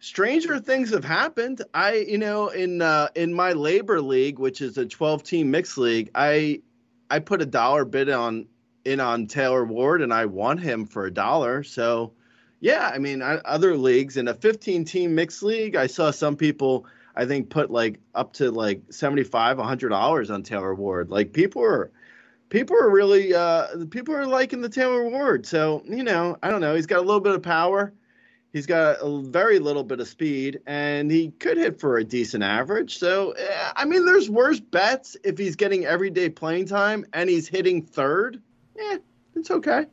stranger 0.00 0.58
things 0.58 0.90
have 0.90 1.04
happened. 1.04 1.62
I, 1.72 1.94
you 2.08 2.18
know, 2.18 2.48
in 2.48 2.82
uh, 2.82 3.08
in 3.14 3.32
my 3.34 3.52
LABR 3.52 4.04
league, 4.04 4.40
which 4.40 4.60
is 4.60 4.76
a 4.76 4.84
12 4.84 5.22
team 5.22 5.52
mixed 5.52 5.78
league, 5.78 6.10
I 6.12 6.62
I 7.08 7.20
put 7.20 7.40
a 7.40 7.46
dollar 7.46 7.84
bid 7.84 8.10
on 8.10 8.48
in 8.84 8.98
on 8.98 9.28
Taylor 9.28 9.64
Ward, 9.64 10.02
and 10.02 10.12
I 10.12 10.26
won 10.26 10.58
him 10.58 10.86
for 10.86 11.06
a 11.06 11.14
dollar. 11.14 11.62
So 11.62 12.14
yeah, 12.60 12.90
I 12.92 12.98
mean, 12.98 13.22
I, 13.22 13.36
other 13.36 13.76
leagues 13.76 14.16
in 14.16 14.28
a 14.28 14.34
15 14.34 14.84
team 14.84 15.14
mixed 15.14 15.42
league, 15.42 15.76
I 15.76 15.86
saw 15.86 16.10
some 16.10 16.36
people 16.36 16.86
I 17.16 17.26
think 17.26 17.50
put 17.50 17.70
like 17.70 17.98
up 18.14 18.32
to 18.34 18.50
like 18.50 18.82
75, 18.90 19.58
100 19.58 19.88
dollars 19.88 20.30
on 20.30 20.42
Taylor 20.42 20.74
Ward. 20.74 21.10
Like 21.10 21.32
people 21.32 21.62
are 21.64 21.90
people 22.50 22.76
are 22.76 22.90
really 22.90 23.34
uh 23.34 23.66
people 23.90 24.14
are 24.14 24.26
liking 24.26 24.60
the 24.60 24.68
Taylor 24.68 25.08
Ward. 25.08 25.46
So, 25.46 25.82
you 25.86 26.04
know, 26.04 26.36
I 26.42 26.50
don't 26.50 26.60
know, 26.60 26.74
he's 26.74 26.86
got 26.86 26.98
a 26.98 27.02
little 27.02 27.20
bit 27.20 27.34
of 27.34 27.42
power. 27.42 27.92
He's 28.52 28.66
got 28.66 28.96
a 29.00 29.22
very 29.22 29.60
little 29.60 29.84
bit 29.84 30.00
of 30.00 30.08
speed, 30.08 30.58
and 30.66 31.08
he 31.08 31.30
could 31.38 31.56
hit 31.56 31.78
for 31.78 31.98
a 31.98 32.04
decent 32.04 32.42
average. 32.42 32.98
So, 32.98 33.30
eh, 33.30 33.72
I 33.76 33.84
mean, 33.84 34.04
there's 34.04 34.28
worse 34.28 34.58
bets 34.58 35.16
if 35.22 35.38
he's 35.38 35.54
getting 35.54 35.86
everyday 35.86 36.30
playing 36.30 36.66
time 36.66 37.06
and 37.12 37.30
he's 37.30 37.46
hitting 37.46 37.80
third. 37.80 38.42
Yeah, 38.76 38.96
it's 39.36 39.52
okay. 39.52 39.86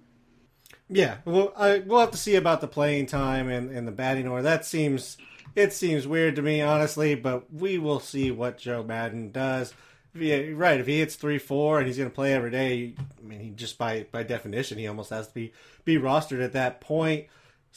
Yeah, 0.90 1.18
well, 1.26 1.52
I, 1.58 1.80
we'll 1.80 2.00
have 2.00 2.12
to 2.12 2.18
see 2.18 2.36
about 2.36 2.62
the 2.62 2.68
playing 2.68 3.08
time 3.08 3.50
and, 3.50 3.72
and 3.72 3.88
the 3.88 3.92
batting 3.92 4.28
order. 4.28 4.44
That 4.44 4.66
seems 4.66 5.18
it 5.56 5.74
seems 5.74 6.08
weird 6.08 6.36
to 6.38 6.42
me, 6.42 6.62
honestly, 6.62 7.16
but 7.16 7.52
we 7.54 7.78
will 7.78 8.00
see 8.00 8.32
what 8.32 8.58
Joe 8.58 8.84
Maddon 8.84 9.32
does. 9.32 9.74
Right, 10.16 10.80
if 10.80 10.88
he 10.88 11.00
hits 11.00 11.16
three 11.16 11.38
four 11.38 11.78
and 11.78 11.88
he's 11.88 11.98
going 11.98 12.10
to 12.10 12.16
play 12.16 12.34
every 12.34 12.50
day, 12.50 12.96
I 13.00 13.28
mean, 13.28 13.40
he 13.40 13.50
just 13.50 13.78
by 13.78 14.08
by 14.12 14.24
definition 14.24 14.78
he 14.78 14.88
almost 14.88 15.10
has 15.10 15.28
to 15.28 15.34
be 15.34 15.54
be 15.84 15.98
rostered 15.98 16.44
at 16.44 16.54
that 16.54 16.82
point. 16.82 17.28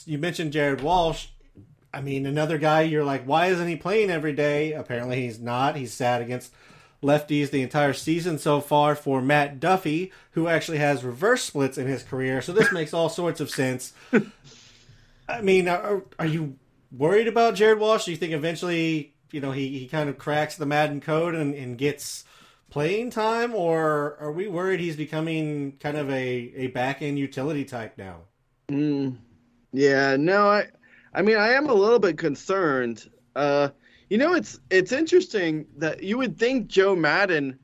You 0.07 0.19
mentioned 0.19 0.53
Jared 0.53 0.81
Walsh. 0.81 1.29
I 1.93 2.01
mean, 2.01 2.25
another 2.25 2.57
guy. 2.57 2.83
You're 2.83 3.05
like, 3.05 3.25
why 3.25 3.47
isn't 3.47 3.67
he 3.69 3.77
playing 3.77 4.11
every 4.11 4.33
day? 4.33 4.73
Apparently, 4.73 5.21
he's 5.23 5.41
not. 5.41 5.77
He's 5.77 5.93
sat 5.93 6.23
against 6.23 6.53
lefties 7.03 7.51
the 7.51 7.63
entire 7.63 7.93
season 7.93 8.39
so 8.39 8.61
far 8.61 8.95
for 8.95 9.23
Matt 9.23 9.59
Duffy, 9.61 10.13
who 10.33 10.49
actually 10.49 10.79
has 10.79 11.05
reverse 11.05 11.43
splits 11.45 11.79
in 11.79 11.87
his 11.87 12.03
career. 12.03 12.43
So 12.43 12.53
this 12.53 12.73
makes 12.73 12.93
all 12.95 13.09
sorts 13.09 13.41
of 13.41 13.51
sense. 13.51 13.93
I 15.29 15.41
mean, 15.43 15.69
are, 15.69 16.03
are 16.19 16.27
you 16.27 16.57
worried 16.91 17.29
about 17.29 17.55
Jared 17.55 17.79
Walsh? 17.79 18.05
Do 18.05 18.11
you 18.11 18.17
think 18.17 18.33
eventually, 18.33 19.15
you 19.31 19.41
know, 19.41 19.53
he, 19.53 19.79
he 19.79 19.87
kind 19.89 20.09
of 20.09 20.19
cracks 20.19 20.57
the 20.57 20.67
Maddon 20.67 21.01
code 21.01 21.35
and, 21.35 21.55
and 21.55 21.79
gets 21.79 22.25
playing 22.71 23.11
time, 23.11 23.55
or 23.55 24.17
are 24.21 24.33
we 24.33 24.49
worried 24.49 24.81
he's 24.81 24.97
becoming 24.97 25.77
kind 25.79 25.97
of 25.97 26.11
a, 26.11 26.53
a 26.57 26.67
back 26.69 27.03
end 27.03 27.19
utility 27.19 27.65
type 27.65 27.97
now? 27.99 28.23
Mm, 28.71 29.19
Yeah, 29.73 30.17
no, 30.17 30.49
I 30.51 30.69
I 31.15 31.23
mean 31.23 31.37
I 31.37 31.51
am 31.55 31.69
a 31.69 31.75
little 31.75 31.99
bit 31.99 32.19
concerned. 32.19 33.11
Uh 33.35 33.71
you 34.11 34.19
know 34.19 34.35
it's 34.35 34.59
it's 34.71 34.93
interesting 34.93 35.67
that 35.79 36.03
you 36.03 36.19
would 36.19 36.37
think 36.39 36.67
Joe 36.67 36.95
Maddon 36.95 37.59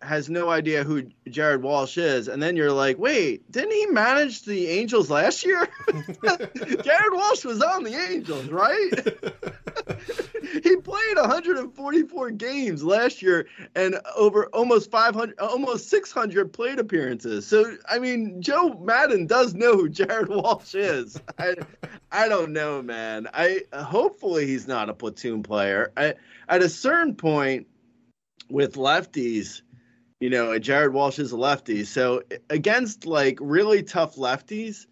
has 0.00 0.30
no 0.30 0.48
idea 0.48 0.84
who 0.84 1.04
Jared 1.28 1.62
Walsh 1.62 1.98
is, 1.98 2.28
and 2.28 2.42
then 2.42 2.56
you're 2.56 2.72
like, 2.72 2.98
wait, 2.98 3.50
didn't 3.50 3.72
he 3.72 3.86
manage 3.86 4.42
the 4.42 4.68
Angels 4.68 5.10
last 5.10 5.44
year? 5.44 5.68
Jared 6.24 7.12
Walsh 7.12 7.44
was 7.44 7.60
on 7.62 7.82
the 7.82 7.94
Angels, 8.10 8.48
right? 8.48 8.90
he 10.62 10.76
played 10.76 11.16
144 11.16 12.30
games 12.32 12.84
last 12.84 13.22
year 13.22 13.46
and 13.74 13.98
over 14.16 14.46
almost 14.46 14.90
500, 14.90 15.38
almost 15.40 15.88
600 15.88 16.52
plate 16.52 16.78
appearances. 16.78 17.46
So, 17.46 17.76
I 17.88 17.98
mean, 17.98 18.40
Joe 18.40 18.78
Maddon 18.80 19.26
does 19.26 19.54
know 19.54 19.76
who 19.76 19.88
Jared 19.88 20.28
Walsh 20.28 20.74
is. 20.74 21.20
I, 21.38 21.54
I 22.12 22.28
don't 22.28 22.52
know, 22.52 22.82
man. 22.82 23.28
I 23.34 23.62
hopefully 23.72 24.46
he's 24.46 24.68
not 24.68 24.88
a 24.88 24.94
platoon 24.94 25.42
player. 25.42 25.92
I, 25.96 26.14
at 26.48 26.62
a 26.62 26.68
certain 26.68 27.14
point 27.14 27.66
with 28.48 28.74
lefties 28.74 29.62
you 30.20 30.30
know, 30.30 30.58
Jared 30.58 30.92
Walsh 30.92 31.18
is 31.18 31.32
a 31.32 31.36
lefty. 31.36 31.84
So 31.84 32.22
against 32.50 33.06
like 33.06 33.38
really 33.40 33.82
tough 33.82 34.16
lefties, 34.16 34.86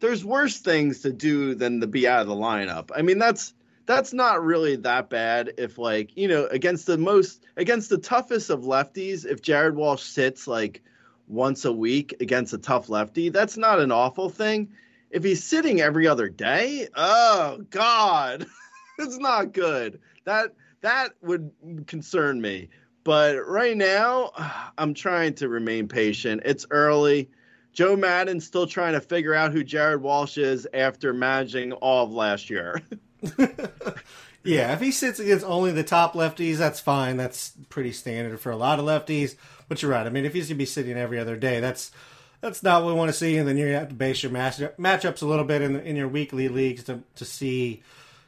there's 0.00 0.24
worse 0.24 0.58
things 0.58 1.00
to 1.00 1.12
do 1.12 1.54
than 1.54 1.80
to 1.80 1.86
be 1.86 2.08
out 2.08 2.22
of 2.22 2.28
the 2.28 2.34
lineup. 2.34 2.90
I 2.94 3.02
mean, 3.02 3.18
that's 3.18 3.54
that's 3.86 4.12
not 4.12 4.42
really 4.42 4.76
that 4.76 5.10
bad 5.10 5.52
if 5.58 5.78
like, 5.78 6.16
you 6.16 6.28
know, 6.28 6.46
against 6.46 6.86
the 6.86 6.98
most 6.98 7.44
against 7.56 7.90
the 7.90 7.98
toughest 7.98 8.50
of 8.50 8.62
lefties, 8.62 9.24
if 9.24 9.42
Jared 9.42 9.76
Walsh 9.76 10.02
sits 10.02 10.46
like 10.46 10.82
once 11.28 11.64
a 11.64 11.72
week 11.72 12.16
against 12.20 12.52
a 12.52 12.58
tough 12.58 12.88
lefty, 12.88 13.28
that's 13.28 13.56
not 13.56 13.80
an 13.80 13.92
awful 13.92 14.28
thing. 14.28 14.72
If 15.10 15.22
he's 15.22 15.44
sitting 15.44 15.80
every 15.80 16.08
other 16.08 16.28
day, 16.28 16.88
oh 16.96 17.64
god. 17.70 18.46
it's 18.98 19.18
not 19.18 19.52
good. 19.52 20.00
That 20.24 20.54
that 20.80 21.12
would 21.22 21.52
concern 21.86 22.40
me. 22.40 22.68
But 23.04 23.48
right 23.48 23.76
now, 23.76 24.32
I'm 24.78 24.94
trying 24.94 25.34
to 25.34 25.48
remain 25.48 25.88
patient. 25.88 26.42
It's 26.44 26.66
early. 26.70 27.30
Joe 27.72 27.96
Maddon's 27.96 28.46
still 28.46 28.66
trying 28.66 28.92
to 28.92 29.00
figure 29.00 29.34
out 29.34 29.52
who 29.52 29.64
Jared 29.64 30.02
Walsh 30.02 30.36
is 30.36 30.68
after 30.74 31.12
managing 31.12 31.72
all 31.72 32.04
of 32.04 32.12
last 32.12 32.50
year. 32.50 32.82
yeah, 34.44 34.74
if 34.74 34.80
he 34.80 34.92
sits 34.92 35.18
against 35.18 35.46
only 35.46 35.72
the 35.72 35.82
top 35.82 36.12
lefties, 36.12 36.56
that's 36.56 36.80
fine. 36.80 37.16
That's 37.16 37.52
pretty 37.70 37.92
standard 37.92 38.38
for 38.40 38.50
a 38.50 38.56
lot 38.56 38.78
of 38.78 38.84
lefties. 38.84 39.36
But 39.68 39.80
you're 39.80 39.90
right. 39.90 40.06
I 40.06 40.10
mean, 40.10 40.26
if 40.26 40.34
he's 40.34 40.48
gonna 40.48 40.58
be 40.58 40.66
sitting 40.66 40.98
every 40.98 41.18
other 41.18 41.36
day, 41.36 41.60
that's 41.60 41.90
that's 42.42 42.62
not 42.62 42.82
what 42.82 42.92
we 42.92 42.98
want 42.98 43.08
to 43.08 43.16
see. 43.16 43.38
And 43.38 43.48
then 43.48 43.56
you're 43.56 43.68
going 43.68 43.76
to 43.76 43.80
have 43.80 43.88
to 43.88 43.94
base 43.94 44.22
your 44.22 44.32
match, 44.32 44.58
matchups 44.58 45.22
a 45.22 45.26
little 45.26 45.44
bit 45.44 45.62
in 45.62 45.80
in 45.80 45.96
your 45.96 46.08
weekly 46.08 46.48
leagues 46.48 46.84
to 46.84 47.02
to 47.14 47.24
see 47.24 47.82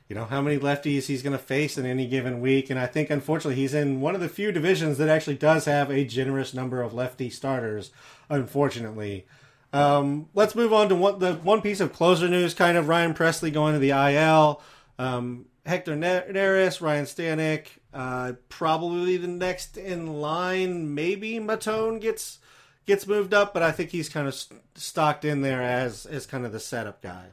you 0.09 0.14
know 0.14 0.24
how 0.24 0.40
many 0.40 0.59
lefties 0.59 1.07
he's 1.07 1.22
going 1.22 1.36
to 1.36 1.42
face 1.42 1.78
in 1.78 1.86
any 1.86 2.07
given 2.07 2.40
week 2.40 2.70
and 2.70 2.78
i 2.78 2.86
think 2.86 3.11
unfortunately 3.11 3.61
he's 3.61 3.74
in 3.74 4.00
one 4.00 4.14
of 4.14 4.20
the 4.20 4.28
few 4.28 4.52
divisions 4.52 4.98
that 4.98 5.09
actually 5.09 5.36
does 5.36 5.64
have 5.64 5.90
a 5.90 6.05
generous 6.05 6.52
number 6.55 6.82
of 6.82 6.94
lefty 6.94 7.30
starters 7.30 7.90
unfortunately. 8.28 9.26
Um, 9.72 10.28
let's 10.34 10.55
move 10.55 10.72
on 10.72 10.88
to 10.88 10.94
one, 10.94 11.18
the 11.18 11.34
one 11.34 11.61
piece 11.61 11.80
of 11.80 11.92
closer 11.92 12.28
news 12.28 12.55
kind 12.55 12.76
of 12.76 12.88
ryan 12.88 13.14
pressly 13.14 13.52
going 13.52 13.72
to 13.72 13.80
the 13.80 13.90
il 13.90 14.62
um, 14.98 15.46
hector 15.66 15.96
neris 15.96 16.80
ryan 16.80 17.07
stanek 17.07 17.66
uh, 17.92 18.34
probably 18.48 19.16
the 19.16 19.26
next 19.26 19.76
in 19.76 20.20
line 20.20 20.94
maybe 20.94 21.40
Maton 21.40 22.00
gets 22.00 22.38
gets 22.86 23.07
moved 23.07 23.34
up 23.34 23.52
but 23.52 23.64
i 23.64 23.72
think 23.72 23.90
he's 23.90 24.09
kind 24.09 24.28
of 24.28 24.34
st- 24.34 24.61
stocked 24.76 25.24
in 25.24 25.42
there 25.42 25.62
as 25.62 26.07
as 26.07 26.24
kind 26.24 26.46
of 26.46 26.52
the 26.52 26.61
setup 26.61 27.02
guy 27.02 27.30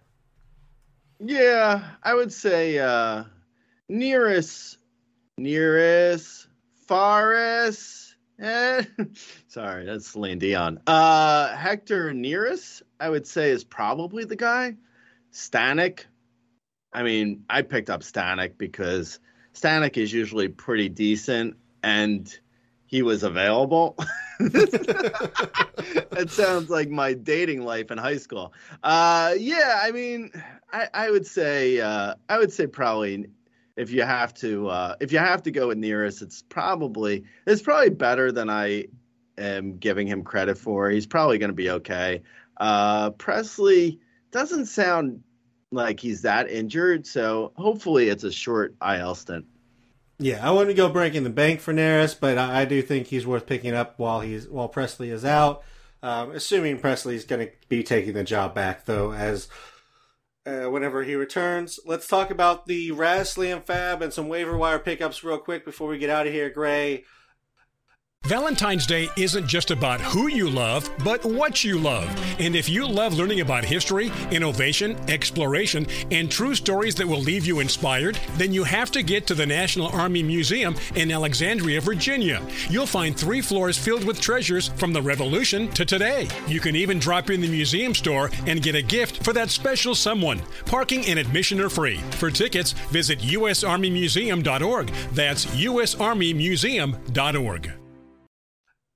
yeah, 1.24 1.84
I 2.03 2.13
would 2.13 2.34
say 2.34 2.80
uh 2.80 3.26
nearest 3.88 4.78
nearest 5.38 6.47
Faris. 6.88 8.15
Eh, 8.39 8.84
sorry, 9.47 9.86
that's 9.86 10.07
Celine 10.07 10.39
Dion. 10.39 10.80
Uh 10.88 11.55
Hector 11.55 12.11
Neris, 12.11 12.82
I 12.99 13.09
would 13.09 13.28
say, 13.28 13.51
is 13.51 13.63
probably 13.63 14.26
the 14.26 14.36
guy. 14.36 14.76
Stanek. 15.32 16.05
I 16.93 17.03
mean, 17.03 17.45
I 17.49 17.61
picked 17.61 17.89
up 17.89 18.01
Stanek 18.01 18.57
because 18.57 19.19
Stanek 19.53 19.97
is 19.97 20.11
usually 20.11 20.49
pretty 20.49 20.89
decent 20.89 21.55
and 21.84 22.38
he 22.92 23.02
was 23.02 23.24
available. 23.24 23.96
that 24.39 26.28
sounds 26.30 26.70
like 26.70 26.89
my 26.89 27.14
dating 27.14 27.64
life 27.64 27.89
in 27.89 27.98
high 27.98 28.18
school. 28.18 28.54
Uh, 28.84 29.34
yeah, 29.39 29.80
I 29.82 29.92
mean, 29.92 30.30
I, 30.74 30.89
I 30.94 31.10
would 31.10 31.26
say 31.26 31.80
uh, 31.80 32.16
I 32.28 32.38
would 32.38 32.52
say 32.52 32.68
probably 32.68 33.28
if 33.78 33.92
you 33.92 34.04
have 34.04 34.34
to 34.36 34.68
uh, 34.68 34.96
if 35.00 35.14
you 35.14 35.20
have 35.20 35.42
to 35.44 35.52
go 35.52 35.70
with 35.70 35.78
Neris, 35.78 36.22
it's 36.22 36.42
probably 36.42 37.24
it's 37.48 37.62
probably 37.62 37.92
better 37.92 38.34
than 38.34 38.50
I 38.50 38.88
am 39.38 39.78
giving 39.78 40.06
him 40.06 40.24
credit 40.24 40.58
for. 40.58 40.89
He's 40.89 41.08
probably 41.08 41.38
going 41.38 41.50
to 41.50 41.56
be 41.56 41.70
okay. 41.70 42.22
Uh, 42.58 43.12
Pressly 43.12 44.00
doesn't 44.32 44.66
sound 44.66 45.24
like 45.72 46.02
he's 46.02 46.24
that 46.24 46.52
injured, 46.52 47.08
so 47.08 47.54
hopefully 47.56 48.10
it's 48.10 48.26
a 48.26 48.32
short 48.34 48.76
IL 48.86 49.16
stint. 49.16 49.46
Yeah, 50.22 50.47
I 50.47 50.51
wouldn't 50.51 50.78
go 50.78 50.88
breaking 50.88 51.24
the 51.24 51.32
bank 51.32 51.61
for 51.61 51.74
Neris, 51.74 52.15
but 52.17 52.38
I, 52.38 52.61
I 52.61 52.65
do 52.65 52.84
think 52.84 53.07
he's 53.07 53.26
worth 53.26 53.47
picking 53.47 53.74
up 53.74 53.97
while 53.97 54.22
he's 54.22 54.47
while 54.47 54.69
Pressly 54.69 55.11
is 55.11 55.26
out. 55.26 55.63
Um, 56.03 56.32
assuming 56.32 56.80
Pressly's 56.80 57.26
going 57.26 57.47
to 57.47 57.51
be 57.69 57.84
taking 57.84 58.13
the 58.13 58.24
job 58.24 58.53
back, 58.53 58.86
though, 58.86 59.13
as 59.13 59.47
uh, 60.45 60.65
whenever 60.65 61.03
he 61.03 61.15
returns. 61.15 61.80
Let's 61.86 62.07
talk 62.07 62.30
about 62.30 62.67
the 62.67 62.91
Raz 62.91 63.34
FAAB 63.34 64.01
and 64.01 64.13
some 64.13 64.28
waiver 64.28 64.55
wire 64.55 64.80
pickups 64.80 65.24
real 65.24 65.39
quick 65.39 65.65
before 65.65 65.88
we 65.88 65.97
get 65.97 66.11
out 66.11 66.28
of 66.28 66.34
here, 66.34 66.51
Grey. 66.51 67.03
Valentine's 68.32 68.86
Day 68.86 69.09
isn't 69.17 69.45
just 69.45 69.72
about 69.72 69.99
who 69.99 70.30
you 70.30 70.49
love, 70.49 70.89
but 71.03 71.26
what 71.26 71.65
you 71.65 71.78
love. 71.78 72.07
And 72.39 72.55
if 72.55 72.69
you 72.69 72.88
love 72.88 73.15
learning 73.15 73.41
about 73.41 73.65
history, 73.65 74.09
innovation, 74.32 74.95
exploration, 75.09 75.86
and 76.11 76.32
true 76.32 76.55
stories 76.55 76.95
that 76.95 77.07
will 77.07 77.19
leave 77.19 77.45
you 77.45 77.59
inspired, 77.59 78.17
then 78.38 78.53
you 78.53 78.63
have 78.63 78.89
to 78.91 79.03
get 79.03 79.28
to 79.28 79.34
the 79.34 79.45
National 79.45 79.88
Army 79.88 80.24
Museum 80.24 80.78
in 80.95 81.11
Alexandria, 81.11 81.82
Virginia. 81.82 82.41
You'll 82.69 82.86
find 82.86 83.17
three 83.17 83.41
floors 83.41 83.78
filled 83.78 84.05
with 84.05 84.22
treasures 84.22 84.69
from 84.78 84.93
the 84.93 85.01
Revolution 85.01 85.67
to 85.72 85.84
today. 85.84 86.30
You 86.47 86.61
can 86.61 86.78
even 86.78 86.99
drop 86.99 87.32
in 87.32 87.41
the 87.41 87.49
museum 87.49 87.93
store 87.93 88.32
and 88.45 88.63
get 88.63 88.76
a 88.76 88.82
gift 88.82 89.26
for 89.26 89.34
that 89.34 89.49
special 89.49 89.93
someone. 89.93 90.41
Parking 90.67 91.05
and 91.07 91.19
admission 91.19 91.59
are 91.59 91.69
free. 91.69 91.97
For 92.11 92.32
tickets, 92.32 92.72
visit 92.91 93.19
usarmymuseum.org. 93.19 94.88
That's 95.11 95.45
usarmymuseum.org. 95.47 97.80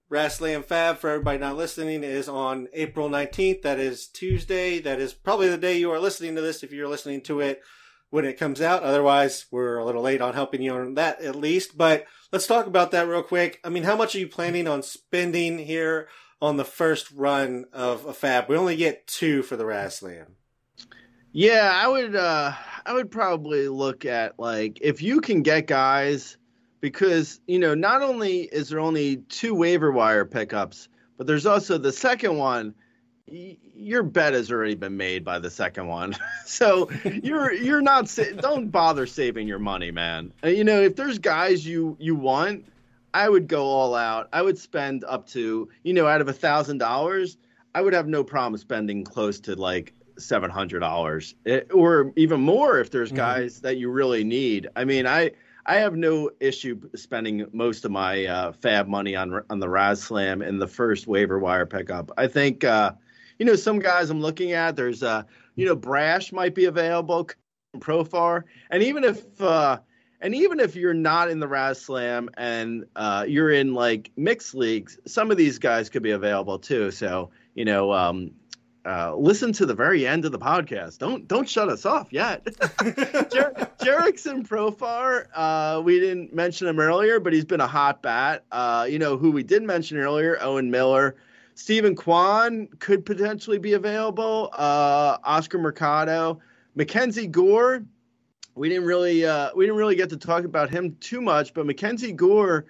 Slam 0.08 0.64
FAAB, 0.64 0.98
for 0.98 1.10
everybody 1.10 1.40
not 1.40 1.58
listening, 1.58 2.04
is 2.04 2.30
on 2.30 2.68
April 2.74 3.10
19th. 3.10 3.64
That 3.64 3.80
is 3.80 4.08
Tuesday. 4.08 4.80
That 4.80 5.00
is 5.00 5.14
probably 5.14 5.50
the 5.50 5.58
day 5.58 5.80
you 5.80 5.92
are 5.92 6.00
listening 6.00 6.36
to 6.36 6.42
this 6.42 6.62
if 6.62 6.72
you're 6.72 6.88
listening 6.88 7.22
to 7.22 7.40
it 7.40 7.62
when 8.12 8.24
it 8.24 8.38
comes 8.38 8.62
out. 8.62 8.84
Otherwise, 8.84 9.48
we're 9.50 9.78
a 9.78 9.84
little 9.84 10.04
late 10.04 10.22
on 10.22 10.36
helping 10.36 10.62
you 10.62 10.74
on 10.74 10.94
that 10.94 11.22
at 11.22 11.36
least. 11.36 11.76
But 11.76 12.06
let's 12.32 12.46
talk 12.46 12.68
about 12.68 12.92
that 12.92 13.08
real 13.08 13.24
quick. 13.24 13.60
I 13.64 13.70
mean, 13.70 13.82
how 13.82 13.96
much 13.96 14.16
are 14.16 14.20
you 14.20 14.28
planning 14.28 14.68
on 14.68 14.84
spending 14.84 15.58
here 15.58 16.08
on 16.40 16.58
the 16.58 16.64
first 16.64 17.10
run 17.12 17.66
of 17.74 18.06
a 18.06 18.14
FAAB? 18.14 18.48
We 18.48 18.58
only 18.58 18.76
get 18.76 19.08
two 19.08 19.42
for 19.42 19.58
the 19.58 19.66
Raz 19.66 20.04
Yeah, 21.32 21.72
I 21.74 21.88
would 21.88 22.16
uh 22.16 22.54
I 22.86 22.94
would 22.94 23.10
probably 23.10 23.68
look 23.70 24.06
at 24.06 24.38
like 24.38 24.78
if 24.82 25.02
you 25.02 25.20
can 25.20 25.42
get 25.42 25.66
guys 25.66 26.38
because 26.86 27.40
you 27.48 27.58
know 27.58 27.74
not 27.74 28.04
only 28.04 28.42
is 28.42 28.70
there 28.70 28.80
only 28.80 29.18
two 29.28 29.56
waiver 29.56 29.92
wire 29.92 30.24
pickups, 30.24 30.88
but 31.18 31.26
there's 31.26 31.48
also 31.48 31.80
the 31.80 31.92
second 31.92 32.38
one. 32.38 32.76
Y- 33.28 33.58
your 33.74 34.04
bet 34.04 34.34
has 34.34 34.52
already 34.52 34.76
been 34.76 34.96
made 34.96 35.26
by 35.26 35.40
the 35.40 35.50
second 35.50 35.88
one, 35.88 36.16
so 36.46 36.88
you're 37.24 37.52
you're 37.52 37.82
not 37.82 38.08
sa- 38.08 38.36
don't 38.40 38.70
bother 38.70 39.08
saving 39.08 39.48
your 39.48 39.58
money, 39.58 39.90
man. 39.90 40.32
Uh, 40.44 40.50
you 40.50 40.64
know 40.64 40.80
if 40.80 40.96
there's 40.96 41.18
guys 41.18 41.66
you 41.66 41.98
you 42.00 42.14
want, 42.14 42.68
I 43.16 43.30
would 43.30 43.48
go 43.48 43.66
all 43.66 43.96
out. 43.96 44.30
I 44.32 44.44
would 44.44 44.60
spend 44.60 45.04
up 45.06 45.26
to 45.30 45.68
you 45.82 45.94
know 45.94 46.06
out 46.06 46.22
of 46.22 46.28
a 46.28 46.34
thousand 46.34 46.78
dollars, 46.78 47.36
I 47.74 47.82
would 47.82 47.94
have 47.94 48.08
no 48.08 48.24
problem 48.24 48.60
spending 48.60 49.04
close 49.04 49.40
to 49.40 49.56
like 49.56 49.92
seven 50.20 50.52
hundred 50.52 50.82
dollars 50.82 51.34
eh, 51.48 51.62
or 51.74 52.14
even 52.16 52.42
more 52.42 52.80
if 52.80 52.92
there's 52.92 53.12
guys 53.12 53.56
mm-hmm. 53.56 53.66
that 53.66 53.78
you 53.78 53.90
really 53.90 54.24
need. 54.24 54.70
I 54.76 54.86
mean, 54.86 55.08
I 55.08 55.32
I 55.66 55.78
have 55.78 55.96
no 55.96 56.30
issue 56.40 56.80
spending 56.96 57.48
most 57.52 57.86
of 57.86 57.92
my 57.92 58.26
uh, 58.26 58.52
FAAB 58.52 58.88
money 58.88 59.16
on 59.16 59.42
on 59.50 59.60
the 59.60 59.70
Raz 59.70 60.02
Slam 60.04 60.42
in 60.42 60.60
the 60.60 60.68
first 60.68 61.08
waiver 61.08 61.40
wire 61.40 61.66
pickup. 61.66 62.12
I 62.18 62.28
think 62.28 62.64
uh, 62.64 62.92
you 63.40 63.46
know 63.46 63.56
some 63.56 63.80
guys 63.80 64.10
I'm 64.10 64.22
looking 64.22 64.52
at. 64.52 64.76
There's 64.76 65.02
uh, 65.02 65.24
you 65.56 65.66
know 65.66 65.76
Brash 65.76 66.32
might 66.32 66.54
be 66.54 66.66
available, 66.66 67.30
Profar, 67.78 68.44
and 68.70 68.84
even 68.84 69.04
if 69.04 69.42
uh, 69.42 69.80
and 70.22 70.36
even 70.36 70.60
if 70.60 70.76
you're 70.76 70.94
not 70.94 71.32
in 71.32 71.40
the 71.40 71.48
Raz 71.48 71.82
Slam 71.82 72.30
and 72.38 72.86
uh, 72.96 73.26
you're 73.28 73.52
in 73.52 73.74
like 73.74 74.12
mixed 74.16 74.54
leagues, 74.54 75.00
some 75.08 75.32
of 75.32 75.38
these 75.38 75.58
guys 75.58 75.90
could 75.90 76.04
be 76.04 76.12
available 76.12 76.60
too. 76.60 76.92
So 76.92 77.32
you 77.56 77.66
know. 77.66 77.92
Um, 77.92 78.32
uh, 78.86 79.16
listen 79.16 79.52
to 79.54 79.66
the 79.66 79.74
very 79.74 80.06
end 80.06 80.26
of 80.26 80.32
the 80.32 80.40
podcast. 80.40 81.00
Don't 81.00 81.28
don't 81.28 81.50
shut 81.50 81.70
us 81.70 81.86
off 81.86 82.14
yet. 82.14 82.46
Jer- 82.84 83.54
Jurickson 83.80 84.48
Profar, 84.48 85.26
uh, 85.34 85.82
we 85.82 86.00
didn't 86.00 86.34
mention 86.34 86.68
him 86.68 86.80
earlier, 86.80 87.20
but 87.20 87.34
he's 87.34 87.46
been 87.46 87.62
a 87.62 87.68
hot 87.68 88.02
bat. 88.02 88.46
Uh, 88.52 88.88
you 88.90 89.00
know 89.00 89.18
who 89.18 89.32
we 89.32 89.44
did 89.44 89.64
mention 89.64 89.98
earlier, 89.98 90.38
Owen 90.40 90.70
Miller. 90.70 91.16
Steven 91.56 91.96
Kwan 91.96 92.68
could 92.80 93.06
potentially 93.06 93.58
be 93.58 93.74
available. 93.74 94.50
Uh, 94.54 95.18
Oscar 95.24 95.58
Mercado, 95.58 96.40
Mackenzie 96.76 97.28
Gore. 97.28 97.84
We 98.54 98.70
didn't 98.70 98.86
really 98.86 99.26
uh, 99.26 99.50
we 99.56 99.66
didn't 99.66 99.78
really 99.78 99.96
get 99.96 100.10
to 100.10 100.18
talk 100.18 100.44
about 100.44 100.70
him 100.70 100.96
too 101.00 101.22
much, 101.22 101.54
but 101.54 101.66
Mackenzie 101.66 102.14
Gore 102.14 102.66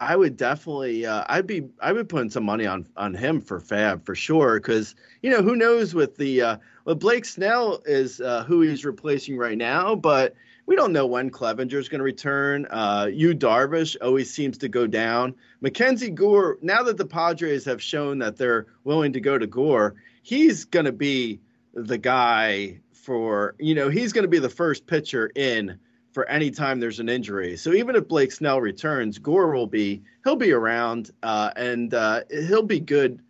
I 0.00 0.14
would 0.14 0.36
definitely, 0.36 1.06
uh, 1.06 1.24
I'd 1.28 1.46
be, 1.46 1.68
I 1.80 1.92
would 1.92 2.08
put 2.08 2.32
some 2.32 2.44
money 2.44 2.66
on 2.66 2.86
on 2.96 3.14
him 3.14 3.40
for 3.40 3.60
FAAB 3.60 4.04
for 4.04 4.14
sure, 4.14 4.60
because 4.60 4.94
you 5.22 5.30
know 5.30 5.42
who 5.42 5.56
knows 5.56 5.94
with 5.94 6.16
the, 6.16 6.42
uh, 6.42 6.56
well 6.84 6.94
Blake 6.94 7.24
Snell 7.24 7.82
is 7.84 8.20
uh, 8.20 8.44
who 8.44 8.60
he's 8.60 8.84
replacing 8.84 9.36
right 9.36 9.58
now, 9.58 9.96
but 9.96 10.34
we 10.66 10.76
don't 10.76 10.92
know 10.92 11.06
when 11.06 11.30
Clevinger 11.30 11.78
is 11.78 11.88
going 11.88 12.00
to 12.00 12.04
return. 12.04 12.66
Uh, 12.70 13.08
Yu 13.10 13.34
Darvish 13.34 13.96
always 14.02 14.32
seems 14.32 14.58
to 14.58 14.68
go 14.68 14.86
down. 14.86 15.34
Mackenzie 15.62 16.10
Gore, 16.10 16.58
now 16.60 16.82
that 16.82 16.98
the 16.98 17.06
Padres 17.06 17.64
have 17.64 17.82
shown 17.82 18.18
that 18.18 18.36
they're 18.36 18.66
willing 18.84 19.14
to 19.14 19.20
go 19.20 19.38
to 19.38 19.46
Gore, 19.46 19.94
he's 20.22 20.66
going 20.66 20.84
to 20.84 20.92
be 20.92 21.40
the 21.72 21.96
guy 21.96 22.80
for, 22.92 23.54
you 23.58 23.74
know, 23.74 23.88
he's 23.88 24.12
going 24.12 24.24
to 24.24 24.28
be 24.28 24.40
the 24.40 24.50
first 24.50 24.86
pitcher 24.86 25.30
in 25.34 25.78
for 26.18 26.28
any 26.28 26.50
time 26.50 26.80
there's 26.80 26.98
an 26.98 27.08
injury. 27.08 27.56
So 27.56 27.72
even 27.72 27.94
if 27.94 28.08
Blake 28.08 28.32
Snell 28.32 28.60
returns, 28.60 29.18
Gore 29.18 29.52
will 29.52 29.68
be 29.68 30.02
he'll 30.24 30.34
be 30.34 30.50
around 30.50 31.12
uh, 31.22 31.52
and 31.54 31.94
uh, 31.94 32.22
he'll 32.28 32.64
be 32.64 32.80
good. 32.80 33.22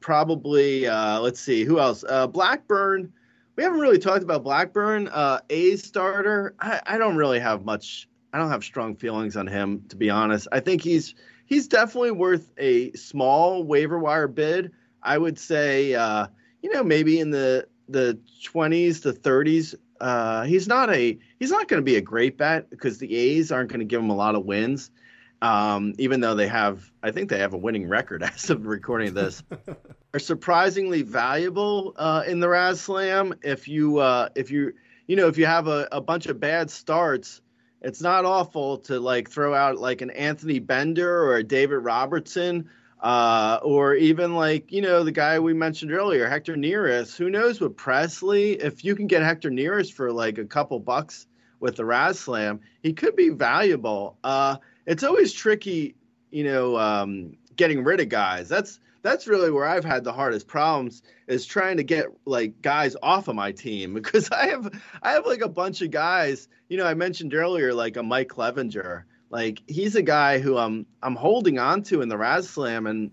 Probably 0.00 0.86
uh, 0.86 1.20
let's 1.20 1.38
see 1.38 1.64
who 1.64 1.78
else. 1.78 2.06
Uh, 2.08 2.26
Blackburn. 2.26 3.12
We 3.56 3.64
haven't 3.64 3.80
really 3.80 3.98
talked 3.98 4.22
about 4.22 4.44
Blackburn. 4.44 5.08
Uh, 5.08 5.40
A's 5.50 5.84
starter. 5.84 6.54
I, 6.58 6.80
I 6.86 6.96
don't 6.96 7.16
really 7.16 7.38
have 7.38 7.66
much. 7.66 8.08
I 8.32 8.38
don't 8.38 8.48
have 8.48 8.64
strong 8.64 8.96
feelings 8.96 9.36
on 9.36 9.46
him 9.46 9.84
to 9.90 9.96
be 9.96 10.08
honest. 10.08 10.48
I 10.52 10.60
think 10.60 10.80
he's 10.80 11.14
he's 11.44 11.68
definitely 11.68 12.12
worth 12.12 12.50
a 12.56 12.92
small 12.92 13.62
waiver 13.62 13.98
wire 13.98 14.26
bid. 14.26 14.72
I 15.02 15.18
would 15.18 15.38
say 15.38 15.92
uh, 15.92 16.28
you 16.62 16.72
know 16.72 16.82
maybe 16.82 17.20
in 17.20 17.28
the 17.28 17.68
the 17.90 18.18
20s 18.42 19.02
to 19.02 19.12
30s 19.12 19.74
uh, 20.02 20.42
he's 20.42 20.66
not 20.66 20.90
a 20.90 21.16
he's 21.42 21.50
not 21.50 21.66
going 21.66 21.78
to 21.78 21.84
be 21.84 21.96
a 21.96 22.00
great 22.00 22.38
bet 22.38 22.70
because 22.70 22.98
the 22.98 23.16
A's 23.16 23.50
aren't 23.50 23.68
going 23.68 23.80
to 23.80 23.84
give 23.84 24.00
him 24.00 24.10
a 24.10 24.14
lot 24.14 24.36
of 24.36 24.44
wins. 24.44 24.92
Um, 25.40 25.92
even 25.98 26.20
though 26.20 26.36
they 26.36 26.46
have, 26.46 26.88
I 27.02 27.10
think 27.10 27.30
they 27.30 27.40
have 27.40 27.52
a 27.52 27.58
winning 27.58 27.88
record 27.88 28.22
as 28.22 28.48
of 28.48 28.64
recording 28.64 29.12
this, 29.12 29.42
are 30.14 30.20
surprisingly 30.20 31.02
valuable 31.02 31.94
uh, 31.96 32.22
in 32.28 32.38
the 32.38 32.48
Raz 32.48 32.80
Slam. 32.80 33.34
If 33.42 33.66
you 33.66 33.98
uh, 33.98 34.28
if 34.36 34.52
you 34.52 34.72
you 35.08 35.16
know 35.16 35.26
if 35.26 35.36
you 35.36 35.46
have 35.46 35.66
a, 35.66 35.88
a 35.90 36.00
bunch 36.00 36.26
of 36.26 36.38
bad 36.38 36.70
starts, 36.70 37.40
it's 37.80 38.00
not 38.00 38.24
awful 38.24 38.78
to 38.78 39.00
like 39.00 39.28
throw 39.28 39.52
out 39.52 39.78
like 39.78 40.00
an 40.00 40.10
Anthony 40.10 40.60
Bender 40.60 41.24
or 41.24 41.38
a 41.38 41.42
David 41.42 41.78
Robertson 41.78 42.70
uh, 43.00 43.58
or 43.64 43.96
even 43.96 44.36
like 44.36 44.70
you 44.70 44.80
know 44.80 45.02
the 45.02 45.10
guy 45.10 45.40
we 45.40 45.54
mentioned 45.54 45.90
earlier, 45.90 46.28
Hector 46.28 46.54
Neris. 46.54 47.16
Who 47.16 47.30
knows 47.30 47.60
with 47.60 47.76
Pressly? 47.76 48.62
If 48.62 48.84
you 48.84 48.94
can 48.94 49.08
get 49.08 49.24
Hector 49.24 49.50
Neris 49.50 49.92
for 49.92 50.12
like 50.12 50.38
a 50.38 50.44
couple 50.44 50.78
bucks 50.78 51.26
with 51.62 51.76
the 51.76 51.84
Raz 51.84 52.18
Slam, 52.18 52.60
he 52.82 52.92
could 52.92 53.16
be 53.16 53.30
valuable. 53.30 54.18
Uh, 54.22 54.56
it's 54.86 55.02
always 55.02 55.32
tricky, 55.32 55.94
you 56.30 56.44
know, 56.44 56.76
um, 56.76 57.36
getting 57.56 57.82
rid 57.82 58.00
of 58.00 58.10
guys. 58.10 58.48
That's 58.48 58.78
that's 59.00 59.26
really 59.26 59.50
where 59.50 59.66
I've 59.66 59.84
had 59.84 60.04
the 60.04 60.12
hardest 60.12 60.46
problems 60.46 61.02
is 61.26 61.46
trying 61.46 61.78
to 61.78 61.82
get 61.82 62.06
like 62.26 62.60
guys 62.60 62.94
off 63.02 63.28
of 63.28 63.34
my 63.34 63.52
team 63.52 63.94
because 63.94 64.30
I 64.30 64.48
have 64.48 64.70
I 65.02 65.12
have 65.12 65.24
like 65.24 65.40
a 65.40 65.48
bunch 65.48 65.80
of 65.80 65.90
guys. 65.90 66.48
You 66.68 66.76
know, 66.76 66.86
I 66.86 66.92
mentioned 66.92 67.32
earlier 67.32 67.72
like 67.72 67.96
a 67.96 68.02
Mike 68.02 68.28
Clevinger 68.28 69.04
like 69.32 69.62
he's 69.66 69.96
a 69.96 70.02
guy 70.02 70.38
who 70.38 70.58
I'm 70.58 70.86
I'm 71.02 71.16
holding 71.16 71.58
on 71.58 71.82
to 71.84 72.02
in 72.02 72.10
the 72.10 72.18
Raz 72.18 72.48
Slam, 72.48 72.86
and 72.86 73.10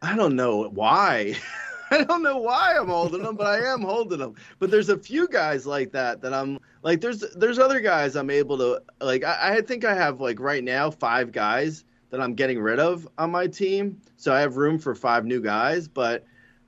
I 0.00 0.16
don't 0.16 0.34
know 0.34 0.64
why. 0.64 1.36
I 1.90 2.04
don't 2.04 2.22
know 2.22 2.38
why 2.38 2.76
I'm 2.76 2.88
holding 2.88 3.22
them, 3.22 3.36
but 3.36 3.46
I 3.46 3.64
am 3.72 3.82
holding 3.82 4.18
them. 4.18 4.34
But 4.58 4.70
there's 4.70 4.88
a 4.88 4.98
few 4.98 5.28
guys 5.28 5.66
like 5.66 5.92
that 5.92 6.20
that 6.22 6.34
I'm 6.34 6.58
like. 6.82 7.00
There's 7.00 7.20
there's 7.36 7.58
other 7.58 7.80
guys 7.80 8.16
I'm 8.16 8.30
able 8.30 8.58
to 8.58 8.82
like. 9.00 9.24
I, 9.24 9.56
I 9.56 9.60
think 9.60 9.84
I 9.84 9.94
have 9.94 10.20
like 10.20 10.40
right 10.40 10.64
now 10.64 10.90
five 10.90 11.32
guys 11.32 11.84
that 12.10 12.20
I'm 12.20 12.34
getting 12.34 12.60
rid 12.60 12.80
of 12.80 13.06
on 13.18 13.30
my 13.30 13.46
team, 13.46 14.00
so 14.16 14.34
I 14.34 14.40
have 14.40 14.56
room 14.56 14.78
for 14.78 14.94
five 14.94 15.24
new 15.24 15.40
guys. 15.40 15.86
But 15.86 16.24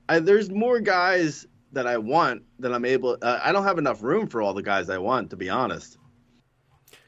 I, 0.07 0.19
there's 0.19 0.49
more 0.49 0.79
guys 0.79 1.45
that 1.73 1.85
I 1.85 1.97
want 1.97 2.43
that 2.59 2.73
I'm 2.73 2.85
able. 2.85 3.17
Uh, 3.21 3.39
I 3.43 3.51
don't 3.51 3.63
have 3.63 3.77
enough 3.77 4.01
room 4.01 4.27
for 4.27 4.41
all 4.41 4.53
the 4.53 4.63
guys 4.63 4.89
I 4.89 4.97
want, 4.97 5.31
to 5.31 5.37
be 5.37 5.49
honest. 5.49 5.97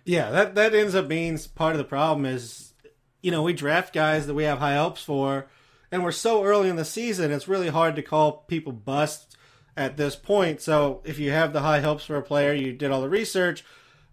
Yeah, 0.06 0.32
that 0.32 0.56
that 0.56 0.74
ends 0.74 0.96
up 0.96 1.08
being 1.08 1.40
part 1.56 1.74
of 1.74 1.78
the 1.78 1.84
problem 1.84 2.26
is, 2.26 2.74
you 3.22 3.32
know, 3.32 3.44
we 3.44 3.54
draft 3.54 3.94
guys 3.94 4.28
that 4.28 4.34
we 4.34 4.44
have 4.44 4.60
high 4.60 4.76
hopes 4.76 5.04
for, 5.04 5.48
and 5.92 6.04
we're 6.04 6.12
so 6.12 6.44
early 6.44 6.70
in 6.70 6.76
the 6.76 6.86
season, 6.86 7.32
it's 7.32 7.48
really 7.48 7.70
hard 7.70 7.96
to 7.96 8.02
call 8.02 8.44
people 8.48 8.72
bust 8.72 9.36
at 9.76 9.98
this 9.98 10.16
point. 10.16 10.62
So 10.62 11.02
if 11.04 11.20
you 11.20 11.32
have 11.32 11.54
the 11.54 11.62
high 11.62 11.82
hopes 11.82 12.06
for 12.06 12.16
a 12.16 12.22
player, 12.22 12.54
you 12.54 12.74
did 12.74 12.92
all 12.92 13.02
the 13.02 13.10
research, 13.10 13.64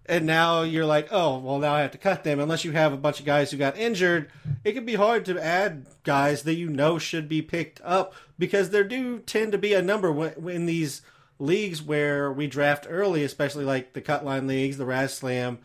and 0.06 0.24
now 0.24 0.62
you're 0.62 0.86
like, 0.86 1.08
oh, 1.10 1.38
well, 1.38 1.58
now 1.58 1.74
I 1.74 1.82
have 1.82 1.90
to 1.92 1.98
cut 1.98 2.24
them. 2.24 2.40
Unless 2.40 2.64
you 2.64 2.72
have 2.72 2.92
a 2.92 2.96
bunch 2.96 3.20
of 3.20 3.26
guys 3.26 3.50
who 3.50 3.56
got 3.58 3.76
injured, 3.76 4.30
it 4.64 4.72
can 4.72 4.86
be 4.86 4.94
hard 4.94 5.24
to 5.26 5.38
add 5.38 5.86
guys 6.02 6.42
that 6.42 6.54
you 6.54 6.68
know 6.68 6.98
should 6.98 7.28
be 7.28 7.42
picked 7.42 7.80
up 7.84 8.14
because 8.38 8.70
there 8.70 8.84
do 8.84 9.18
tend 9.20 9.52
to 9.52 9.58
be 9.58 9.74
a 9.74 9.82
number 9.82 10.32
in 10.50 10.66
these 10.66 11.02
leagues 11.38 11.82
where 11.82 12.32
we 12.32 12.46
draft 12.46 12.86
early, 12.88 13.22
especially 13.22 13.64
like 13.64 13.92
the 13.92 14.00
cut 14.00 14.24
line 14.24 14.46
leagues, 14.46 14.78
the 14.78 14.86
Raz 14.86 15.14
Slam 15.14 15.58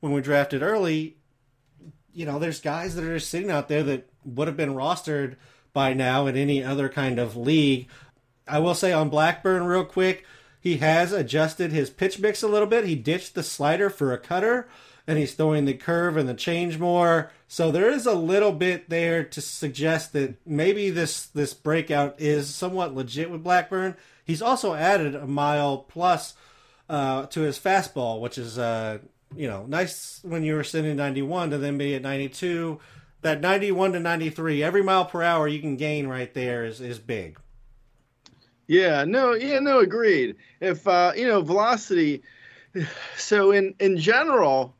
when 0.00 0.12
we 0.12 0.20
drafted 0.20 0.62
early, 0.62 1.16
you 2.12 2.26
know, 2.26 2.38
there's 2.38 2.60
guys 2.60 2.94
that 2.94 3.04
are 3.04 3.18
sitting 3.18 3.50
out 3.50 3.68
there 3.68 3.82
that 3.82 4.08
would 4.24 4.48
have 4.48 4.56
been 4.56 4.74
rostered 4.74 5.36
by 5.76 5.92
now 5.92 6.26
in 6.26 6.38
any 6.38 6.64
other 6.64 6.88
kind 6.88 7.18
of 7.18 7.36
league. 7.36 7.86
I 8.48 8.60
will 8.60 8.74
say 8.74 8.94
on 8.94 9.10
Blackburn, 9.10 9.64
real 9.64 9.84
quick, 9.84 10.24
he 10.58 10.78
has 10.78 11.12
adjusted 11.12 11.70
his 11.70 11.90
pitch 11.90 12.18
mix 12.18 12.42
a 12.42 12.48
little 12.48 12.66
bit. 12.66 12.86
He 12.86 12.94
ditched 12.94 13.34
the 13.34 13.42
slider 13.42 13.90
for 13.90 14.10
a 14.10 14.18
cutter, 14.18 14.66
and 15.06 15.18
he's 15.18 15.34
throwing 15.34 15.66
the 15.66 15.74
curve 15.74 16.16
and 16.16 16.26
the 16.26 16.32
change 16.32 16.78
more. 16.78 17.30
So 17.46 17.70
there 17.70 17.90
is 17.90 18.06
a 18.06 18.14
little 18.14 18.52
bit 18.52 18.88
there 18.88 19.22
to 19.22 19.40
suggest 19.42 20.14
that 20.14 20.36
maybe 20.46 20.88
this 20.88 21.26
this 21.26 21.52
breakout 21.52 22.18
is 22.18 22.54
somewhat 22.54 22.94
legit 22.94 23.30
with 23.30 23.44
Blackburn. 23.44 23.96
He's 24.24 24.40
also 24.40 24.72
added 24.72 25.14
a 25.14 25.26
mile 25.26 25.76
plus 25.76 26.32
uh, 26.88 27.26
to 27.26 27.42
his 27.42 27.58
fastball, 27.58 28.22
which 28.22 28.38
is 28.38 28.58
uh, 28.58 29.00
you 29.36 29.46
know, 29.46 29.66
nice 29.66 30.20
when 30.22 30.42
you 30.42 30.54
were 30.54 30.64
sitting 30.64 30.96
91 30.96 31.50
to 31.50 31.58
then 31.58 31.76
be 31.76 31.94
at 31.94 32.00
92. 32.00 32.80
That 33.26 33.40
91 33.40 33.94
to 33.94 33.98
93, 33.98 34.62
every 34.62 34.84
mile 34.84 35.04
per 35.04 35.20
hour 35.20 35.48
you 35.48 35.58
can 35.58 35.74
gain 35.74 36.06
right 36.06 36.32
there 36.32 36.64
is, 36.64 36.80
is 36.80 37.00
big. 37.00 37.40
Yeah, 38.68 39.02
no, 39.02 39.32
yeah, 39.32 39.58
no, 39.58 39.80
agreed. 39.80 40.36
If 40.60 40.86
uh, 40.86 41.10
you 41.16 41.26
know, 41.26 41.42
velocity. 41.42 42.22
So 43.16 43.50
in 43.50 43.74
in 43.80 43.98
general, 43.98 44.76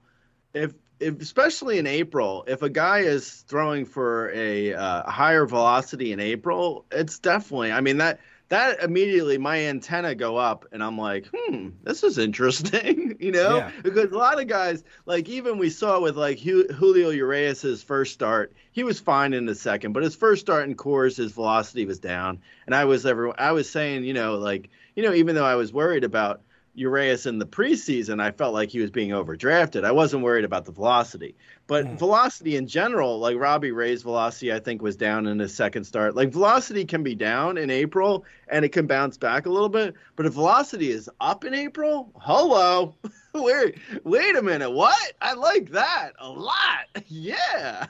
if 0.54 0.74
if 1.00 1.20
especially 1.20 1.78
in 1.78 1.88
April, 1.88 2.44
if 2.46 2.62
a 2.62 2.70
guy 2.70 3.00
is 3.00 3.42
throwing 3.48 3.84
for 3.84 4.30
a 4.32 4.74
uh, 4.74 5.10
higher 5.10 5.44
velocity 5.44 6.12
in 6.12 6.20
April, 6.20 6.84
it's 6.92 7.18
definitely. 7.18 7.72
I 7.72 7.80
mean 7.80 7.96
that 7.96 8.20
that 8.48 8.82
immediately 8.82 9.38
my 9.38 9.66
antenna 9.66 10.14
go 10.14 10.36
up 10.36 10.66
and 10.70 10.82
I'm 10.82 10.96
like, 10.96 11.28
hmm, 11.34 11.70
this 11.82 12.04
is 12.04 12.18
interesting, 12.18 13.16
you 13.20 13.32
know? 13.32 13.56
Yeah. 13.56 13.70
Because 13.82 14.12
a 14.12 14.16
lot 14.16 14.40
of 14.40 14.46
guys, 14.46 14.84
like 15.04 15.28
even 15.28 15.58
we 15.58 15.70
saw 15.70 16.00
with 16.00 16.16
like 16.16 16.38
Julio 16.38 17.10
Urias's 17.10 17.82
first 17.82 18.12
start, 18.12 18.54
he 18.70 18.84
was 18.84 19.00
fine 19.00 19.32
in 19.32 19.46
the 19.46 19.54
second, 19.54 19.92
but 19.92 20.04
his 20.04 20.14
first 20.14 20.40
start 20.42 20.68
in 20.68 20.76
Coors, 20.76 21.16
his 21.16 21.32
velocity 21.32 21.86
was 21.86 21.98
down. 21.98 22.38
And 22.66 22.74
I 22.74 22.84
was 22.84 23.04
ever 23.04 23.38
I 23.40 23.52
was 23.52 23.68
saying, 23.68 24.04
you 24.04 24.14
know, 24.14 24.36
like, 24.36 24.70
you 24.94 25.02
know, 25.02 25.12
even 25.12 25.34
though 25.34 25.44
I 25.44 25.56
was 25.56 25.72
worried 25.72 26.04
about 26.04 26.42
Urias 26.76 27.26
in 27.26 27.38
the 27.38 27.46
preseason, 27.46 28.20
I 28.20 28.30
felt 28.30 28.54
like 28.54 28.68
he 28.68 28.80
was 28.80 28.90
being 28.90 29.10
overdrafted. 29.10 29.84
I 29.84 29.92
wasn't 29.92 30.22
worried 30.22 30.44
about 30.44 30.66
the 30.66 30.72
velocity, 30.72 31.34
but 31.66 31.84
mm. 31.84 31.98
velocity 31.98 32.56
in 32.56 32.66
general, 32.66 33.18
like 33.18 33.36
Robbie 33.36 33.72
Ray's 33.72 34.02
velocity, 34.02 34.52
I 34.52 34.60
think 34.60 34.82
was 34.82 34.96
down 34.96 35.26
in 35.26 35.38
his 35.38 35.54
second 35.54 35.84
start. 35.84 36.14
Like 36.14 36.30
velocity 36.30 36.84
can 36.84 37.02
be 37.02 37.14
down 37.14 37.58
in 37.58 37.70
April 37.70 38.24
and 38.48 38.64
it 38.64 38.70
can 38.70 38.86
bounce 38.86 39.16
back 39.16 39.46
a 39.46 39.50
little 39.50 39.68
bit, 39.68 39.94
but 40.14 40.26
if 40.26 40.34
velocity 40.34 40.90
is 40.90 41.10
up 41.20 41.44
in 41.44 41.54
April, 41.54 42.12
hello, 42.20 42.94
wait, 43.34 43.76
wait 44.04 44.36
a 44.36 44.42
minute, 44.42 44.70
what? 44.70 45.12
I 45.20 45.34
like 45.34 45.70
that 45.70 46.12
a 46.18 46.28
lot. 46.28 46.56
Yeah. 47.08 47.86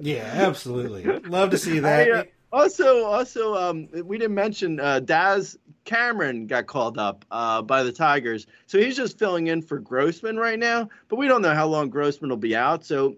yeah, 0.00 0.30
absolutely. 0.34 1.04
Love 1.20 1.50
to 1.50 1.58
see 1.58 1.78
that. 1.80 2.08
I, 2.08 2.10
uh, 2.10 2.24
also, 2.52 3.04
also, 3.04 3.54
um, 3.54 3.88
we 4.04 4.18
didn't 4.18 4.34
mention 4.34 4.80
uh, 4.80 5.00
Daz 5.00 5.58
Cameron 5.88 6.46
got 6.46 6.66
called 6.66 6.98
up 6.98 7.24
uh, 7.30 7.62
by 7.62 7.82
the 7.82 7.90
Tigers, 7.90 8.46
so 8.66 8.78
he's 8.78 8.94
just 8.94 9.18
filling 9.18 9.46
in 9.46 9.62
for 9.62 9.78
Grossman 9.78 10.36
right 10.36 10.58
now. 10.58 10.90
But 11.08 11.16
we 11.16 11.26
don't 11.26 11.40
know 11.40 11.54
how 11.54 11.66
long 11.66 11.88
Grossman 11.88 12.28
will 12.28 12.36
be 12.36 12.54
out, 12.54 12.84
so 12.84 13.16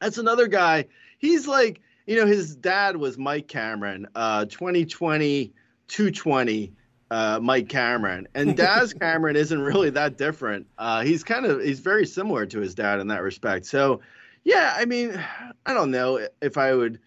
that's 0.00 0.18
another 0.18 0.46
guy. 0.46 0.84
He's 1.16 1.48
like, 1.48 1.80
you 2.06 2.16
know, 2.16 2.26
his 2.26 2.56
dad 2.56 2.98
was 2.98 3.16
Mike 3.16 3.48
Cameron, 3.48 4.06
uh, 4.14 4.44
2020 4.44 5.54
220 5.88 6.72
uh, 7.10 7.38
Mike 7.40 7.70
Cameron, 7.70 8.28
and 8.34 8.54
Daz 8.56 8.92
Cameron 8.92 9.36
isn't 9.36 9.60
really 9.60 9.88
that 9.90 10.18
different. 10.18 10.66
Uh, 10.76 11.02
he's 11.02 11.24
kind 11.24 11.46
of 11.46 11.62
he's 11.62 11.80
very 11.80 12.04
similar 12.04 12.44
to 12.44 12.60
his 12.60 12.74
dad 12.74 13.00
in 13.00 13.08
that 13.08 13.22
respect. 13.22 13.64
So, 13.64 14.02
yeah, 14.44 14.74
I 14.76 14.84
mean, 14.84 15.18
I 15.64 15.72
don't 15.72 15.90
know 15.90 16.26
if 16.42 16.58
I 16.58 16.74
would 16.74 16.98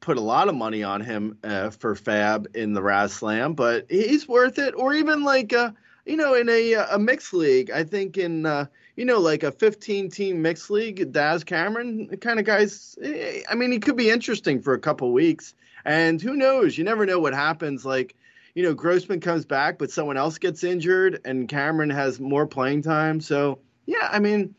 put 0.00 0.16
a 0.16 0.20
lot 0.20 0.48
of 0.48 0.54
money 0.54 0.82
on 0.82 1.00
him 1.00 1.38
uh, 1.44 1.70
for 1.70 1.94
FAAB 1.94 2.56
in 2.56 2.72
the 2.72 2.82
Raz 2.82 3.12
Slam, 3.12 3.54
but 3.54 3.86
he's 3.88 4.26
worth 4.26 4.58
it. 4.58 4.74
Or 4.76 4.94
even 4.94 5.22
like 5.24 5.52
uh, 5.52 5.70
you 6.06 6.16
know, 6.16 6.34
in 6.34 6.48
a 6.48 6.72
a 6.74 6.98
mixed 6.98 7.32
league, 7.32 7.70
I 7.70 7.84
think 7.84 8.16
in 8.16 8.46
uh, 8.46 8.66
you 8.96 9.04
know 9.04 9.18
like 9.18 9.42
a 9.42 9.52
15 9.52 10.10
team 10.10 10.42
mixed 10.42 10.70
league, 10.70 11.12
Daz 11.12 11.44
Cameron 11.44 12.08
kind 12.20 12.38
of 12.38 12.44
guys. 12.44 12.98
eh, 13.02 13.42
I 13.50 13.54
mean, 13.54 13.72
he 13.72 13.78
could 13.78 13.96
be 13.96 14.10
interesting 14.10 14.60
for 14.60 14.74
a 14.74 14.80
couple 14.80 15.12
weeks, 15.12 15.54
and 15.84 16.20
who 16.20 16.36
knows? 16.36 16.76
You 16.76 16.84
never 16.84 17.06
know 17.06 17.20
what 17.20 17.34
happens. 17.34 17.84
Like 17.84 18.16
you 18.54 18.62
know, 18.62 18.74
Grossman 18.74 19.20
comes 19.20 19.44
back, 19.44 19.78
but 19.78 19.90
someone 19.90 20.16
else 20.16 20.38
gets 20.38 20.64
injured, 20.64 21.20
and 21.24 21.48
Cameron 21.48 21.90
has 21.90 22.18
more 22.18 22.46
playing 22.46 22.82
time. 22.82 23.20
So 23.20 23.60
yeah, 23.86 24.08
I 24.10 24.18
mean, 24.18 24.54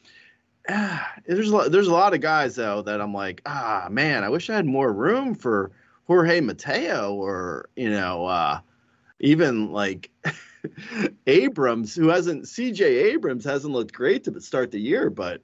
ah, 0.70 1.14
there's 1.26 1.50
a 1.50 1.56
lot, 1.56 1.72
there's 1.72 1.88
a 1.88 1.94
lot 1.94 2.14
of 2.14 2.22
guys 2.22 2.56
though 2.56 2.82
that 2.84 3.02
I'm 3.02 3.14
like, 3.14 3.42
ah, 3.46 3.88
man, 3.90 4.24
I 4.24 4.30
wish 4.30 4.50
I 4.50 4.56
had 4.56 4.66
more 4.66 4.92
room 4.92 5.36
for 5.36 5.72
Jorge 6.08 6.42
Mateo 6.42 7.14
or 7.14 7.70
you 7.76 7.90
know, 7.90 8.26
uh, 8.26 8.60
even 9.20 9.72
like 9.72 10.10
Abrams, 11.28 11.96
who 11.96 12.10
hasn't 12.10 12.46
CJ 12.46 12.82
Abrams 12.82 13.46
hasn't 13.46 13.74
looked 13.74 13.94
great 13.94 14.24
to 14.26 14.42
start 14.42 14.72
the 14.72 14.80
year, 14.80 15.10
but 15.10 15.42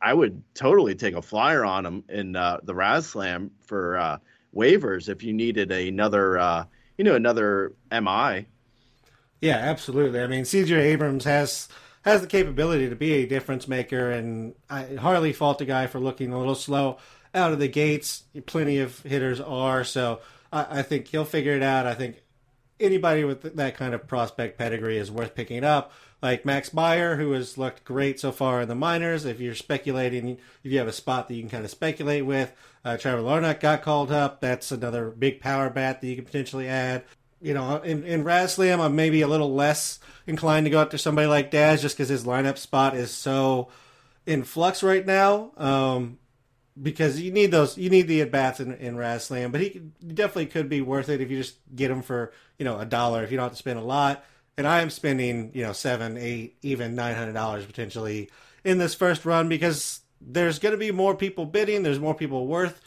I 0.00 0.12
would 0.12 0.42
totally 0.54 0.94
take 0.94 1.14
a 1.14 1.22
flyer 1.22 1.64
on 1.64 1.86
him 1.86 2.04
in 2.08 2.36
uh, 2.36 2.58
the 2.62 2.74
Raz 2.74 3.06
Slam 3.06 3.50
for 3.60 3.96
uh, 3.96 4.18
waivers 4.54 5.08
if 5.08 5.22
you 5.22 5.32
needed 5.32 5.72
another, 5.72 6.38
uh, 6.38 6.64
you 6.98 7.04
know, 7.04 7.14
another 7.14 7.72
MI. 7.90 8.46
Yeah, 9.40 9.56
absolutely. 9.56 10.20
I 10.20 10.26
mean, 10.26 10.44
CJ 10.44 10.78
Abrams 10.78 11.24
has 11.24 11.68
has 12.04 12.20
the 12.20 12.26
capability 12.26 12.88
to 12.88 12.96
be 12.96 13.14
a 13.14 13.26
difference 13.26 13.66
maker, 13.66 14.10
and 14.10 14.54
I 14.68 14.96
hardly 14.96 15.32
fault 15.32 15.58
the 15.58 15.64
guy 15.64 15.86
for 15.86 15.98
looking 15.98 16.32
a 16.32 16.38
little 16.38 16.54
slow 16.54 16.98
out 17.34 17.52
of 17.52 17.58
the 17.58 17.68
gates. 17.68 18.24
Plenty 18.46 18.78
of 18.78 19.00
hitters 19.00 19.40
are, 19.40 19.84
so 19.84 20.20
I, 20.52 20.80
I 20.80 20.82
think 20.82 21.08
he'll 21.08 21.24
figure 21.24 21.52
it 21.56 21.62
out. 21.62 21.86
I 21.86 21.94
think 21.94 22.22
anybody 22.78 23.24
with 23.24 23.56
that 23.56 23.76
kind 23.76 23.94
of 23.94 24.06
prospect 24.06 24.58
pedigree 24.58 24.98
is 24.98 25.10
worth 25.10 25.34
picking 25.34 25.64
up. 25.64 25.92
Like 26.22 26.44
Max 26.44 26.72
Meyer, 26.72 27.16
who 27.16 27.32
has 27.32 27.58
looked 27.58 27.84
great 27.84 28.18
so 28.18 28.32
far 28.32 28.62
in 28.62 28.68
the 28.68 28.74
minors. 28.74 29.24
If 29.24 29.40
you're 29.40 29.54
speculating, 29.54 30.38
if 30.62 30.72
you 30.72 30.78
have 30.78 30.88
a 30.88 30.92
spot 30.92 31.28
that 31.28 31.34
you 31.34 31.42
can 31.42 31.50
kind 31.50 31.64
of 31.64 31.70
speculate 31.70 32.24
with, 32.24 32.52
uh, 32.84 32.96
Trevor 32.96 33.22
Larnach 33.22 33.60
got 33.60 33.82
called 33.82 34.10
up. 34.10 34.40
That's 34.40 34.72
another 34.72 35.10
big 35.10 35.40
power 35.40 35.68
bat 35.68 36.00
that 36.00 36.06
you 36.06 36.16
can 36.16 36.24
potentially 36.24 36.68
add. 36.68 37.04
You 37.44 37.52
know, 37.52 37.76
in, 37.76 38.04
in 38.04 38.24
Raslam, 38.24 38.80
I'm 38.80 38.96
maybe 38.96 39.20
a 39.20 39.28
little 39.28 39.54
less 39.54 40.00
inclined 40.26 40.64
to 40.64 40.70
go 40.70 40.80
after 40.80 40.96
somebody 40.96 41.28
like 41.28 41.50
Daz 41.50 41.82
just 41.82 41.94
because 41.94 42.08
his 42.08 42.24
lineup 42.24 42.56
spot 42.56 42.96
is 42.96 43.10
so 43.10 43.68
in 44.24 44.44
flux 44.44 44.82
right 44.82 45.04
now. 45.04 45.52
Um, 45.58 46.18
because 46.80 47.20
you 47.20 47.30
need 47.30 47.50
those, 47.50 47.76
you 47.76 47.90
need 47.90 48.08
the 48.08 48.22
at 48.22 48.30
bats 48.30 48.60
in, 48.60 48.72
in 48.72 48.96
Raz 48.96 49.24
Slam, 49.24 49.52
but 49.52 49.60
he 49.60 49.82
definitely 50.06 50.46
could 50.46 50.70
be 50.70 50.80
worth 50.80 51.10
it 51.10 51.20
if 51.20 51.30
you 51.30 51.36
just 51.36 51.56
get 51.76 51.90
him 51.90 52.00
for 52.00 52.32
you 52.58 52.64
know 52.64 52.78
a 52.78 52.86
dollar 52.86 53.22
if 53.22 53.30
you 53.30 53.36
don't 53.36 53.44
have 53.44 53.52
to 53.52 53.58
spend 53.58 53.78
a 53.78 53.82
lot. 53.82 54.24
And 54.56 54.66
I 54.66 54.80
am 54.80 54.88
spending 54.88 55.50
you 55.52 55.62
know 55.62 55.72
seven, 55.72 56.16
eight, 56.16 56.56
even 56.62 56.94
nine 56.94 57.14
hundred 57.14 57.34
dollars 57.34 57.66
potentially 57.66 58.30
in 58.64 58.78
this 58.78 58.94
first 58.94 59.26
run 59.26 59.50
because 59.50 60.00
there's 60.18 60.58
going 60.58 60.72
to 60.72 60.78
be 60.78 60.90
more 60.90 61.14
people 61.14 61.44
bidding. 61.44 61.82
There's 61.82 62.00
more 62.00 62.14
people 62.14 62.46
worth 62.46 62.80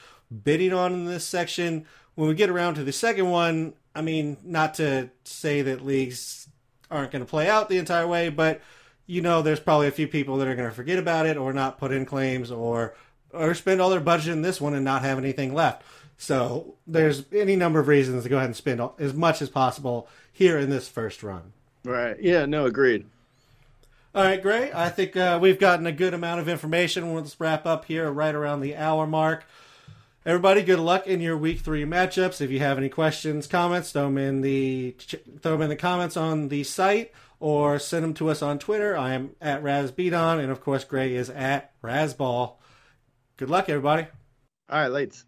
bidding 0.44 0.74
on 0.74 0.94
in 0.94 1.06
this 1.06 1.26
section. 1.26 1.86
When 2.16 2.28
we 2.28 2.34
get 2.34 2.50
around 2.50 2.74
to 2.76 2.84
the 2.84 2.92
second 2.92 3.30
one, 3.30 3.74
I 3.98 4.02
mean, 4.02 4.38
not 4.44 4.76
to 4.76 5.10
say 5.24 5.62
that 5.64 5.86
leagues 5.86 6.48
aren't 6.92 7.12
going 7.12 7.24
to 7.26 7.30
play 7.30 7.50
out 7.50 7.68
the 7.68 7.78
entire 7.78 8.08
way, 8.08 8.30
but 8.30 8.62
you 9.06 9.22
know, 9.22 9.42
there's 9.42 9.60
probably 9.60 9.88
a 9.88 9.92
few 9.92 10.08
people 10.08 10.38
that 10.38 10.48
are 10.48 10.56
going 10.56 10.70
to 10.70 10.76
forget 10.76 11.00
about 11.00 11.26
it 11.26 11.38
or 11.38 11.54
not 11.54 11.80
put 11.80 11.92
in 11.92 12.06
claims 12.06 12.52
or 12.52 12.94
or 13.34 13.54
spend 13.54 13.82
all 13.82 13.90
their 13.90 14.00
budget 14.00 14.34
in 14.34 14.42
this 14.42 14.62
one 14.62 14.74
and 14.74 14.86
not 14.86 15.02
have 15.02 15.18
anything 15.18 15.54
left. 15.54 15.84
So 16.18 16.76
there's 16.88 17.26
any 17.34 17.56
number 17.56 17.80
of 17.80 17.88
reasons 17.88 18.24
to 18.24 18.30
go 18.30 18.38
ahead 18.38 18.48
and 18.48 18.56
spend 18.56 18.82
all- 18.82 18.96
as 19.00 19.14
much 19.14 19.42
as 19.42 19.50
possible 19.50 20.08
here 20.32 20.58
in 20.58 20.70
this 20.70 20.88
first 20.88 21.24
run. 21.24 21.54
Right. 21.84 22.18
Yeah. 22.22 22.46
No. 22.46 22.66
Agreed. 22.66 23.06
All 24.16 24.24
right, 24.24 24.42
great. 24.42 24.74
I 24.74 24.90
think 24.90 25.16
uh, 25.16 25.38
we've 25.40 25.60
gotten 25.60 25.86
a 25.86 25.92
good 25.92 26.14
amount 26.16 26.40
of 26.40 26.50
information. 26.50 27.14
Let's 27.14 27.40
wrap 27.40 27.68
up 27.68 27.86
here 27.86 28.10
right 28.10 28.34
around 28.34 28.62
the 28.62 28.76
hour 28.76 29.06
mark. 29.06 29.46
Everybody, 30.28 30.62
good 30.62 30.80
luck 30.80 31.08
in 31.08 31.22
your 31.22 31.38
week 31.38 31.62
three 31.62 31.86
matchups. 31.86 32.42
If 32.42 32.52
you 32.52 32.60
have 32.60 32.78
any 32.78 32.90
questions, 32.90 33.48
comments, 33.48 33.94
throw 33.94 34.08
them 34.08 34.18
in 34.18 34.42
the 34.42 34.94
throw 35.40 35.54
them 35.54 35.62
in 35.62 35.70
the 35.70 35.78
comments 35.78 36.18
on 36.18 36.50
the 36.50 36.66
site 36.66 37.14
or 37.40 37.80
send 37.80 38.04
them 38.04 38.14
to 38.16 38.30
us 38.30 38.42
on 38.42 38.60
Twitter. 38.60 38.98
I 38.98 39.14
am 39.14 39.38
at 39.40 39.64
RazBeaton, 39.64 40.42
and 40.42 40.52
of 40.52 40.60
course, 40.60 40.84
Grey 40.84 41.16
is 41.16 41.30
at 41.30 41.72
Razzball. 41.82 42.56
Good 43.38 43.50
luck, 43.50 43.70
everybody. 43.70 44.08
All 44.70 44.82
right, 44.82 44.92
Lates. 44.92 45.24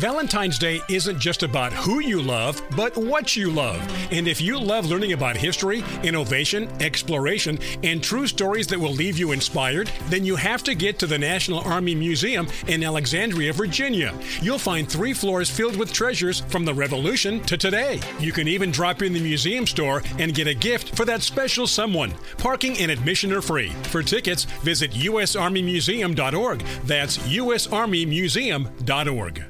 Valentine's 0.00 0.58
Day 0.58 0.80
isn't 0.88 1.18
just 1.18 1.42
about 1.42 1.74
who 1.74 2.00
you 2.00 2.22
love, 2.22 2.62
but 2.74 2.96
what 2.96 3.36
you 3.36 3.50
love. 3.50 3.78
And 4.10 4.26
if 4.26 4.40
you 4.40 4.58
love 4.58 4.86
learning 4.86 5.12
about 5.12 5.36
history, 5.36 5.84
innovation, 6.02 6.70
exploration, 6.80 7.58
and 7.82 8.02
true 8.02 8.26
stories 8.26 8.66
that 8.68 8.80
will 8.80 8.94
leave 8.94 9.18
you 9.18 9.32
inspired, 9.32 9.92
then 10.08 10.24
you 10.24 10.36
have 10.36 10.62
to 10.62 10.74
get 10.74 10.98
to 11.00 11.06
the 11.06 11.18
National 11.18 11.60
Army 11.68 11.94
Museum 11.94 12.48
in 12.66 12.82
Alexandria, 12.82 13.52
Virginia. 13.52 14.14
You'll 14.40 14.58
find 14.58 14.90
three 14.90 15.12
floors 15.12 15.50
filled 15.50 15.76
with 15.76 15.92
treasures 15.92 16.40
from 16.48 16.64
the 16.64 16.72
Revolution 16.72 17.40
to 17.40 17.58
today. 17.58 18.00
You 18.18 18.32
can 18.32 18.48
even 18.48 18.70
drop 18.70 19.02
in 19.02 19.12
the 19.12 19.20
museum 19.20 19.66
store 19.66 20.02
and 20.18 20.34
get 20.34 20.46
a 20.46 20.54
gift 20.54 20.96
for 20.96 21.04
that 21.04 21.20
special 21.20 21.66
someone. 21.66 22.14
Parking 22.38 22.78
and 22.78 22.90
admission 22.90 23.34
are 23.34 23.42
free. 23.42 23.68
For 23.90 24.02
tickets, 24.02 24.44
visit 24.64 24.92
usarmymuseum.org. 24.92 26.60
That's 26.86 27.18
usarmymuseum.org. 27.18 29.49